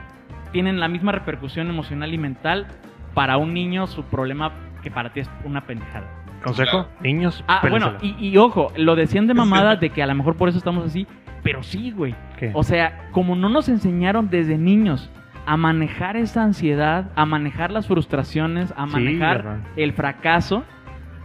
tienen 0.50 0.80
la 0.80 0.88
misma 0.88 1.12
repercusión 1.12 1.70
emocional 1.70 2.12
y 2.12 2.18
mental 2.18 2.66
para 3.14 3.38
un 3.38 3.54
niño, 3.54 3.86
su 3.86 4.02
problema 4.04 4.52
que 4.82 4.90
para 4.90 5.14
ti 5.14 5.20
es 5.20 5.30
una 5.44 5.62
pendejada. 5.64 6.06
¿Consejo? 6.42 6.70
Claro. 6.70 6.88
Niños, 7.00 7.42
Ah, 7.48 7.60
bueno, 7.70 7.94
y 8.02 8.36
ojo, 8.36 8.70
lo 8.76 8.94
decían 8.96 9.26
de 9.26 9.32
mamada 9.34 9.76
de 9.76 9.88
que 9.90 10.02
a 10.02 10.06
lo 10.06 10.14
mejor 10.14 10.36
por 10.36 10.48
eso 10.50 10.58
estamos 10.58 10.84
así, 10.84 11.06
pero 11.42 11.62
sí, 11.62 11.90
güey. 11.92 12.14
¿Qué? 12.38 12.50
O 12.52 12.64
sea, 12.64 13.08
como 13.12 13.34
no 13.34 13.48
nos 13.48 13.68
enseñaron 13.70 14.28
desde 14.28 14.58
niños 14.58 15.10
a 15.46 15.56
manejar 15.56 16.16
esa 16.16 16.42
ansiedad, 16.42 17.10
a 17.16 17.26
manejar 17.26 17.70
las 17.70 17.86
frustraciones, 17.86 18.72
a 18.76 18.86
manejar 18.86 19.60
el 19.76 19.92
fracaso, 19.92 20.64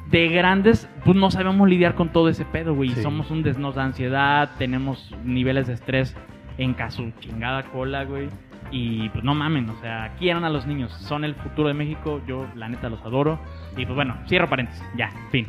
de 0.09 0.29
grandes, 0.29 0.89
pues 1.03 1.17
no 1.17 1.29
sabemos 1.31 1.67
lidiar 1.67 1.95
con 1.95 2.09
todo 2.09 2.29
ese 2.29 2.45
pedo, 2.45 2.73
güey. 2.73 2.89
Sí. 2.89 3.01
Somos 3.01 3.29
un 3.29 3.43
desnos 3.43 3.75
de 3.75 3.81
ansiedad, 3.81 4.51
tenemos 4.57 5.13
niveles 5.23 5.67
de 5.67 5.73
estrés 5.73 6.15
en 6.57 6.73
caso 6.73 7.03
chingada 7.19 7.63
cola, 7.63 8.05
güey. 8.05 8.29
Y 8.71 9.09
pues 9.09 9.23
no 9.23 9.33
mamen, 9.33 9.69
o 9.69 9.79
sea, 9.79 10.13
quieran 10.19 10.43
a 10.43 10.49
los 10.49 10.67
niños, 10.67 10.91
son 10.91 11.23
el 11.23 11.35
futuro 11.35 11.69
de 11.69 11.73
México, 11.73 12.21
yo 12.27 12.47
la 12.55 12.67
neta 12.67 12.89
los 12.89 13.01
adoro. 13.01 13.39
Y 13.77 13.85
pues 13.85 13.95
bueno, 13.95 14.17
cierro 14.27 14.49
paréntesis, 14.49 14.83
ya, 14.97 15.09
fin. 15.31 15.47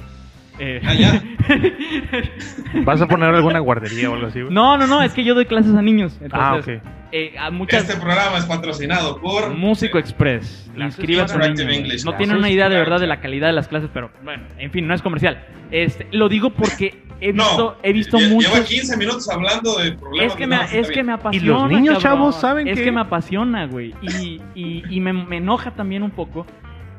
Eh, 0.58 0.80
Ah. 0.84 1.20
¿Vas 2.84 3.00
a 3.00 3.06
poner 3.06 3.34
alguna 3.34 3.58
guardería 3.60 4.10
o 4.10 4.14
algo 4.14 4.26
así, 4.26 4.40
güey? 4.42 4.52
no, 4.52 4.76
no, 4.76 4.86
no, 4.86 5.02
es 5.02 5.12
que 5.14 5.24
yo 5.24 5.34
doy 5.34 5.46
clases 5.46 5.74
a 5.74 5.82
niños. 5.82 6.18
Ah, 6.32 6.54
Entonces, 6.56 6.80
ok. 6.82 6.88
eh, 7.12 7.34
a 7.38 7.50
muchas... 7.50 7.82
Este 7.88 7.96
programa 8.00 8.38
es 8.38 8.44
patrocinado 8.44 9.20
por 9.20 9.50
Músico 9.54 9.98
Express. 9.98 10.70
Niños. 10.74 10.98
English 10.98 12.04
No 12.04 12.14
tienen 12.14 12.36
una 12.36 12.50
idea 12.50 12.68
de 12.68 12.76
verdad 12.76 13.00
de 13.00 13.06
la 13.06 13.20
calidad 13.20 13.46
de 13.48 13.52
las 13.54 13.68
clases, 13.68 13.90
pero 13.92 14.10
bueno, 14.22 14.44
en 14.58 14.70
fin, 14.70 14.86
no 14.86 14.94
es 14.94 15.02
comercial. 15.02 15.44
Este, 15.70 16.06
lo 16.12 16.28
digo 16.28 16.50
porque 16.50 17.02
he 17.20 17.32
No, 17.32 17.44
visto, 17.44 17.76
he 17.82 17.92
visto 17.92 18.18
lle- 18.18 18.28
muchos. 18.30 18.52
Lleva 18.52 18.64
15 18.66 18.96
minutos 18.96 19.28
hablando 19.28 19.76
de 19.78 19.92
problemas. 19.92 20.32
Es 20.32 20.36
que, 20.36 20.46
de 20.46 20.46
me, 20.46 20.78
es 20.80 20.90
que 20.90 21.02
me 21.02 21.12
apasiona. 21.12 21.46
los 21.62 21.68
niños, 21.70 22.02
cabrón. 22.02 22.18
chavos, 22.18 22.34
saben 22.36 22.68
Es 22.68 22.78
que- 22.78 22.84
que 22.84 22.92
me 22.92 23.00
apasiona, 23.00 23.66
güey. 23.66 23.94
Y, 24.02 24.40
y, 24.54 24.84
y 24.88 25.00
me, 25.00 25.12
me 25.12 25.38
enoja 25.38 25.70
también 25.72 26.02
un 26.02 26.10
poco 26.10 26.46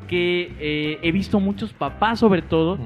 que 0.08 0.54
eh, 0.60 1.00
he 1.04 1.12
visto 1.12 1.40
muchos 1.40 1.72
papás, 1.72 2.20
sobre 2.20 2.42
todo. 2.42 2.78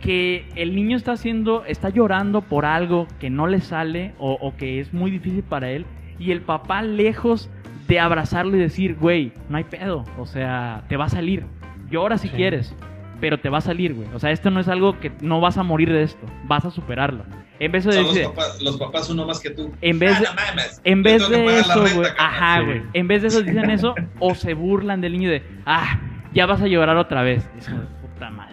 Que 0.00 0.46
el 0.56 0.74
niño 0.74 0.96
está 0.96 1.12
haciendo, 1.12 1.64
está 1.66 1.88
llorando 1.90 2.40
por 2.42 2.64
algo 2.64 3.06
que 3.18 3.30
no 3.30 3.46
le 3.46 3.60
sale 3.60 4.14
o, 4.18 4.32
o 4.40 4.56
que 4.56 4.80
es 4.80 4.92
muy 4.92 5.10
difícil 5.10 5.42
para 5.42 5.70
él. 5.70 5.84
Y 6.18 6.32
el 6.32 6.40
papá, 6.42 6.82
lejos 6.82 7.50
de 7.86 8.00
abrazarlo 8.00 8.56
y 8.56 8.60
decir, 8.60 8.96
güey, 8.96 9.32
no 9.48 9.56
hay 9.58 9.64
pedo. 9.64 10.04
O 10.18 10.26
sea, 10.26 10.84
te 10.88 10.96
va 10.96 11.06
a 11.06 11.08
salir. 11.08 11.44
Llora 11.90 12.18
si 12.18 12.28
Sí. 12.28 12.34
quieres, 12.36 12.74
pero 13.20 13.38
te 13.40 13.48
va 13.48 13.58
a 13.58 13.62
salir, 13.62 13.94
güey. 13.94 14.08
O 14.14 14.18
sea, 14.18 14.30
esto 14.30 14.50
no 14.50 14.60
es 14.60 14.68
algo 14.68 14.98
que 15.00 15.12
no 15.20 15.40
vas 15.40 15.58
a 15.58 15.62
morir 15.62 15.92
de 15.92 16.02
esto. 16.02 16.26
Vas 16.44 16.64
a 16.64 16.70
superarlo. 16.70 17.24
En 17.58 17.72
vez 17.72 17.84
de 17.84 17.92
Son 17.92 18.04
los 18.04 18.14
decir, 18.14 18.28
papás, 18.30 18.62
los 18.62 18.76
papás 18.78 19.10
uno 19.10 19.26
más 19.26 19.38
que 19.40 19.50
tú. 19.50 19.70
en 19.82 19.98
vez 19.98 20.12
Ah, 20.16 20.20
de, 20.20 20.24
no 20.26 20.34
mames, 20.34 20.80
en 20.82 21.02
vez 21.02 21.28
de 21.28 21.58
eso, 21.58 21.84
güey. 21.94 22.08
Ajá, 22.18 22.60
Sí. 22.60 22.64
güey. 22.64 22.82
En 22.94 23.06
vez 23.08 23.20
de 23.22 23.28
eso 23.28 23.42
dicen 23.42 23.68
eso 23.70 23.94
o 24.18 24.34
se 24.34 24.54
burlan 24.54 25.00
del 25.02 25.12
niño 25.12 25.28
de, 25.30 25.42
ah, 25.66 26.00
ya 26.32 26.46
vas 26.46 26.62
a 26.62 26.66
llorar 26.68 26.96
otra 26.96 27.22
vez. 27.22 27.46
Es 27.58 27.68
como, 27.68 27.82
puta 28.00 28.30
madre. 28.30 28.49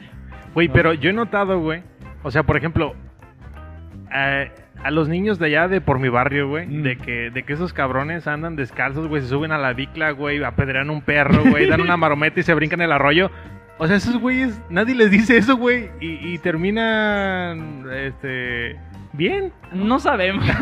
Güey, 0.58 0.68
No. 0.70 0.74
pero 0.74 0.94
yo 0.94 1.12
he 1.12 1.14
notado, 1.14 1.60
güey. 1.60 1.84
O 2.24 2.32
sea, 2.32 2.42
por 2.42 2.58
ejemplo, 2.58 2.96
eh, 4.12 4.52
a 4.84 4.90
los 4.90 5.08
niños 5.08 5.38
de 5.38 5.46
allá 5.46 5.68
de 5.68 5.82
por 5.82 6.00
mi 6.00 6.10
barrio, 6.10 6.48
güey, 6.50 6.66
Mm. 6.66 6.82
de 6.82 6.98
que 6.98 7.30
de 7.30 7.44
que 7.44 7.54
esos 7.54 7.74
cabrones 7.74 8.26
andan 8.26 8.56
descalzos, 8.56 9.08
güey, 9.08 9.22
se 9.22 9.28
suben 9.28 9.52
a 9.52 9.60
la 9.60 9.74
bicla, 9.74 10.10
güey, 10.12 10.44
apedrean 10.44 10.90
un 10.90 11.02
perro, 11.02 11.44
güey, 11.46 11.68
dan 11.68 11.82
una 11.82 11.96
marometa 11.96 12.40
y 12.40 12.44
se 12.44 12.56
brincan 12.56 12.82
el 12.82 12.92
arroyo. 12.92 13.30
O 13.78 13.86
sea, 13.86 13.98
esos 13.98 14.18
güeyes, 14.18 14.60
nadie 14.72 14.96
les 14.96 15.12
dice 15.12 15.38
eso, 15.38 15.58
güey, 15.58 15.92
y, 16.00 16.34
y 16.34 16.40
terminan, 16.40 17.86
este, 17.94 18.76
bien. 19.14 19.54
No 19.74 20.00
sabemos. 20.00 20.44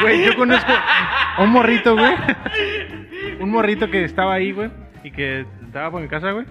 Güey, 0.00 0.24
yo 0.24 0.36
conozco 0.36 0.72
a 0.72 1.42
un 1.42 1.50
morrito, 1.50 1.94
güey. 1.96 2.14
Un 3.40 3.50
morrito 3.50 3.90
que 3.90 4.04
estaba 4.04 4.34
ahí, 4.34 4.52
güey. 4.52 4.70
Y 5.02 5.10
que 5.10 5.44
estaba 5.64 5.90
por 5.90 6.00
mi 6.00 6.08
casa, 6.08 6.30
güey. 6.30 6.46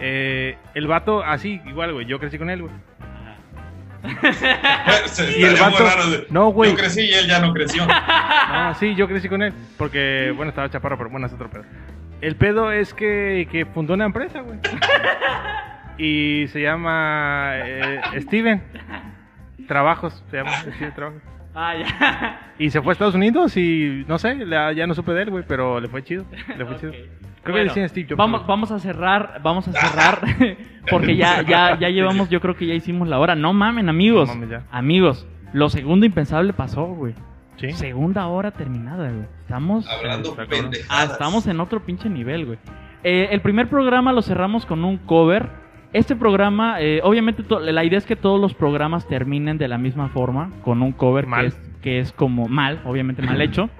Eh, 0.00 0.56
el 0.74 0.86
vato, 0.86 1.22
así, 1.24 1.60
igual, 1.66 1.92
güey. 1.92 2.06
Yo 2.06 2.18
crecí 2.18 2.38
con 2.38 2.50
él, 2.50 2.62
güey. 2.62 2.74
Y 5.36 5.42
el 5.42 5.56
vato- 5.56 5.84
raro 5.84 6.02
No, 6.30 6.48
güey. 6.50 6.70
Yo 6.70 6.76
crecí 6.76 7.00
y 7.02 7.12
él 7.12 7.26
ya 7.26 7.40
no 7.40 7.52
creció. 7.52 7.84
No, 8.52 8.74
sí, 8.76 8.94
yo 8.94 9.08
crecí 9.08 9.28
con 9.28 9.42
él. 9.42 9.52
Porque, 9.76 10.32
bueno, 10.36 10.50
estaba 10.50 10.70
chaparro, 10.70 10.96
pero 10.96 11.10
bueno, 11.10 11.26
es 11.26 11.32
otro 11.32 11.50
pedo. 11.50 11.64
El 12.20 12.36
pedo 12.36 12.72
es 12.72 12.94
que, 12.94 13.46
que 13.50 13.66
fundó 13.66 13.94
una 13.94 14.04
empresa, 14.06 14.40
güey. 14.40 14.58
Y 16.00 16.46
se 16.52 16.62
llama 16.62 17.54
eh, 17.56 18.00
Steven. 18.20 18.62
Trabajos, 19.66 20.22
se 20.30 20.36
llama 20.36 20.52
Steven 20.60 20.94
Trabajos. 20.94 21.22
Ah, 21.58 21.74
ya. 21.76 22.52
Y 22.58 22.70
se 22.70 22.80
fue 22.82 22.90
a 22.90 22.94
Estados 22.94 23.14
Unidos 23.14 23.56
y 23.56 24.04
no 24.08 24.18
sé, 24.18 24.34
la- 24.46 24.72
ya 24.72 24.86
no 24.86 24.94
supe 24.94 25.12
de 25.12 25.22
él, 25.22 25.30
güey, 25.30 25.44
pero 25.46 25.80
le 25.80 25.88
fue 25.88 26.02
chido. 26.02 26.24
Le 26.56 26.64
fue 26.64 26.76
chido. 26.80 26.90
Ok. 26.90 26.96
Creo 27.42 27.54
Bueno, 27.54 27.72
que 27.72 27.80
decía 27.80 27.88
Steve 27.88 28.06
Jobs. 28.10 28.18
Vamos, 28.18 28.46
vamos 28.46 28.70
a 28.72 28.78
cerrar, 28.78 29.40
vamos 29.42 29.68
a 29.68 29.72
cerrar, 29.72 30.20
porque 30.90 31.16
ya, 31.16 31.42
ya, 31.42 31.78
ya 31.78 31.88
llevamos, 31.88 32.28
yo 32.28 32.40
creo 32.40 32.56
que 32.56 32.66
ya 32.66 32.74
hicimos 32.74 33.08
la 33.08 33.18
hora. 33.18 33.34
No 33.36 33.52
mamen, 33.52 33.88
amigos. 33.88 34.28
No 34.28 34.34
mames, 34.34 34.50
ya. 34.50 34.62
Amigos, 34.70 35.26
lo 35.52 35.68
segundo 35.70 36.04
impensable 36.04 36.52
pasó, 36.52 36.84
güey. 36.86 37.14
Sí. 37.56 37.72
Segunda 37.72 38.26
hora 38.26 38.50
terminada, 38.52 39.08
güey. 39.10 39.24
Estamos, 39.40 39.88
Hablando 39.88 40.30
Está 40.30 40.46
cabrón. 40.46 40.72
ah, 40.88 41.04
estamos 41.04 41.46
en 41.46 41.58
otro 41.60 41.80
pinche 41.84 42.08
nivel, 42.08 42.44
güey. 42.46 42.58
Eh, 43.02 43.28
el 43.32 43.40
primer 43.40 43.68
programa 43.68 44.12
lo 44.12 44.22
cerramos 44.22 44.66
con 44.66 44.84
un 44.84 44.98
cover. 44.98 45.48
Este 45.92 46.14
programa, 46.14 46.82
eh, 46.82 47.00
obviamente, 47.02 47.42
la 47.60 47.84
idea 47.84 47.98
es 47.98 48.04
que 48.04 48.16
todos 48.16 48.38
los 48.38 48.52
programas 48.52 49.08
terminen 49.08 49.56
de 49.56 49.68
la 49.68 49.78
misma 49.78 50.08
forma, 50.08 50.50
con 50.62 50.82
un 50.82 50.92
cover 50.92 51.26
que 51.26 51.46
es, 51.46 51.54
que 51.80 51.98
es 52.00 52.12
como 52.12 52.46
mal, 52.46 52.82
obviamente 52.84 53.22
mal 53.22 53.40
hecho. 53.40 53.70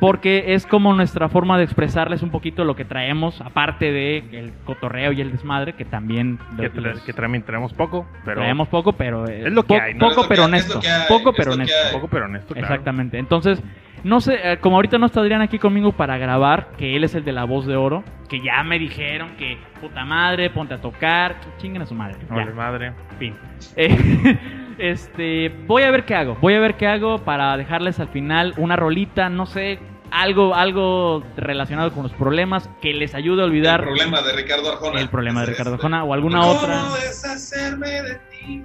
Porque 0.00 0.54
es 0.54 0.66
como 0.66 0.92
nuestra 0.92 1.28
forma 1.28 1.56
de 1.58 1.64
expresarles 1.64 2.22
un 2.22 2.30
poquito 2.30 2.64
lo 2.64 2.76
que 2.76 2.84
traemos, 2.84 3.40
aparte 3.40 3.90
de 3.92 4.18
el 4.32 4.52
cotorreo 4.64 5.12
y 5.12 5.20
el 5.20 5.32
desmadre, 5.32 5.72
que 5.74 5.84
también 5.84 6.38
Que, 6.56 6.68
los- 6.68 6.74
tra- 6.74 7.04
que 7.04 7.12
también 7.12 7.44
traemos 7.44 7.72
poco, 7.72 8.06
pero 8.24 8.40
traemos 8.40 8.68
poco, 8.68 8.92
pero 8.92 9.26
eh, 9.28 9.46
Es 9.46 9.52
lo 9.52 9.62
que 9.62 9.74
po- 9.74 9.80
hay, 9.80 9.94
¿no? 9.94 10.08
poco 10.10 10.26
pero 10.28 10.44
honesto, 10.44 10.80
poco 11.08 11.32
pero 11.32 11.52
honesto. 11.52 11.74
poco 11.92 12.08
pero 12.08 12.24
honesto, 12.26 12.54
claro. 12.54 12.66
Exactamente. 12.66 13.18
Entonces, 13.18 13.62
no 14.04 14.20
sé, 14.20 14.36
eh, 14.42 14.58
como 14.58 14.76
ahorita 14.76 14.98
no 14.98 15.06
está 15.06 15.20
Adrián 15.20 15.40
aquí 15.40 15.58
conmigo 15.58 15.92
para 15.92 16.18
grabar, 16.18 16.68
que 16.76 16.94
él 16.94 17.02
es 17.04 17.14
el 17.14 17.24
de 17.24 17.32
la 17.32 17.44
voz 17.44 17.66
de 17.66 17.76
oro, 17.76 18.04
que 18.28 18.40
ya 18.40 18.62
me 18.64 18.78
dijeron 18.78 19.30
que 19.38 19.56
puta 19.80 20.04
madre, 20.04 20.50
ponte 20.50 20.74
a 20.74 20.78
tocar, 20.80 21.36
chinguen 21.58 21.82
a 21.82 21.86
su 21.86 21.94
madre. 21.94 22.16
Ya, 22.28 22.44
madre. 22.54 22.92
fin. 23.18 23.34
Eh, 23.76 24.38
este, 24.78 25.48
voy 25.66 25.82
a 25.82 25.90
ver 25.90 26.04
qué 26.04 26.14
hago. 26.14 26.36
Voy 26.40 26.54
a 26.54 26.60
ver 26.60 26.76
qué 26.76 26.86
hago 26.86 27.18
para 27.18 27.56
dejarles 27.56 27.98
al 28.00 28.08
final 28.08 28.54
una 28.56 28.76
rolita, 28.76 29.28
no 29.28 29.46
sé, 29.46 29.78
algo, 30.10 30.54
algo 30.54 31.22
relacionado 31.36 31.92
con 31.92 32.04
los 32.04 32.12
problemas 32.12 32.68
que 32.80 32.92
les 32.94 33.14
ayude 33.14 33.42
a 33.42 33.44
El 33.44 33.50
olvidar 33.50 33.82
problema 33.82 34.22
de 34.22 34.32
Ricardo 34.32 34.70
Arjona. 34.70 35.00
el 35.00 35.08
problema 35.08 35.40
de 35.40 35.46
Ricardo 35.46 35.74
este. 35.74 35.86
Arjona 35.86 36.04
o 36.04 36.14
alguna 36.14 36.40
¿Cómo 36.40 36.52
otra. 36.52 36.82
deshacerme 37.02 37.88
de 38.02 38.14
ti? 38.30 38.62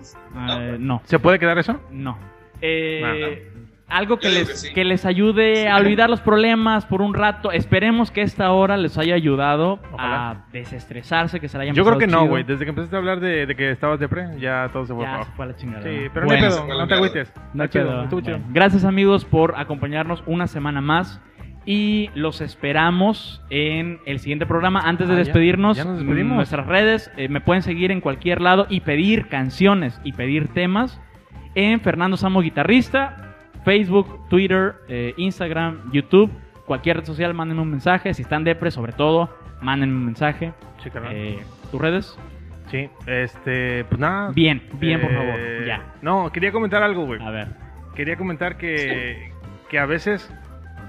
Eh, 0.50 0.78
no. 0.80 1.02
¿Se 1.06 1.20
puede 1.20 1.40
quedar 1.40 1.58
eso? 1.58 1.80
No. 1.92 2.18
Eh, 2.62 3.51
algo 3.92 4.18
que 4.20 4.30
les, 4.30 4.48
que 4.50 4.56
sí. 4.56 4.74
que 4.74 4.84
les 4.86 5.06
ayude 5.06 5.70
a 5.70 5.78
olvidar 5.78 6.10
los 6.10 6.22
problemas 6.22 6.86
por 6.86 7.02
un 7.02 7.14
rato. 7.14 7.52
Esperemos 7.52 8.10
que 8.12 8.22
esta 8.22 8.52
hora 8.52 8.78
les 8.78 8.98
haya 8.98 9.16
ayudado 9.16 9.80
Ojalá. 9.92 10.30
a 10.32 10.46
desestresarse, 10.52 11.40
que 11.40 11.48
se 11.48 11.58
la 11.58 11.64
hayan 11.64 11.76
Yo 11.76 11.84
creo 11.84 11.98
que 11.98 12.08
no, 12.08 12.20
chido. 12.20 12.30
güey. 12.30 12.44
Desde 12.44 12.64
que 12.66 12.70
empezaste 12.70 12.96
a 12.96 13.00
hablar 13.00 13.20
de, 13.20 13.46
de 13.46 13.56
que 13.56 13.72
estabas 13.72 14.00
depre, 14.00 14.28
ya 14.40 14.70
todo 14.74 14.86
se 14.86 14.94
fue 14.94 15.04
para 15.06 15.18
Ya 15.20 15.24
se 15.26 15.32
fue 15.34 15.46
a 15.46 15.48
la 15.50 15.56
chingada. 15.56 15.84
Sí, 15.84 15.98
¿no? 16.06 16.12
pero 16.14 16.26
Bueno, 16.26 16.50
no 16.50 16.56
pedo, 16.68 16.78
no 16.80 16.88
te 16.88 16.94
agüites. 16.94 17.34
no 17.54 17.68
pedo. 17.68 18.08
Bueno, 18.10 18.40
gracias 18.50 18.86
amigos 18.86 19.26
por 19.26 19.54
acompañarnos 19.58 20.24
una 20.26 20.48
semana 20.48 20.82
más. 20.82 21.22
Y 21.64 22.10
los 22.16 22.42
esperamos 22.42 23.44
en 23.52 24.00
el 24.08 24.18
siguiente 24.18 24.48
programa. 24.48 24.80
Antes 24.84 25.08
de 25.08 25.14
Ah, 25.14 25.18
ya. 25.18 25.24
despedirnos, 25.26 25.78
Ya 25.78 25.84
nos 25.84 25.98
despedimos. 26.00 26.32
en 26.32 26.36
nuestras 26.38 26.66
redes 26.66 27.12
eh, 27.18 27.30
me 27.30 27.40
pueden 27.40 27.62
seguir 27.62 27.92
en 27.92 28.02
cualquier 28.02 28.42
lado 28.42 28.66
y 28.68 28.80
pedir 28.80 29.28
canciones 29.28 30.02
y 30.04 30.14
pedir 30.14 30.48
temas 30.48 31.00
en 31.54 31.80
Fernando 31.82 32.18
Samo 32.18 32.42
Guitarrista, 32.42 33.31
Facebook, 33.64 34.28
Twitter, 34.30 34.76
eh, 34.88 35.14
Instagram, 35.18 35.92
YouTube, 35.92 36.32
cualquier 36.66 36.98
red 36.98 37.06
social, 37.06 37.34
mándenme 37.34 37.62
un 37.62 37.72
mensaje. 37.72 38.14
Si 38.14 38.22
están 38.24 38.44
depre, 38.44 38.72
sobre 38.72 38.94
todo, 38.94 39.30
mándenme 39.62 39.96
un 39.96 40.06
mensaje. 40.06 40.54
Sí, 40.84 40.90
carnal. 40.90 41.14
Eh, 41.16 41.40
¿Tus 41.72 41.80
redes? 41.82 42.18
Sí, 42.70 42.90
este, 43.06 43.84
pues 43.86 44.00
nada. 44.00 44.32
Bien, 44.34 44.62
bien, 44.80 45.02
por 45.02 45.12
Eh, 45.12 45.16
favor. 45.16 45.66
Ya. 45.66 45.94
No, 46.02 46.32
quería 46.32 46.52
comentar 46.52 46.82
algo, 46.82 47.06
güey. 47.06 47.22
A 47.22 47.30
ver. 47.30 47.48
Quería 47.96 48.16
comentar 48.16 48.58
que, 48.58 49.32
que 49.70 49.78
a 49.78 49.86
veces 49.86 50.34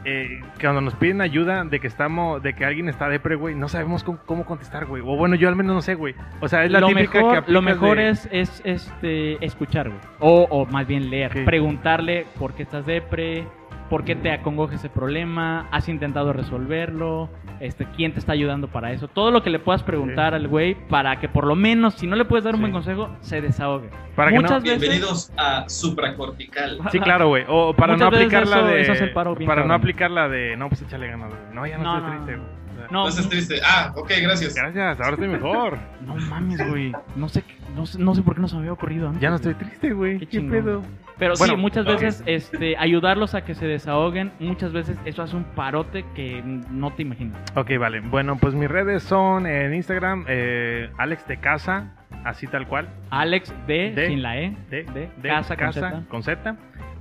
eh, 0.05 0.41
que 0.59 0.67
cuando 0.67 0.81
nos 0.81 0.95
piden 0.95 1.21
ayuda 1.21 1.65
de 1.65 1.81
que 1.81 1.87
estamos, 1.87 2.43
de 2.43 2.55
que 2.55 2.65
alguien 2.65 2.89
está 2.89 3.09
depre, 3.09 3.37
güey, 3.37 3.55
no 3.55 3.69
sabemos 3.69 4.03
cómo, 4.05 4.19
cómo 4.27 4.45
contestar, 4.45 4.87
güey. 4.87 5.03
O 5.03 5.17
bueno, 5.17 5.35
yo 5.37 5.49
al 5.49 5.57
menos 5.57 5.75
no 5.75 5.83
sé, 5.83 5.95
güey. 5.95 6.15
O 6.41 6.49
sea, 6.49 6.65
es 6.65 6.71
la 6.71 6.81
lo 6.81 6.89
típica 6.89 7.19
mejor, 7.21 7.45
que 7.45 7.53
lo 7.53 7.63
mejor 7.63 7.97
de- 7.99 8.11
es, 8.11 8.29
es 8.33 8.63
este, 8.65 9.45
escuchar, 9.45 9.89
güey. 9.89 10.01
O, 10.21 10.47
o 10.51 10.67
más 10.67 10.87
bien 10.87 11.11
leer. 11.11 11.33
Sí. 11.33 11.41
Preguntarle 11.45 12.27
por 12.39 12.55
qué 12.55 12.63
estás 12.65 12.85
depre, 12.87 13.47
¿Por 13.93 14.05
qué 14.05 14.17
te 14.17 14.33
acongoja 14.33 14.77
ese 14.77 14.89
problema? 14.89 15.69
¿Has 15.71 15.87
intentado 15.87 16.33
resolverlo? 16.33 17.29
Este, 17.61 17.85
¿Quién 17.95 18.15
te 18.15 18.21
está 18.21 18.33
ayudando 18.33 18.69
para 18.69 18.91
eso? 18.91 19.07
Todo 19.07 19.31
lo 19.31 19.43
que 19.43 19.51
le 19.51 19.59
puedas 19.59 19.83
preguntar 19.83 20.33
al 20.33 20.49
güey 20.49 20.75
para 20.89 21.21
que 21.21 21.29
por 21.29 21.47
lo 21.47 21.55
menos, 21.57 21.93
si 21.97 22.07
no 22.07 22.17
le 22.17 22.25
puedes 22.25 22.43
dar 22.43 22.55
un 22.55 22.61
Sí. 22.61 22.63
buen 22.63 22.73
consejo, 22.73 23.11
se 23.21 23.43
desahogue. 23.43 23.91
Para 24.17 24.31
que 24.31 24.37
no- 24.37 24.43
Muchas 24.45 24.63
veces... 24.63 24.81
Bienvenidos 24.81 25.31
a 25.37 25.69
Supracortical. 25.69 26.79
Sí, 26.91 27.01
claro, 27.01 27.29
güey. 27.29 27.45
O 27.49 27.75
para 27.75 27.93
Muchas 27.93 28.11
no 28.11 28.17
aplicar 28.17 28.49
la 28.49 28.57
eso- 28.61 28.67
de. 28.67 28.81
eso 28.81 28.93
hace 28.93 29.05
el 29.05 29.13
paro 29.13 29.35
bien 29.35 29.47
para 29.47 29.65
no 29.67 29.75
aplicar 29.75 30.11
la 30.11 30.27
de. 30.27 30.57
No, 30.57 30.71
pues 30.71 30.81
échale 30.81 31.09
ganas, 31.09 31.29
güey. 31.29 31.41
No, 31.53 31.67
ya 31.67 31.77
no, 31.77 31.85
No, 31.85 31.97
estoy 31.99 32.11
no, 32.11 32.25
triste, 32.25 32.37
güey. 32.41 32.63
No, 32.91 33.05
No 33.11 33.29
triste. 33.29 33.61
Ah, 33.63 33.93
ok, 33.95 34.11
gracias. 34.23 34.55
Gracias, 34.55 35.01
ahora 35.01 35.13
estoy 35.13 35.29
mejor. 35.29 35.79
no 36.07 36.17
mames, 36.17 36.67
güey. 36.67 36.93
No 37.15 37.29
sé, 37.29 37.43
qué- 37.43 37.57
no, 37.77 37.85
sé, 37.85 37.99
no 37.99 38.15
sé 38.15 38.23
por 38.23 38.37
qué 38.37 38.41
no 38.41 38.49
se 38.49 38.55
me 38.55 38.61
había 38.63 38.73
ocurrido 38.73 39.09
antes. 39.09 39.21
ya 39.21 39.29
no 39.29 39.37
estoy 39.37 39.53
triste, 39.55 39.93
güey. 39.93 40.19
Qué 40.19 40.27
¿Qué, 40.27 40.41
pedo? 40.41 40.83
Pero 41.19 41.35
Bueno, 41.39 41.55
sí, 41.55 41.61
muchas 41.61 41.85
veces 41.85 42.23
este, 42.27 42.77
ayudarlos 42.77 43.35
a 43.35 43.45
que 43.45 43.55
se 43.55 43.67
desahoguen, 43.67 44.33
muchas 44.41 44.73
veces 44.73 44.99
eso 45.05 45.23
hace 45.23 45.37
un 45.37 45.45
parote 45.45 46.05
que 46.15 46.43
no 46.71 46.93
te 46.93 47.03
imaginas. 47.03 47.39
Ok, 47.55 47.71
vale. 47.79 48.01
Bueno, 48.01 48.37
pues 48.39 48.55
mis 48.55 48.69
redes 48.71 49.03
son 49.03 49.47
en 49.47 49.75
Instagram, 49.75 50.25
eh, 50.29 50.91
Alex 50.99 51.27
de 51.29 51.37
Casa, 51.39 51.93
así 52.25 52.47
tal 52.47 52.67
cual. 52.67 52.89
Alex 53.11 53.55
de, 53.67 53.93
De- 53.93 54.07
sin 54.09 54.23
la 54.23 54.39
E, 54.39 54.57
De, 54.71 54.85
de, 54.85 55.11
de 55.17 55.29
casa, 55.29 55.57
con 55.57 55.73
Z. 55.73 56.03
con 56.09 56.23
Z. 56.23 56.57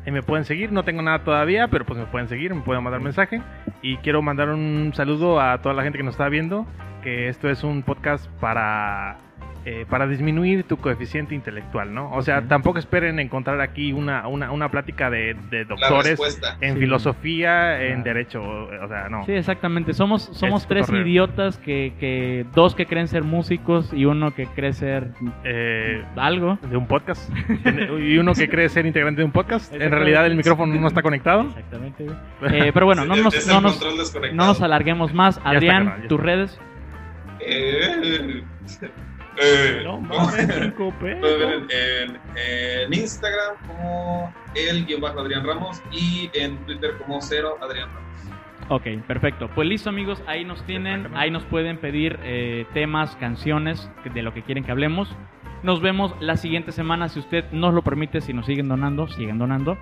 Ahí 0.06 0.12
me 0.12 0.24
pueden 0.24 0.46
seguir, 0.46 0.72
no 0.72 0.84
tengo 0.84 1.02
nada 1.04 1.20
todavía, 1.24 1.68
pero 1.68 1.86
pues 1.86 2.00
me 2.00 2.06
pueden 2.06 2.28
seguir, 2.28 2.54
me 2.56 2.62
pueden 2.62 2.84
mandar 2.84 3.02
mensaje. 3.02 3.42
Y 3.84 3.98
quiero 3.98 4.22
mandar 4.22 4.50
un 4.50 4.92
saludo 4.96 5.40
a 5.40 5.60
toda 5.62 5.76
la 5.76 5.84
gente 5.84 5.98
que 6.00 6.04
nos 6.04 6.16
está 6.16 6.28
viendo, 6.28 6.66
que 7.04 7.28
esto 7.28 7.50
es 7.50 7.64
un 7.64 7.84
podcast 7.84 8.28
para, 8.40 9.18
eh, 9.66 9.86
para 9.90 10.08
disminuir 10.08 10.64
tu 10.64 10.78
coeficiente 10.78 11.36
intelectual, 11.36 11.94
¿no? 11.94 12.12
O 12.14 12.22
sea, 12.24 12.42
tampoco 12.42 12.80
esperen 12.80 13.20
encontrar 13.20 13.62
aquí 13.62 13.94
una, 13.94 14.28
una, 14.28 14.52
una 14.52 14.70
plática 14.72 15.10
de, 15.10 15.36
de 15.52 15.66
doctores 15.66 16.20
en 16.62 16.74
Sí. 16.74 16.80
filosofía, 16.80 17.82
en 17.84 18.02
derecho, 18.04 18.42
o 18.44 18.88
sea, 18.88 19.08
no. 19.10 19.24
Sí, 19.26 19.34
exactamente. 19.34 19.94
Somos, 19.94 20.24
somos 20.34 20.64
Es 20.64 20.68
tres 20.68 20.90
idiotas 20.90 21.58
que, 21.60 21.94
que 22.00 22.46
dos 22.56 22.74
que 22.76 22.86
creen 22.88 23.08
ser 23.08 23.24
músicos 23.24 23.92
y 23.94 24.06
uno 24.06 24.34
que 24.34 24.48
cree 24.48 24.74
ser 24.74 25.10
Eh, 25.44 26.04
algo. 26.16 26.58
de 26.70 26.78
un 26.78 26.88
podcast. 26.88 27.32
y 28.00 28.18
uno 28.18 28.34
que 28.34 28.50
cree 28.50 28.68
ser 28.70 28.86
integrante 28.88 29.22
de 29.22 29.26
un 29.26 29.32
podcast. 29.32 29.74
En 29.74 29.92
realidad 29.92 30.26
el 30.26 30.36
micrófono 30.36 30.74
no 30.74 30.88
está 30.88 31.02
conectado. 31.02 31.42
Exactamente. 31.44 32.08
Eh, 32.50 32.72
pero 32.74 32.86
bueno, 32.88 33.06
no 33.06 33.16
nos, 33.16 33.48
no 33.48 33.62
nos, 33.62 33.80
no 34.34 34.46
nos 34.48 34.62
alarguemos 34.62 35.14
más. 35.14 35.40
Adrián, 35.44 36.08
tus 36.08 36.20
redes. 36.20 36.60
Eh, 37.40 38.44
eh, 39.42 39.82
No, 39.84 39.92
¿cómo? 40.08 40.26
mames, 40.26 40.48
cinco 40.62 40.94
pesos. 41.00 41.20
Pueden 41.20 41.68
ver 41.68 41.78
en, 41.78 42.20
en 42.38 42.94
Instagram 42.94 43.56
como 43.68 44.34
el 44.56 44.86
guion 44.86 45.02
bajo 45.02 45.20
Adrián 45.20 45.46
Ramos 45.46 45.82
y 45.92 46.30
en 46.34 46.58
Twitter 46.66 46.98
como 46.98 47.22
cero 47.22 47.58
Adrián 47.62 47.90
Ramos. 47.94 48.02
Ok, 48.70 48.84
perfecto. 49.06 49.50
Pues 49.54 49.68
listo 49.68 49.90
amigos, 49.90 50.22
ahí 50.28 50.46
nos 50.46 50.64
tienen, 50.66 51.10
ahí 51.16 51.30
nos 51.30 51.44
pueden 51.46 51.78
pedir 51.78 52.18
eh, 52.24 52.66
temas, 52.74 53.16
canciones 53.18 53.90
de 54.14 54.22
lo 54.22 54.34
que 54.34 54.44
quieren 54.44 54.64
que 54.64 54.72
hablemos. 54.72 55.14
Nos 55.64 55.82
vemos 55.82 56.16
la 56.22 56.38
siguiente 56.38 56.72
semana, 56.72 57.10
si 57.10 57.20
usted 57.20 57.44
nos 57.52 57.74
lo 57.74 57.82
permite, 57.82 58.22
si 58.22 58.34
nos 58.34 58.46
siguen 58.46 58.70
donando, 58.70 59.08
siguen 59.10 59.38
donando. 59.38 59.78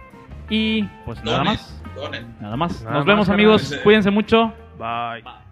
Y 0.49 0.83
pues 1.05 1.23
nada 1.23 1.37
Donen, 1.37 1.53
más, 1.53 1.83
donen. 1.95 2.35
nada 2.41 2.57
más. 2.57 2.81
Nada 2.83 2.95
Nos 2.95 3.05
más, 3.05 3.13
vemos 3.13 3.29
amigos, 3.29 3.79
cuídense 3.83 4.09
mucho. 4.09 4.51
Bye. 4.79 5.21
Bye. 5.21 5.48